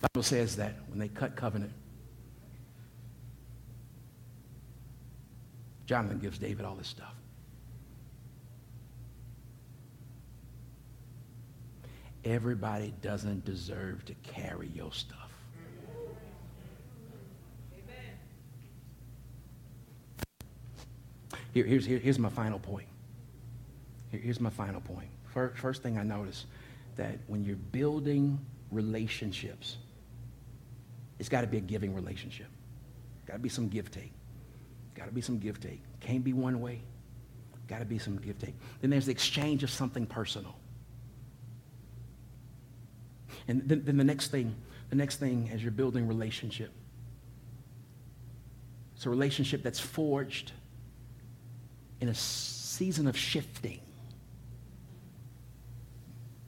Bible 0.00 0.22
says 0.22 0.56
that 0.56 0.74
when 0.88 0.98
they 0.98 1.08
cut 1.08 1.36
covenant, 1.36 1.72
Jonathan 5.86 6.18
gives 6.18 6.38
David 6.38 6.64
all 6.64 6.74
this 6.74 6.88
stuff. 6.88 7.14
Everybody 12.24 12.92
doesn't 13.02 13.44
deserve 13.44 14.04
to 14.06 14.14
carry 14.24 14.68
your 14.74 14.92
stuff. 14.92 15.30
Here, 21.54 21.64
here's, 21.64 21.86
here, 21.86 21.98
here's 21.98 22.18
my 22.18 22.28
final 22.28 22.58
point. 22.58 22.88
Here, 24.10 24.20
here's 24.20 24.40
my 24.40 24.50
final 24.50 24.80
point. 24.80 25.08
First, 25.32 25.56
first 25.56 25.82
thing 25.82 25.96
I 25.96 26.02
notice 26.02 26.44
that 26.96 27.16
when 27.28 27.44
you're 27.44 27.56
building 27.56 28.38
relationships, 28.70 29.78
it's 31.18 31.28
got 31.28 31.42
to 31.42 31.46
be 31.46 31.56
a 31.56 31.60
giving 31.60 31.94
relationship. 31.94 32.48
Got 33.26 33.34
to 33.34 33.38
be 33.38 33.48
some 33.48 33.68
give 33.68 33.90
take. 33.90 34.12
Got 34.94 35.06
to 35.06 35.12
be 35.12 35.20
some 35.20 35.38
give 35.38 35.60
take. 35.60 35.82
Can't 36.00 36.24
be 36.24 36.32
one 36.32 36.60
way. 36.60 36.80
Got 37.68 37.80
to 37.80 37.84
be 37.84 37.98
some 37.98 38.16
give 38.18 38.38
take. 38.38 38.54
Then 38.80 38.90
there's 38.90 39.06
the 39.06 39.12
exchange 39.12 39.62
of 39.62 39.70
something 39.70 40.06
personal. 40.06 40.56
And 43.48 43.68
then, 43.68 43.82
then 43.84 43.96
the 43.96 44.04
next 44.04 44.30
thing, 44.30 44.54
the 44.90 44.96
next 44.96 45.16
thing 45.16 45.50
as 45.52 45.62
you're 45.62 45.72
building 45.72 46.06
relationship, 46.06 46.70
it's 48.94 49.06
a 49.06 49.10
relationship 49.10 49.62
that's 49.62 49.80
forged 49.80 50.52
in 52.00 52.08
a 52.08 52.14
season 52.14 53.06
of 53.06 53.16
shifting. 53.16 53.80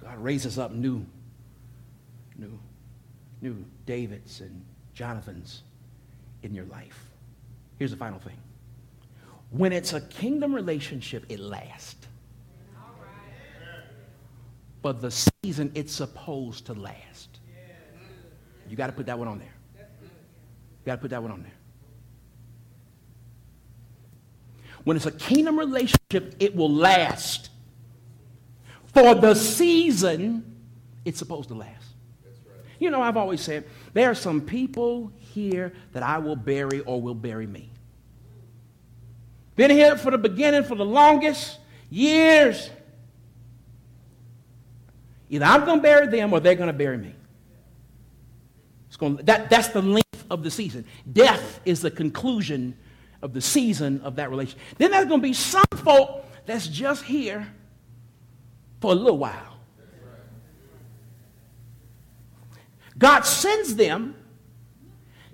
God 0.02 0.18
raises 0.18 0.58
up 0.58 0.72
new, 0.72 1.04
new 2.36 2.58
new 3.41 3.64
Davids 3.86 4.41
and 4.41 4.64
Jonathans 4.95 5.62
in 6.43 6.55
your 6.55 6.64
life. 6.66 7.11
Here's 7.78 7.91
the 7.91 7.97
final 7.97 8.18
thing. 8.18 8.36
When 9.51 9.72
it's 9.72 9.93
a 9.93 10.01
kingdom 10.01 10.55
relationship, 10.55 11.24
it 11.28 11.41
lasts. 11.41 12.07
But 14.82 15.01
the 15.01 15.11
season 15.11 15.72
it's 15.74 15.93
supposed 15.93 16.66
to 16.66 16.74
last. 16.74 17.41
You 18.68 18.76
got 18.76 18.89
to 18.89 18.93
put 18.93 19.07
that 19.07 19.18
one 19.18 19.28
on 19.28 19.39
there. 19.39 19.55
You 19.78 20.86
got 20.86 20.97
to 20.97 21.01
put 21.01 21.11
that 21.11 21.22
one 21.22 21.32
on 21.32 21.43
there. 21.43 21.53
When 24.84 24.97
it's 24.97 25.07
a 25.07 25.12
kingdom 25.12 25.59
relationship, 25.59 26.36
it 26.39 26.55
will 26.55 26.72
last. 26.72 27.51
For 28.95 29.14
the 29.14 29.34
season 29.34 30.57
it's 31.05 31.18
supposed 31.18 31.49
to 31.49 31.55
last. 31.55 31.78
You 32.79 32.91
know, 32.91 33.03
I've 33.03 33.16
always 33.16 33.41
said 33.41 33.64
there 33.93 34.11
are 34.11 34.14
some 34.14 34.41
people 34.41 35.12
here 35.18 35.72
that 35.93 36.03
I 36.03 36.18
will 36.18 36.37
bury 36.37 36.81
or 36.81 37.01
will 37.01 37.14
bury 37.14 37.47
me. 37.47 37.70
Been 39.57 39.70
here 39.70 39.97
for 39.97 40.12
the 40.12 40.18
beginning 40.18 40.62
for 40.62 40.76
the 40.76 40.85
longest 40.85 41.59
years. 41.91 42.70
Either 45.29 45.45
I'm 45.45 45.64
going 45.64 45.79
to 45.79 45.83
bury 45.83 46.07
them 46.07 46.33
or 46.33 46.41
they're 46.41 46.55
going 46.55 46.68
to 46.68 46.72
bury 46.72 46.97
me. 46.97 47.14
It's 48.87 48.97
going, 48.97 49.16
that, 49.16 49.51
that's 49.51 49.68
the 49.68 49.83
length 49.83 50.24
of 50.31 50.43
the 50.43 50.51
season. 50.51 50.85
Death 51.12 51.61
is 51.64 51.81
the 51.83 51.91
conclusion 51.91 52.76
of 53.20 53.33
the 53.33 53.41
season 53.41 54.01
of 54.03 54.16
that 54.16 54.31
relationship. 54.31 54.61
Then 54.79 54.93
there's 54.93 55.07
going 55.07 55.20
to 55.20 55.26
be 55.26 55.33
some 55.33 55.64
folk 55.74 56.24
that's 56.47 56.68
just 56.68 57.05
here 57.05 57.47
for 58.81 58.93
a 58.93 58.95
little 58.95 59.18
while. 59.18 59.47
God 62.99 63.22
sends 63.22 63.76
them 63.76 64.14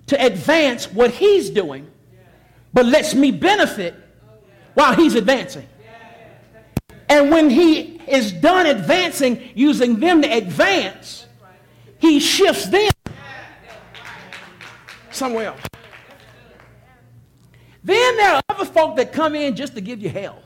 to 0.07 0.23
advance 0.23 0.91
what 0.91 1.11
he's 1.11 1.49
doing, 1.49 1.89
but 2.73 2.85
lets 2.85 3.15
me 3.15 3.31
benefit 3.31 3.95
while 4.75 4.93
he's 4.93 5.15
advancing. 5.15 5.67
And 7.09 7.31
when 7.31 7.49
he 7.49 8.01
is 8.07 8.31
done 8.31 8.65
advancing, 8.65 9.49
using 9.55 9.99
them 9.99 10.21
to 10.21 10.27
advance, 10.27 11.25
he 11.99 12.19
shifts 12.19 12.67
them 12.67 12.91
somewhere 15.11 15.47
else. 15.47 15.61
Then 17.83 18.17
there 18.17 18.33
are 18.33 18.41
other 18.49 18.65
folk 18.65 18.95
that 18.97 19.13
come 19.13 19.35
in 19.35 19.55
just 19.55 19.75
to 19.75 19.81
give 19.81 20.01
you 20.01 20.09
hell. 20.09 20.41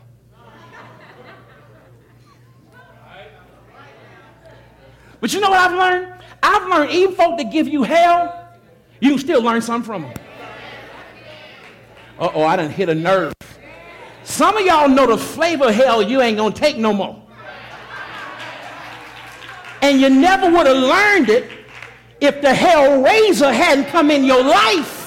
But 5.22 5.34
you 5.34 5.42
know 5.42 5.50
what 5.50 5.60
I've 5.60 5.78
learned? 5.78 6.19
I've 6.42 6.68
learned 6.68 6.92
even 6.92 7.16
folk 7.16 7.38
that 7.38 7.52
give 7.52 7.68
you 7.68 7.84
hell, 7.84 8.50
you 9.00 9.12
can 9.12 9.20
still 9.20 9.42
learn 9.42 9.62
something 9.62 9.86
from 9.86 10.02
them. 10.04 10.14
Uh 12.20 12.30
oh, 12.34 12.44
I 12.44 12.56
done 12.56 12.70
hit 12.70 12.90
a 12.90 12.96
nerve. 12.96 13.34
Some 14.24 14.58
of 14.58 14.66
y'all 14.66 14.90
know 14.90 15.08
the 15.08 15.18
flavor 15.18 15.70
of 15.70 15.76
hell 15.76 16.02
you 16.02 16.22
ain't 16.22 16.38
gonna 16.38 16.54
take 16.54 16.78
no 16.78 16.94
more. 16.94 17.22
And 19.82 20.02
you 20.02 20.10
never 20.10 20.52
would 20.52 20.68
have 20.68 20.78
learned 20.78 21.30
it 21.30 21.50
if 22.20 22.42
the 22.42 22.54
hell 22.54 23.02
raiser 23.02 23.52
hadn't 23.52 23.86
come 23.86 24.12
in 24.12 24.26
your 24.26 24.44
life. 24.44 24.98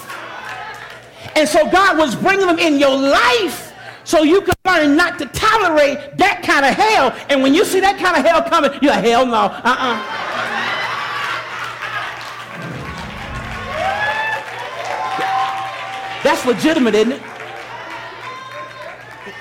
And 1.36 1.48
so 1.48 1.68
God 1.70 1.98
was 1.98 2.14
bringing 2.14 2.46
them 2.46 2.58
in 2.58 2.78
your 2.78 2.96
life 2.96 3.72
so 4.04 4.22
you 4.22 4.40
could 4.40 4.56
learn 4.66 4.96
not 4.96 5.18
to 5.18 5.26
tolerate 5.26 6.16
that 6.16 6.42
kind 6.42 6.64
of 6.64 6.74
hell. 6.74 7.14
And 7.28 7.42
when 7.42 7.54
you 7.54 7.64
see 7.64 7.80
that 7.80 7.98
kind 7.98 8.16
of 8.16 8.24
hell 8.24 8.42
coming, 8.42 8.70
you're 8.82 8.92
like, 8.92 9.04
hell 9.04 9.26
no, 9.26 9.34
uh-uh. 9.34 10.31
That's 16.22 16.46
legitimate, 16.46 16.94
isn't 16.94 17.12
it? 17.12 17.22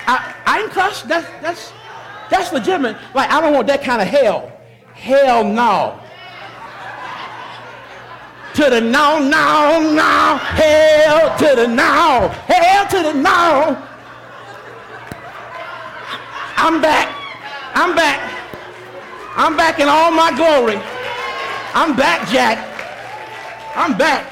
I, 0.06 0.34
I 0.46 0.60
ain't 0.60 0.70
cuss. 0.72 1.02
That's, 1.02 1.26
that's, 1.40 1.72
that's 2.30 2.52
legitimate. 2.52 2.96
Like, 3.14 3.30
I 3.30 3.40
don't 3.40 3.54
want 3.54 3.66
that 3.68 3.82
kind 3.82 4.02
of 4.02 4.08
hell. 4.08 4.50
Hell 4.94 5.44
no. 5.44 5.98
To 8.54 8.68
the 8.68 8.80
no, 8.80 9.18
no, 9.18 9.92
no. 9.92 10.36
Hell 10.36 11.38
to 11.38 11.56
the 11.56 11.68
no. 11.68 12.28
Hell 12.46 12.86
to 12.88 13.02
the 13.02 13.14
no. 13.14 13.88
I'm 16.56 16.80
back. 16.80 17.08
I'm 17.74 17.94
back. 17.94 18.20
I'm 19.34 19.56
back 19.56 19.78
in 19.78 19.88
all 19.88 20.10
my 20.10 20.30
glory. 20.36 20.76
I'm 21.74 21.96
back, 21.96 22.28
Jack. 22.28 22.58
I'm 23.74 23.96
back. 23.96 24.28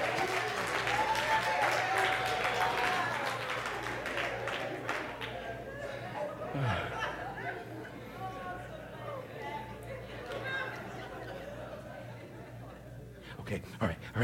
Okay, 13.41 13.63
all 13.81 13.89
right, 13.89 13.97
all 14.15 14.21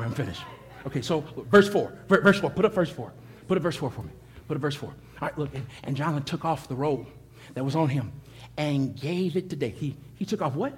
right, 0.00 0.06
I'm 0.06 0.14
finished. 0.14 0.42
Okay, 0.86 1.02
so 1.02 1.20
verse 1.50 1.68
4. 1.68 1.92
Verse 2.08 2.40
4. 2.40 2.50
Put 2.50 2.64
up 2.64 2.74
verse 2.74 2.90
4. 2.90 3.12
Put 3.46 3.56
up 3.56 3.62
verse 3.62 3.76
4 3.76 3.90
for 3.90 4.02
me. 4.02 4.12
Put 4.46 4.56
up 4.56 4.60
verse 4.60 4.74
4. 4.74 4.88
All 4.88 4.96
right, 5.20 5.38
look, 5.38 5.54
and, 5.54 5.66
and 5.84 5.96
Jonathan 5.96 6.22
took 6.22 6.44
off 6.44 6.68
the 6.68 6.74
robe 6.74 7.06
that 7.54 7.64
was 7.64 7.76
on 7.76 7.88
him 7.88 8.12
and 8.56 8.98
gave 8.98 9.36
it 9.36 9.50
to 9.50 9.56
David. 9.56 9.78
He, 9.78 9.96
he 10.16 10.24
took 10.24 10.42
off 10.42 10.54
what? 10.54 10.72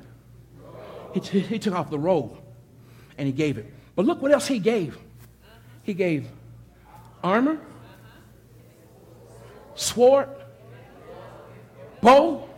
He, 1.15 1.21
t- 1.21 1.41
he 1.41 1.59
took 1.59 1.75
off 1.75 1.91
the 1.91 1.99
robe 1.99 2.39
and 3.19 3.27
he 3.27 3.33
gave 3.33 3.59
it. 3.59 3.73
But 3.95 4.07
look 4.07 4.23
what 4.23 4.33
else 4.33 4.47
he 4.47 4.59
gave. 4.59 4.99
He 5.83 5.95
gave 5.95 6.29
armor, 7.23 7.59
sword, 9.75 10.29
bow, 12.01 12.49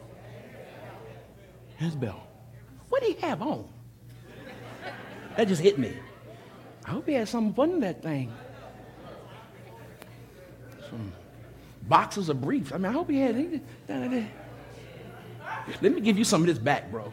his 1.76 1.96
belt. 1.96 2.20
What 2.88 3.02
did 3.02 3.16
he 3.16 3.26
have 3.26 3.42
on? 3.42 3.68
That 5.36 5.48
just 5.48 5.62
hit 5.62 5.78
me. 5.78 5.94
I 6.84 6.90
hope 6.90 7.06
he 7.06 7.14
had 7.14 7.28
some 7.28 7.54
fun 7.54 7.70
in 7.70 7.80
that 7.80 8.02
thing. 8.02 8.32
Some 10.90 11.12
boxes 11.82 12.28
of 12.28 12.40
briefs. 12.40 12.72
I 12.72 12.78
mean, 12.78 12.86
I 12.86 12.92
hope 12.92 13.08
he 13.10 13.18
had. 13.18 13.36
He, 13.36 13.60
let 15.80 15.92
me 15.92 16.00
give 16.00 16.18
you 16.18 16.24
some 16.24 16.42
of 16.42 16.46
this 16.46 16.58
back, 16.58 16.90
bro. 16.90 17.12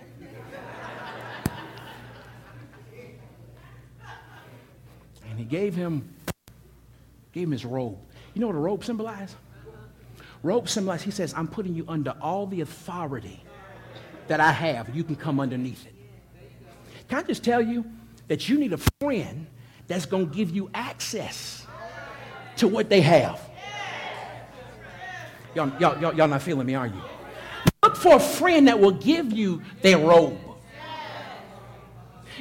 And 5.29 5.37
he 5.37 5.45
gave 5.45 5.75
him, 5.75 6.13
gave 7.31 7.43
him 7.43 7.51
his 7.51 7.65
robe. 7.65 7.97
You 8.33 8.41
know 8.41 8.47
what 8.47 8.55
a 8.55 8.59
robe 8.59 8.83
symbolizes? 8.83 9.35
Robe 10.41 10.67
symbolizes, 10.69 11.05
he 11.05 11.11
says, 11.11 11.33
I'm 11.35 11.47
putting 11.47 11.75
you 11.75 11.85
under 11.87 12.15
all 12.21 12.47
the 12.47 12.61
authority 12.61 13.43
that 14.27 14.39
I 14.39 14.51
have. 14.51 14.95
You 14.95 15.03
can 15.03 15.15
come 15.15 15.39
underneath 15.39 15.85
it. 15.85 15.93
Can 17.07 17.19
I 17.19 17.23
just 17.23 17.43
tell 17.43 17.61
you, 17.61 17.85
that 18.29 18.47
you 18.47 18.57
need 18.57 18.71
a 18.71 18.77
friend 19.01 19.47
that's 19.89 20.05
going 20.05 20.29
to 20.29 20.33
give 20.33 20.51
you 20.51 20.69
access 20.73 21.65
to 22.57 22.67
what 22.67 22.89
they 22.89 23.01
have. 23.01 23.41
Y'all, 25.55 25.71
y'all, 25.79 25.99
y'all, 25.99 26.13
y'all 26.13 26.27
not 26.27 26.43
feeling 26.43 26.67
me, 26.67 26.75
are 26.75 26.87
you? 26.87 27.01
Look 27.83 27.97
for 27.97 28.15
a 28.15 28.19
friend 28.19 28.67
that 28.67 28.79
will 28.79 28.91
give 28.91 29.33
you 29.33 29.61
their 29.81 29.97
robe. 29.97 30.37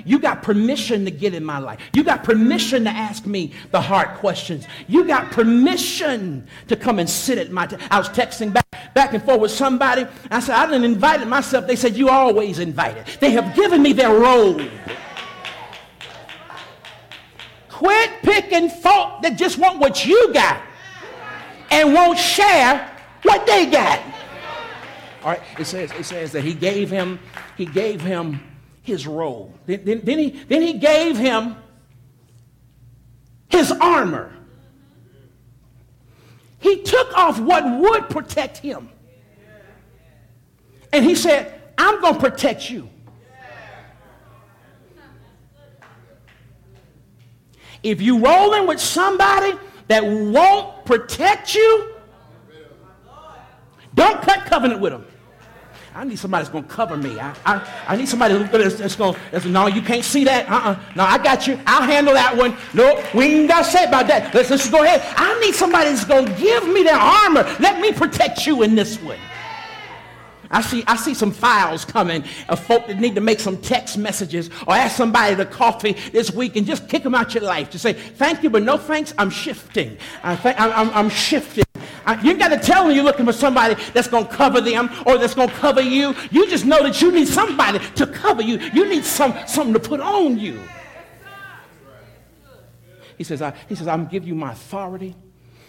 You 0.05 0.19
got 0.21 0.43
permission 0.43 1.05
to 1.07 1.11
get 1.11 1.35
in 1.35 1.43
my 1.43 1.59
life. 1.59 1.81
You 1.95 2.05
got 2.05 2.23
permission 2.23 2.85
to 2.85 2.91
ask 2.91 3.27
me 3.27 3.53
the 3.71 3.81
hard 3.81 4.19
questions. 4.19 4.67
You 4.87 5.05
got 5.05 5.33
permission 5.33 6.47
to 6.69 6.77
come 6.77 6.99
and 7.01 7.09
sit 7.09 7.39
at 7.39 7.51
my. 7.51 7.69
I 7.91 7.99
was 7.99 8.09
texting 8.11 8.53
back, 8.53 8.95
back 8.95 9.15
and 9.15 9.25
forth 9.25 9.41
with 9.41 9.51
somebody. 9.51 10.07
I 10.31 10.39
said, 10.39 10.55
I 10.55 10.67
didn't 10.67 10.85
invite 10.85 11.27
myself. 11.27 11.67
They 11.67 11.75
said, 11.75 11.97
You 11.97 12.11
always 12.11 12.61
invited. 12.61 13.07
They 13.21 13.31
have 13.33 13.57
given 13.57 13.83
me 13.83 13.93
their 13.93 14.11
robe. 14.13 14.71
Quit 17.79 18.11
picking 18.23 18.69
folk 18.69 19.23
that 19.23 19.39
just 19.39 19.57
want 19.57 19.79
what 19.79 20.05
you 20.05 20.33
got 20.33 20.61
and 21.71 21.95
won't 21.95 22.19
share 22.19 22.91
what 23.23 23.47
they 23.47 23.67
got. 23.67 24.01
All 25.23 25.31
right, 25.31 25.41
it 25.57 25.65
says, 25.65 25.93
it 25.93 26.05
says 26.05 26.33
that 26.33 26.43
he 26.43 26.55
gave 26.55 26.91
him, 26.91 27.21
he 27.57 27.67
gave 27.67 28.01
him 28.01 28.41
his 28.83 29.07
robe. 29.07 29.55
Then, 29.67 29.85
then, 29.85 30.01
then, 30.03 30.19
he, 30.19 30.31
then 30.49 30.61
he 30.61 30.73
gave 30.73 31.17
him 31.17 31.55
his 33.49 33.71
armor. 33.71 34.33
He 36.59 36.83
took 36.83 37.17
off 37.17 37.39
what 37.39 37.65
would 37.79 38.11
protect 38.11 38.59
him. 38.59 38.89
And 40.93 41.05
he 41.05 41.15
said, 41.15 41.63
I'm 41.79 42.01
going 42.01 42.15
to 42.15 42.21
protect 42.21 42.71
you. 42.71 42.91
If 47.83 48.01
you 48.01 48.19
rolling 48.19 48.67
with 48.67 48.81
somebody 48.81 49.53
that 49.89 50.05
won't 50.05 50.85
protect 50.85 51.55
you, 51.55 51.95
don't 53.95 54.21
cut 54.23 54.47
covenant 54.47 54.81
with 54.81 54.93
them. 54.93 55.07
I 55.95 56.05
need 56.05 56.19
somebody 56.19 56.45
that's 56.45 56.53
going 56.53 56.65
to 56.65 56.71
cover 56.71 56.97
me. 56.97 57.19
I, 57.19 57.35
I, 57.45 57.85
I 57.89 57.97
need 57.97 58.09
somebody 58.09 58.35
that's, 58.39 58.95
going 58.95 59.17
to, 59.33 59.49
no, 59.49 59.67
you 59.67 59.83
can't 59.83 60.05
see 60.05 60.23
that. 60.25 60.49
Uh-uh. 60.49 60.79
No, 60.95 61.03
I 61.03 61.19
got 61.19 61.49
you. 61.49 61.59
I'll 61.67 61.83
handle 61.83 62.15
that 62.15 62.37
one. 62.37 62.57
No, 62.73 63.03
we 63.15 63.25
ain't 63.25 63.49
got 63.49 63.65
to 63.65 63.71
say 63.71 63.85
about 63.85 64.07
that. 64.07 64.33
Let's, 64.33 64.51
let's 64.51 64.71
go 64.71 64.85
ahead. 64.85 65.03
I 65.17 65.41
need 65.41 65.57
somebody 65.57 65.91
that's 65.91 66.05
going 66.05 66.27
to 66.27 66.33
give 66.35 66.69
me 66.69 66.85
their 66.85 66.95
armor. 66.95 67.43
Let 67.59 67.81
me 67.81 67.93
protect 67.93 68.47
you 68.47 68.63
in 68.63 68.77
this 68.77 69.01
one. 69.03 69.19
I 70.51 70.63
see, 70.63 70.83
I 70.87 70.97
see 70.97 71.15
some 71.15 71.31
files 71.31 71.85
coming 71.85 72.25
of 72.49 72.59
folk 72.61 72.87
that 72.87 72.99
need 72.99 73.15
to 73.17 73.21
make 73.21 73.41
some 73.41 73.59
text 73.59 73.99
messages 73.99 74.49
or 74.67 74.75
ask 74.75 74.97
somebody 74.97 75.37
to 75.37 75.45
coffee 75.45 75.93
this 76.13 76.31
week 76.31 76.57
and 76.57 76.67
just 76.67 76.89
kick 76.89 77.03
them 77.03 77.15
out 77.15 77.35
your 77.35 77.43
life 77.43 77.71
to 77.71 77.79
say, 77.79 77.93
thank 77.93 78.43
you, 78.43 78.51
but 78.51 78.63
no 78.63 78.79
thanks, 78.79 79.13
I'm 79.19 79.31
shifting. 79.31 79.99
I 80.23 80.33
I'm, 80.59 80.73
I'm, 80.73 80.95
I'm 80.95 81.11
shifting. 81.11 81.65
I, 82.07 82.21
you 82.23 82.39
got 82.39 82.49
to 82.49 82.59
tell 82.59 82.87
them 82.87 82.95
you're 82.95 83.05
looking 83.05 83.27
for 83.27 83.33
somebody 83.33 83.75
that's 83.93 84.09
going 84.09 84.27
to 84.27 84.33
cover 84.33 84.63
them 84.63 84.91
or 85.05 85.19
that's 85.19 85.35
going 85.35 85.51
to 85.51 85.55
cover 85.57 85.83
you. 85.83 86.15
You 86.31 86.49
just 86.49 86.65
know 86.65 86.83
that 86.83 87.03
you 87.03 87.13
need 87.13 87.29
somebody 87.29 87.81
to 87.97 88.07
cover 88.07 88.43
you. 88.43 88.59
You 88.73 88.89
need 88.89 89.05
some, 89.05 89.35
something 89.47 89.75
to 89.75 89.81
put 89.81 90.01
on 90.01 90.39
you. 90.39 90.63
He 93.19 93.25
says, 93.25 93.43
I, 93.43 93.53
he 93.69 93.75
says, 93.75 93.89
I'm 93.89 93.99
going 93.99 94.09
to 94.09 94.13
give 94.13 94.27
you 94.27 94.35
my 94.35 94.53
authority. 94.53 95.15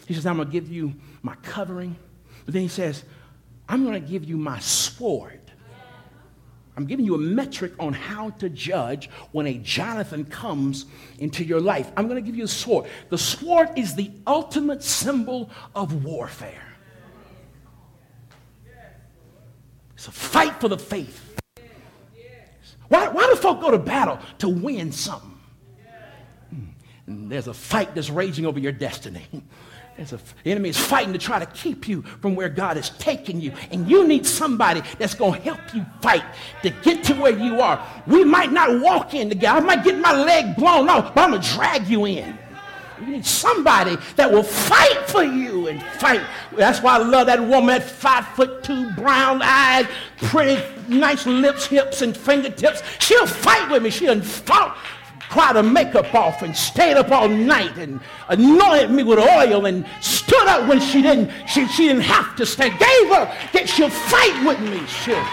He 0.08 0.14
says, 0.14 0.26
I'm 0.26 0.38
going 0.38 0.48
to 0.48 0.52
give 0.52 0.70
you 0.70 0.94
my 1.22 1.36
covering. 1.36 1.98
But 2.46 2.54
then 2.54 2.62
he 2.62 2.68
says, 2.68 3.04
I'm 3.70 3.84
going 3.84 3.94
to 3.94 4.06
give 4.06 4.26
you 4.26 4.36
my 4.36 4.60
sword. 4.60 5.40
I'm 6.76 6.86
giving 6.86 7.06
you 7.06 7.14
a 7.14 7.20
metric 7.20 7.74
on 7.78 7.94
how 7.94 8.32
to 8.32 8.50
judge 8.50 9.10
when 9.32 9.46
a 9.46 9.54
Jonathan 9.56 10.26
comes 10.26 10.86
into 11.20 11.44
your 11.44 11.62
life. 11.62 11.92
I'm 11.96 12.08
going 12.08 12.22
to 12.22 12.26
give 12.26 12.36
you 12.36 12.46
a 12.46 12.48
sword. 12.48 12.90
The 13.10 13.18
sword 13.18 13.70
is 13.78 13.96
the 13.96 14.12
ultimate 14.26 14.82
symbol 14.82 15.52
of 15.76 16.04
warfare. 16.04 16.66
It's 19.94 20.08
a 20.08 20.12
fight 20.12 20.60
for 20.62 20.70
the 20.70 20.78
faith. 20.78 21.36
Why, 22.88 23.10
why 23.10 23.28
do 23.28 23.36
folk 23.36 23.62
go 23.62 23.72
to 23.72 23.78
battle? 23.78 24.18
To 24.40 24.50
win 24.50 24.92
something. 24.92 25.38
And 27.06 27.32
there's 27.32 27.48
a 27.48 27.54
fight 27.54 27.94
that's 27.94 28.10
raging 28.10 28.46
over 28.46 28.60
your 28.60 28.72
destiny. 28.72 29.28
There's 30.00 30.14
a, 30.14 30.20
the 30.46 30.52
enemy 30.52 30.70
is 30.70 30.78
fighting 30.78 31.12
to 31.12 31.20
try 31.20 31.40
to 31.40 31.46
keep 31.48 31.86
you 31.86 32.04
from 32.22 32.34
where 32.34 32.48
God 32.48 32.78
is 32.78 32.92
taking 32.92 33.42
you. 33.42 33.52
And 33.70 33.90
you 33.90 34.08
need 34.08 34.26
somebody 34.26 34.82
that's 34.98 35.14
going 35.14 35.34
to 35.34 35.42
help 35.42 35.60
you 35.76 35.86
fight 36.02 36.24
to 36.64 36.70
get 36.70 37.04
to 37.04 37.16
where 37.16 37.38
you 37.38 37.60
are. 37.60 37.86
We 38.08 38.24
might 38.24 38.54
not 38.54 38.80
walk 38.80 39.14
in 39.14 39.28
together. 39.28 39.58
I 39.58 39.60
might 39.60 39.84
get 39.84 40.00
my 40.00 40.14
leg 40.14 40.56
blown 40.56 40.88
off, 40.88 41.14
but 41.14 41.26
I'm 41.26 41.32
going 41.32 41.42
to 41.42 41.50
drag 41.54 41.86
you 41.88 42.06
in. 42.06 42.40
You 43.02 43.08
need 43.08 43.26
somebody 43.26 43.98
that 44.16 44.32
will 44.32 44.44
fight 44.44 45.10
for 45.10 45.24
you 45.24 45.68
and 45.68 45.84
fight. 45.84 46.22
That's 46.56 46.82
why 46.82 46.96
I 46.96 47.00
love 47.00 47.28
that 47.28 47.42
woman, 47.42 47.68
that 47.68 47.84
five 47.84 48.26
foot 48.30 48.64
two, 48.64 48.90
brown 48.92 49.42
eyed, 49.44 49.90
pretty, 50.16 50.64
nice 50.88 51.26
lips, 51.26 51.66
hips, 51.66 52.02
and 52.02 52.16
fingertips. 52.16 52.84
She'll 53.00 53.28
fight 53.28 53.70
with 53.70 53.84
me. 53.84 53.90
She'll 53.90 54.22
fought, 54.22 54.78
cried 55.30 55.56
her 55.56 55.64
makeup 55.64 56.14
off 56.16 56.42
and 56.42 56.56
stayed 56.56 56.98
up 56.98 57.12
all 57.12 57.30
night 57.30 57.78
and 57.78 58.00
anointed 58.30 58.90
me 58.90 59.04
with 59.04 59.20
oil 59.20 59.68
and 59.68 59.86
stood 60.02 60.48
up 60.48 60.68
when 60.68 60.80
she 60.80 61.02
didn't, 61.02 61.32
she, 61.48 61.68
she 61.68 61.88
didn't 61.88 62.02
have 62.02 62.36
to 62.36 62.46
stand. 62.46 62.72
Gave 62.80 63.08
her 63.10 63.26
that 63.54 63.70
she'll 63.70 63.92
fight 63.92 64.44
with 64.46 64.60
me. 64.60 64.86
She'll, 64.88 65.24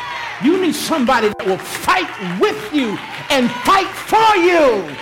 you 0.44 0.60
need 0.60 0.74
somebody 0.74 1.28
that 1.28 1.46
will 1.46 1.56
fight 1.56 2.10
with 2.38 2.74
you 2.74 2.98
and 3.30 3.50
fight 3.64 3.88
for 3.88 4.36
you. 4.36 4.94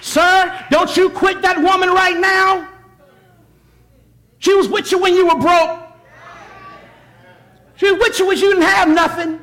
Sir, 0.00 0.66
don't 0.70 0.96
you 0.96 1.08
quit 1.10 1.40
that 1.42 1.58
woman 1.62 1.90
right 1.90 2.18
now. 2.18 2.68
She 4.38 4.54
was 4.54 4.68
with 4.68 4.90
you 4.90 4.98
when 4.98 5.14
you 5.14 5.28
were 5.28 5.36
broke. 5.36 5.82
She 7.76 7.92
was 7.92 8.00
with 8.00 8.18
you 8.18 8.26
when 8.26 8.38
you 8.38 8.48
didn't 8.48 8.64
have 8.64 8.88
nothing. 8.88 9.40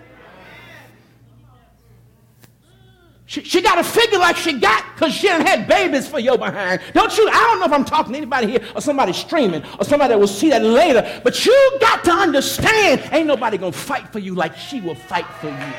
She, 3.27 3.43
she 3.43 3.61
got 3.61 3.77
a 3.77 3.83
figure 3.83 4.19
like 4.19 4.37
she 4.37 4.53
got 4.53 4.85
because 4.95 5.13
she 5.13 5.27
didn't 5.27 5.47
have 5.47 5.67
babies 5.67 6.07
for 6.07 6.17
your 6.17 6.37
behind. 6.37 6.81
Don't 6.93 7.15
you? 7.17 7.27
I 7.27 7.33
don't 7.33 7.59
know 7.59 7.65
if 7.65 7.73
I'm 7.73 7.83
talking 7.83 8.13
to 8.13 8.17
anybody 8.17 8.47
here 8.47 8.61
or 8.73 8.79
somebody 8.79 9.11
streaming 9.11 9.63
or 9.77 9.83
somebody 9.83 10.13
that 10.13 10.19
will 10.19 10.27
see 10.27 10.49
that 10.49 10.63
later, 10.63 11.21
but 11.25 11.45
you 11.45 11.77
got 11.81 12.05
to 12.05 12.11
understand 12.11 13.01
ain't 13.11 13.27
nobody 13.27 13.57
going 13.57 13.73
to 13.73 13.77
fight 13.77 14.13
for 14.13 14.19
you 14.19 14.33
like 14.33 14.55
she 14.55 14.79
will 14.79 14.95
fight 14.95 15.25
for 15.41 15.49
you. 15.49 15.73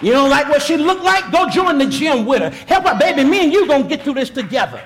You 0.00 0.12
don't 0.12 0.30
like 0.30 0.48
what 0.48 0.62
she 0.62 0.78
looked 0.78 1.04
like? 1.04 1.30
Go 1.30 1.50
join 1.50 1.76
the 1.76 1.86
gym 1.86 2.24
with 2.24 2.40
her. 2.40 2.50
Help 2.66 2.88
her, 2.88 2.98
baby. 2.98 3.24
Me 3.24 3.44
and 3.44 3.52
you 3.52 3.66
going 3.66 3.82
to 3.82 3.88
get 3.88 4.02
through 4.02 4.14
this 4.14 4.30
together. 4.30 4.82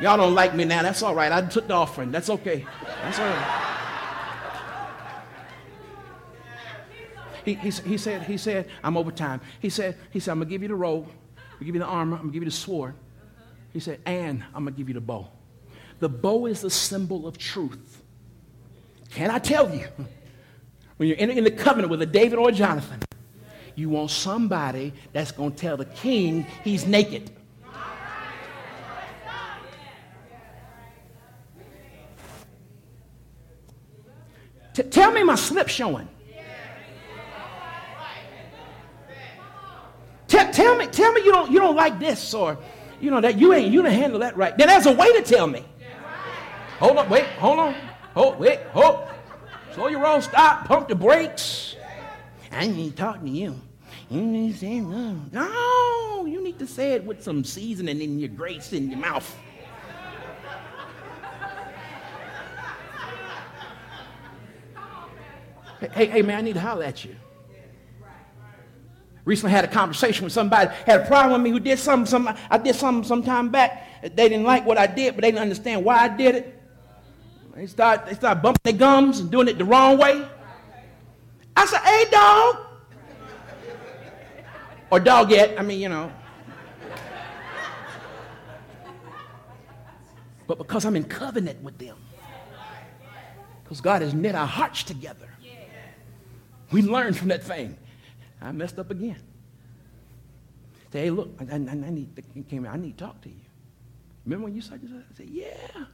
Y'all 0.00 0.16
don't 0.16 0.34
like 0.34 0.54
me 0.54 0.64
now. 0.64 0.82
That's 0.82 1.02
all 1.02 1.14
right. 1.14 1.30
I 1.30 1.42
took 1.42 1.68
the 1.68 1.74
offering. 1.74 2.10
That's 2.10 2.30
okay. 2.30 2.66
That's 3.02 3.18
all 3.18 3.26
right. 3.26 3.79
He, 7.44 7.54
he, 7.54 7.70
he, 7.70 7.98
said, 7.98 8.22
he 8.22 8.36
said, 8.36 8.68
I'm 8.82 8.96
over 8.96 9.10
time. 9.10 9.40
He 9.60 9.70
said, 9.70 9.96
he 10.10 10.20
said, 10.20 10.32
I'm 10.32 10.40
to 10.40 10.46
give 10.46 10.62
you 10.62 10.68
the 10.68 10.74
robe. 10.74 11.06
I'm 11.36 11.58
to 11.58 11.64
give 11.64 11.74
you 11.74 11.80
the 11.80 11.86
armor. 11.86 12.16
I'm 12.16 12.28
to 12.28 12.32
give 12.32 12.42
you 12.42 12.50
the 12.50 12.54
sword. 12.56 12.94
He 13.72 13.80
said, 13.80 14.00
and 14.04 14.44
I'm 14.54 14.64
to 14.66 14.72
give 14.72 14.88
you 14.88 14.94
the 14.94 15.00
bow. 15.00 15.28
The 16.00 16.08
bow 16.08 16.46
is 16.46 16.60
the 16.60 16.70
symbol 16.70 17.26
of 17.26 17.38
truth. 17.38 18.02
Can 19.10 19.30
I 19.30 19.38
tell 19.38 19.74
you? 19.74 19.86
when 20.96 21.08
you're 21.08 21.18
in, 21.18 21.44
the 21.44 21.50
covenant 21.50 21.90
with 21.90 22.02
a 22.02 22.06
David 22.06 22.38
or 22.38 22.48
a 22.48 22.52
Jonathan, 22.52 23.00
you 23.74 23.88
want 23.88 24.10
somebody 24.10 24.92
that's 25.12 25.32
to 25.32 25.50
tell 25.50 25.76
the 25.76 25.84
king 25.86 26.46
he's 26.62 26.86
naked. 26.86 27.30
T- 34.74 34.82
tell 34.84 35.10
me 35.12 35.22
my 35.22 35.34
slip 35.34 35.68
showing. 35.68 36.08
T- 40.30 40.52
tell 40.52 40.76
me, 40.76 40.86
tell 40.86 41.12
me 41.12 41.22
you 41.24 41.32
don't, 41.32 41.50
you 41.50 41.58
don't 41.58 41.74
like 41.74 41.98
this 41.98 42.32
or 42.32 42.56
you 43.00 43.10
know 43.10 43.20
that 43.20 43.36
you 43.36 43.52
ain't 43.52 43.72
you 43.72 43.82
didn't 43.82 43.98
handle 43.98 44.20
that 44.20 44.36
right. 44.36 44.56
Then 44.56 44.68
there's 44.68 44.86
a 44.86 44.92
way 44.92 45.12
to 45.14 45.22
tell 45.22 45.48
me. 45.48 45.64
Hold 46.78 46.98
on, 46.98 47.10
wait, 47.10 47.24
hold 47.24 47.58
on. 47.58 47.74
Hold, 48.14 48.38
wait, 48.38 48.60
hold. 48.72 49.08
Slow 49.74 49.88
your 49.88 50.00
roll, 50.00 50.20
stop, 50.20 50.66
pump 50.66 50.86
the 50.86 50.94
brakes. 50.94 51.74
I 52.52 52.64
ain't 52.64 52.96
talking 52.96 53.26
to 53.26 53.30
you. 53.30 53.60
You 54.08 54.20
need 54.20 54.52
to 54.52 54.58
say 54.58 54.80
no. 54.80 55.20
No, 55.32 56.26
you 56.26 56.42
need 56.42 56.60
to 56.60 56.66
say 56.66 56.92
it 56.92 57.04
with 57.04 57.24
some 57.24 57.42
seasoning 57.42 58.00
in 58.00 58.20
your 58.20 58.28
grace 58.28 58.72
in 58.72 58.88
your 58.88 59.00
mouth. 59.00 59.36
Hey, 65.92 66.06
hey, 66.06 66.22
man, 66.22 66.38
I 66.38 66.40
need 66.42 66.54
to 66.54 66.60
holler 66.60 66.84
at 66.84 67.04
you. 67.04 67.16
Recently 69.30 69.52
had 69.52 69.64
a 69.64 69.68
conversation 69.68 70.24
with 70.24 70.32
somebody, 70.32 70.74
had 70.86 71.02
a 71.02 71.06
problem 71.06 71.40
with 71.40 71.42
me 71.42 71.50
who 71.50 71.60
did 71.60 71.78
something, 71.78 72.04
some, 72.04 72.36
I 72.50 72.58
did 72.58 72.74
something 72.74 73.04
some 73.04 73.22
time 73.22 73.48
back. 73.48 74.02
They 74.02 74.28
didn't 74.28 74.42
like 74.42 74.66
what 74.66 74.76
I 74.76 74.88
did, 74.88 75.14
but 75.14 75.22
they 75.22 75.28
didn't 75.28 75.42
understand 75.42 75.84
why 75.84 75.98
I 75.98 76.08
did 76.08 76.34
it. 76.34 76.60
They 77.54 77.68
start, 77.68 78.06
they 78.06 78.14
start 78.14 78.42
bumping 78.42 78.60
their 78.64 78.72
gums 78.72 79.20
and 79.20 79.30
doing 79.30 79.46
it 79.46 79.56
the 79.56 79.64
wrong 79.64 79.98
way. 79.98 80.26
I 81.56 81.64
said, 81.64 81.78
hey, 81.78 82.06
dog. 82.10 82.56
Or 84.90 84.98
dogette, 84.98 85.56
I 85.56 85.62
mean, 85.62 85.78
you 85.78 85.90
know. 85.90 86.10
But 90.48 90.58
because 90.58 90.84
I'm 90.84 90.96
in 90.96 91.04
covenant 91.04 91.62
with 91.62 91.78
them, 91.78 91.98
because 93.62 93.80
God 93.80 94.02
has 94.02 94.12
knit 94.12 94.34
our 94.34 94.44
hearts 94.44 94.82
together, 94.82 95.28
we 96.72 96.82
learned 96.82 97.16
from 97.16 97.28
that 97.28 97.44
thing. 97.44 97.78
I 98.40 98.52
messed 98.52 98.78
up 98.78 98.90
again. 98.90 99.20
Say, 100.92 101.02
hey, 101.02 101.10
look, 101.10 101.30
I, 101.40 101.54
I, 101.54 101.56
I 101.56 101.58
need, 101.58 102.08
came, 102.48 102.66
I 102.66 102.76
need 102.76 102.98
to 102.98 103.04
talk 103.04 103.20
to 103.22 103.28
you. 103.28 103.34
Remember 104.24 104.44
when 104.44 104.54
you 104.54 104.60
said 104.60 104.82
this? 104.82 104.90
I 104.90 105.14
said, 105.16 105.28
yeah. 105.28 105.84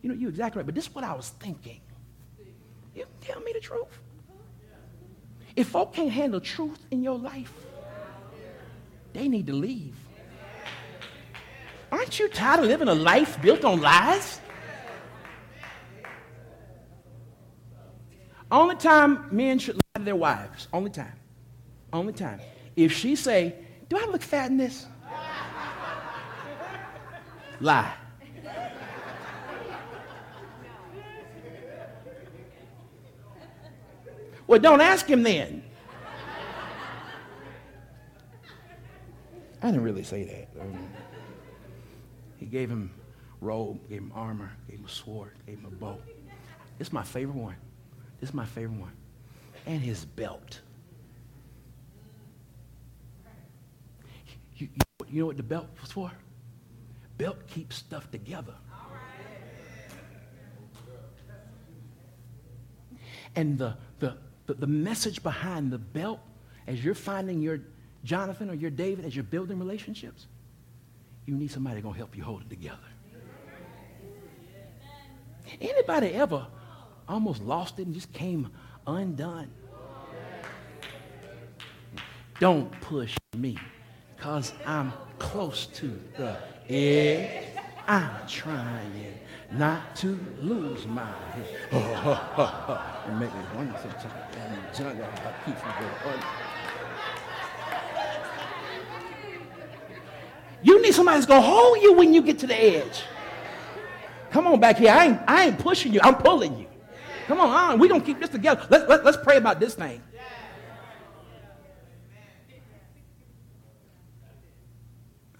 You 0.00 0.08
know, 0.08 0.14
you're 0.14 0.30
exactly 0.30 0.60
right. 0.60 0.66
But 0.66 0.74
this 0.74 0.86
is 0.86 0.94
what 0.94 1.04
I 1.04 1.14
was 1.14 1.30
thinking. 1.40 1.80
You 2.94 3.04
tell 3.20 3.40
me 3.40 3.52
the 3.52 3.60
truth. 3.60 4.00
If 5.54 5.68
folk 5.68 5.92
can't 5.92 6.10
handle 6.10 6.40
truth 6.40 6.84
in 6.90 7.02
your 7.02 7.18
life, 7.18 7.52
they 9.12 9.28
need 9.28 9.46
to 9.46 9.52
leave. 9.52 9.94
Aren't 11.90 12.18
you 12.18 12.28
tired 12.28 12.60
of 12.60 12.66
living 12.66 12.88
a 12.88 12.94
life 12.94 13.40
built 13.42 13.64
on 13.64 13.80
lies? 13.80 14.40
Only 18.50 18.76
time 18.76 19.28
men 19.30 19.58
should 19.58 19.76
lie 19.76 19.98
to 19.98 20.04
their 20.04 20.16
wives. 20.16 20.68
Only 20.72 20.90
time. 20.90 21.12
Only 21.92 22.12
time. 22.12 22.40
If 22.76 22.92
she 22.92 23.16
say, 23.16 23.54
do 23.88 23.98
I 23.98 24.06
look 24.06 24.22
fat 24.22 24.50
in 24.50 24.56
this? 24.56 24.86
lie. 27.60 27.94
Well, 34.46 34.60
don't 34.60 34.80
ask 34.80 35.06
him 35.06 35.22
then. 35.22 35.62
I 39.62 39.66
didn't 39.66 39.84
really 39.84 40.02
say 40.02 40.24
that. 40.24 40.60
Um, 40.60 40.88
he 42.36 42.46
gave 42.46 42.68
him 42.68 42.90
robe, 43.40 43.78
gave 43.88 44.00
him 44.00 44.12
armor, 44.14 44.50
gave 44.68 44.80
him 44.80 44.84
a 44.84 44.88
sword, 44.88 45.32
gave 45.46 45.58
him 45.58 45.66
a 45.66 45.70
bow. 45.70 45.98
Is 46.80 46.92
my 46.92 47.04
favorite 47.04 47.36
one. 47.36 47.56
This 48.20 48.30
is 48.30 48.34
my 48.34 48.44
favorite 48.44 48.80
one. 48.80 48.92
And 49.66 49.80
his 49.80 50.04
belt. 50.04 50.60
You, 55.12 55.20
know 55.20 55.26
what 55.26 55.36
the 55.36 55.42
belt 55.42 55.68
was 55.80 55.92
for? 55.92 56.10
Belt 57.18 57.46
keeps 57.46 57.76
stuff 57.76 58.10
together. 58.10 58.54
And 63.36 63.58
the, 63.58 63.76
the, 63.98 64.16
the, 64.46 64.54
the 64.54 64.66
message 64.66 65.22
behind 65.22 65.70
the 65.70 65.78
belt, 65.78 66.20
as 66.66 66.82
you're 66.82 66.94
finding 66.94 67.42
your 67.42 67.60
Jonathan 68.04 68.48
or 68.50 68.54
your 68.54 68.70
David, 68.70 69.04
as 69.04 69.14
you're 69.14 69.22
building 69.22 69.58
relationships, 69.58 70.26
you 71.26 71.34
need 71.36 71.50
somebody 71.50 71.82
going 71.82 71.94
to 71.94 71.98
help 71.98 72.16
you 72.16 72.24
hold 72.24 72.42
it 72.42 72.50
together. 72.50 72.78
Anybody 75.60 76.08
ever 76.14 76.46
almost 77.06 77.42
lost 77.42 77.78
it 77.78 77.86
and 77.86 77.94
just 77.94 78.12
came 78.12 78.50
undone? 78.86 79.50
Don't 82.40 82.72
push 82.80 83.14
me 83.36 83.58
because 84.22 84.52
I'm 84.64 84.92
close 85.18 85.66
to 85.66 85.98
the 86.16 86.36
edge. 86.68 87.44
I'm 87.88 88.08
trying 88.28 89.18
not 89.50 89.96
to 89.96 90.16
lose 90.40 90.86
my 90.86 91.10
head. 91.32 91.56
Oh, 91.72 93.02
and 93.08 93.74
sometimes. 93.82 94.14
keep 95.44 95.56
from 95.56 95.72
going 96.04 96.20
You 100.62 100.80
need 100.82 100.94
somebody 100.94 101.16
that's 101.16 101.26
going 101.26 101.42
to 101.42 101.48
hold 101.48 101.82
you 101.82 101.94
when 101.94 102.14
you 102.14 102.22
get 102.22 102.38
to 102.38 102.46
the 102.46 102.54
edge. 102.54 103.02
Come 104.30 104.46
on 104.46 104.60
back 104.60 104.78
here. 104.78 104.92
I 104.92 105.06
ain't, 105.06 105.18
I 105.26 105.46
ain't 105.46 105.58
pushing 105.58 105.92
you. 105.92 105.98
I'm 106.00 106.14
pulling 106.14 106.56
you. 106.60 106.66
Come 107.26 107.40
on, 107.40 107.50
uh, 107.50 107.76
we're 107.76 107.88
going 107.88 108.02
to 108.02 108.06
keep 108.06 108.20
this 108.20 108.30
together. 108.30 108.64
Let's, 108.70 108.88
let, 108.88 109.04
let's 109.04 109.16
pray 109.16 109.38
about 109.38 109.58
this 109.58 109.74
thing. 109.74 110.00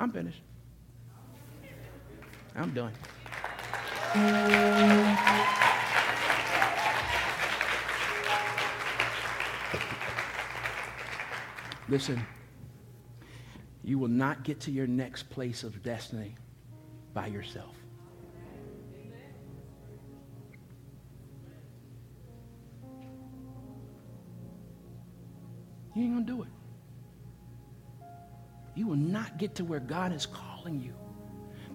I'm 0.02 0.10
finished. 0.10 0.42
I'm 2.56 2.74
done. 2.74 2.92
Listen, 11.88 12.26
you 13.84 13.96
will 13.96 14.08
not 14.08 14.42
get 14.42 14.58
to 14.62 14.72
your 14.72 14.88
next 14.88 15.30
place 15.30 15.62
of 15.62 15.80
destiny 15.84 16.34
by 17.14 17.28
yourself. 17.28 17.76
You 25.94 26.02
ain't 26.02 26.12
going 26.14 26.26
to 26.26 26.32
do 26.32 26.42
it. 26.42 26.61
You 28.74 28.86
will 28.86 28.96
not 28.96 29.38
get 29.38 29.54
to 29.56 29.64
where 29.64 29.80
God 29.80 30.12
is 30.12 30.26
calling 30.26 30.80
you. 30.80 30.94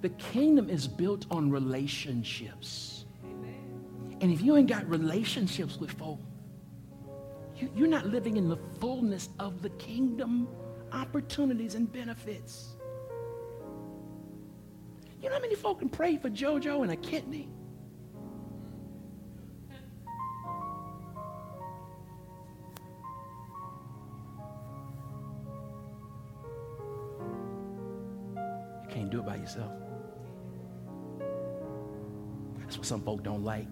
The 0.02 0.10
kingdom 0.10 0.70
is 0.70 0.88
built 0.88 1.26
on 1.32 1.50
relationships. 1.50 3.06
And 4.22 4.32
if 4.32 4.41
you 4.41 4.56
ain't 4.56 4.70
got 4.70 4.88
relationships 4.89 5.78
with 5.78 5.91
folk, 5.91 6.20
you, 7.56 7.72
you're 7.76 7.88
not 7.88 8.08
living 8.08 8.38
in 8.38 8.50
the 8.50 8.58
fullness 8.80 9.30
of 9.39 9.62
the 9.62 9.70
kingdom 9.72 10.48
opportunities 10.91 11.76
and 11.76 11.91
benefits. 11.91 12.76
You 15.22 15.30
know 15.30 15.36
how 15.36 15.41
many 15.41 15.56
folk 15.56 15.80
can 15.80 15.89
pray 15.89 16.18
for 16.18 16.30
JoJo 16.30 16.84
and 16.84 16.91
a 16.91 16.95
kidney? 16.95 17.50
Yourself. 29.48 29.72
That's 32.60 32.78
what 32.78 32.86
some 32.86 33.02
folk 33.02 33.24
don't 33.24 33.43
like. 33.43 33.68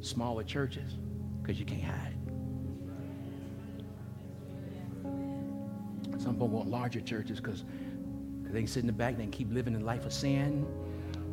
Smaller 0.00 0.42
churches, 0.42 0.96
because 1.40 1.60
you 1.60 1.66
can't 1.66 1.84
hide. 1.84 2.18
Some 6.18 6.36
folk 6.38 6.50
want 6.50 6.68
larger 6.68 7.00
churches 7.00 7.40
because 7.40 7.64
they 8.44 8.60
can 8.60 8.66
sit 8.66 8.80
in 8.80 8.86
the 8.86 8.92
back, 8.92 9.16
they 9.16 9.22
can 9.22 9.30
keep 9.30 9.52
living 9.52 9.74
the 9.74 9.80
life 9.80 10.04
of 10.04 10.12
sin. 10.12 10.66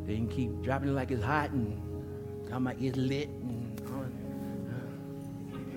They 0.06 0.14
can 0.16 0.28
keep 0.28 0.62
dropping 0.62 0.88
it 0.88 0.92
like 0.92 1.10
it's 1.10 1.22
hot 1.22 1.50
and 1.50 1.76
talking 2.48 2.66
about 2.66 2.80
it's 2.80 2.96
lit. 2.96 3.28
And, 3.28 3.80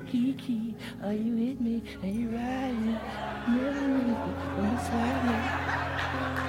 Kiki, 0.09 0.75
are 1.03 1.13
you 1.13 1.33
with 1.35 1.59
me? 1.59 1.81
Are 2.03 2.07
you 2.07 2.29
riding? 2.29 2.99
Never 3.47 3.97
beside 4.61 5.25
me. 5.25 5.33
You, 6.13 6.42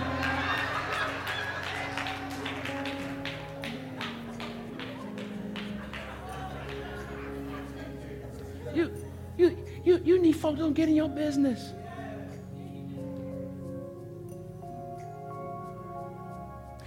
folks 10.44 10.58
don't 10.58 10.74
get 10.74 10.90
in 10.90 10.94
your 10.94 11.08
business. 11.08 11.72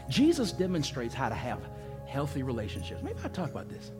Jesus 0.08 0.52
demonstrates 0.52 1.16
how 1.16 1.28
to 1.28 1.34
have 1.34 1.60
healthy 2.06 2.44
relationships. 2.44 3.02
Maybe 3.02 3.18
I'll 3.24 3.32
talk 3.32 3.50
about 3.50 3.68
this. 3.68 3.92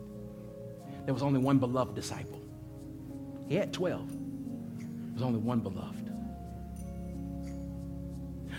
There 1.06 1.12
was 1.12 1.24
only 1.24 1.40
one 1.40 1.58
beloved 1.58 1.96
disciple. 1.96 2.40
He 3.48 3.56
had 3.56 3.72
12. 3.72 4.08
There 4.08 5.14
was 5.14 5.22
only 5.22 5.40
one 5.40 5.58
beloved. 5.58 6.08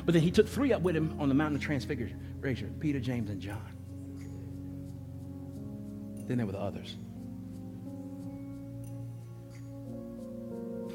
But 0.04 0.14
then 0.14 0.22
he 0.22 0.32
took 0.32 0.50
three 0.50 0.74
up 0.74 0.82
with 0.82 0.98
him 0.98 1.16
on 1.18 1.30
the 1.30 1.36
mountain 1.36 1.56
of 1.56 1.62
transfiguration 1.62 2.76
Peter, 2.82 3.00
James, 3.00 3.30
and 3.30 3.40
John. 3.40 3.72
Then 6.28 6.40
there 6.40 6.46
were 6.46 6.52
the 6.52 6.60
others. 6.60 6.98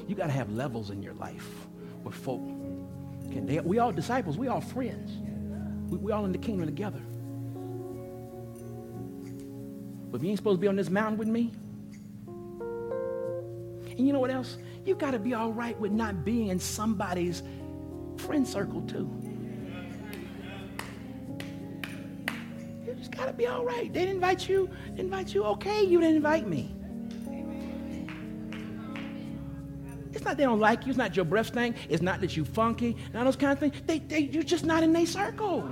You 0.06 0.14
got 0.14 0.26
to 0.26 0.32
have 0.32 0.50
levels 0.52 0.90
in 0.90 1.02
your 1.02 1.14
life 1.14 1.48
with 2.02 2.14
folk 2.14 2.42
can. 3.34 3.46
They, 3.46 3.60
we 3.60 3.78
all 3.78 3.92
disciples. 3.92 4.38
We 4.38 4.48
all 4.48 4.60
friends. 4.60 5.12
We, 5.90 5.98
we 5.98 6.12
all 6.12 6.24
in 6.24 6.32
the 6.32 6.38
kingdom 6.38 6.66
together. 6.66 7.02
But 10.10 10.18
if 10.18 10.22
you 10.22 10.30
ain't 10.30 10.38
supposed 10.38 10.58
to 10.58 10.60
be 10.60 10.68
on 10.68 10.76
this 10.76 10.88
mountain 10.88 11.18
with 11.18 11.28
me, 11.28 11.52
and 13.90 14.06
you 14.06 14.12
know 14.12 14.20
what 14.20 14.30
else? 14.30 14.58
You 14.84 14.94
got 14.94 15.10
to 15.12 15.18
be 15.18 15.34
all 15.34 15.52
right 15.52 15.78
with 15.78 15.92
not 15.92 16.24
being 16.24 16.48
in 16.48 16.58
somebody's 16.58 17.42
friend 18.16 18.46
circle 18.46 18.82
too. 18.82 19.10
You 22.86 22.94
just 22.94 23.10
got 23.10 23.26
to 23.26 23.32
be 23.32 23.46
all 23.46 23.64
right. 23.64 23.92
They 23.92 24.00
didn't 24.00 24.16
invite 24.16 24.48
you. 24.48 24.70
Invite 24.96 25.34
you. 25.34 25.44
Okay, 25.44 25.82
you 25.84 26.00
didn't 26.00 26.16
invite 26.16 26.46
me. 26.46 26.73
It's 30.24 30.30
not 30.30 30.36
they 30.38 30.44
don't 30.44 30.58
like 30.58 30.86
you. 30.86 30.88
It's 30.88 30.96
not 30.96 31.14
your 31.14 31.26
breath 31.26 31.50
thing. 31.50 31.74
It's 31.90 32.00
not 32.00 32.22
that 32.22 32.34
you 32.34 32.46
funky. 32.46 32.96
None 33.12 33.26
those 33.26 33.36
kind 33.36 33.52
of 33.52 33.58
things. 33.58 33.74
They, 33.84 33.98
they, 33.98 34.20
you're 34.20 34.42
just 34.42 34.64
not 34.64 34.82
in 34.82 34.90
their 34.90 35.04
circle. 35.04 35.70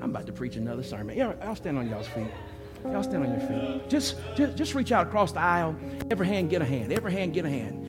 I'm 0.00 0.10
about 0.10 0.26
to 0.26 0.32
preach 0.32 0.54
another 0.54 0.84
sermon. 0.84 1.20
I'll 1.42 1.56
stand 1.56 1.76
on 1.76 1.88
y'all's 1.90 2.06
feet. 2.06 2.28
Y'all 2.84 3.02
stand 3.02 3.24
on 3.24 3.30
your 3.32 3.48
feet. 3.48 3.90
Just, 3.90 4.14
just, 4.36 4.56
just 4.56 4.76
reach 4.76 4.92
out 4.92 5.08
across 5.08 5.32
the 5.32 5.40
aisle. 5.40 5.74
Every 6.08 6.28
hand 6.28 6.50
get 6.50 6.62
a 6.62 6.64
hand. 6.64 6.92
Every 6.92 7.10
hand 7.10 7.34
get 7.34 7.44
a 7.44 7.50
hand. 7.50 7.84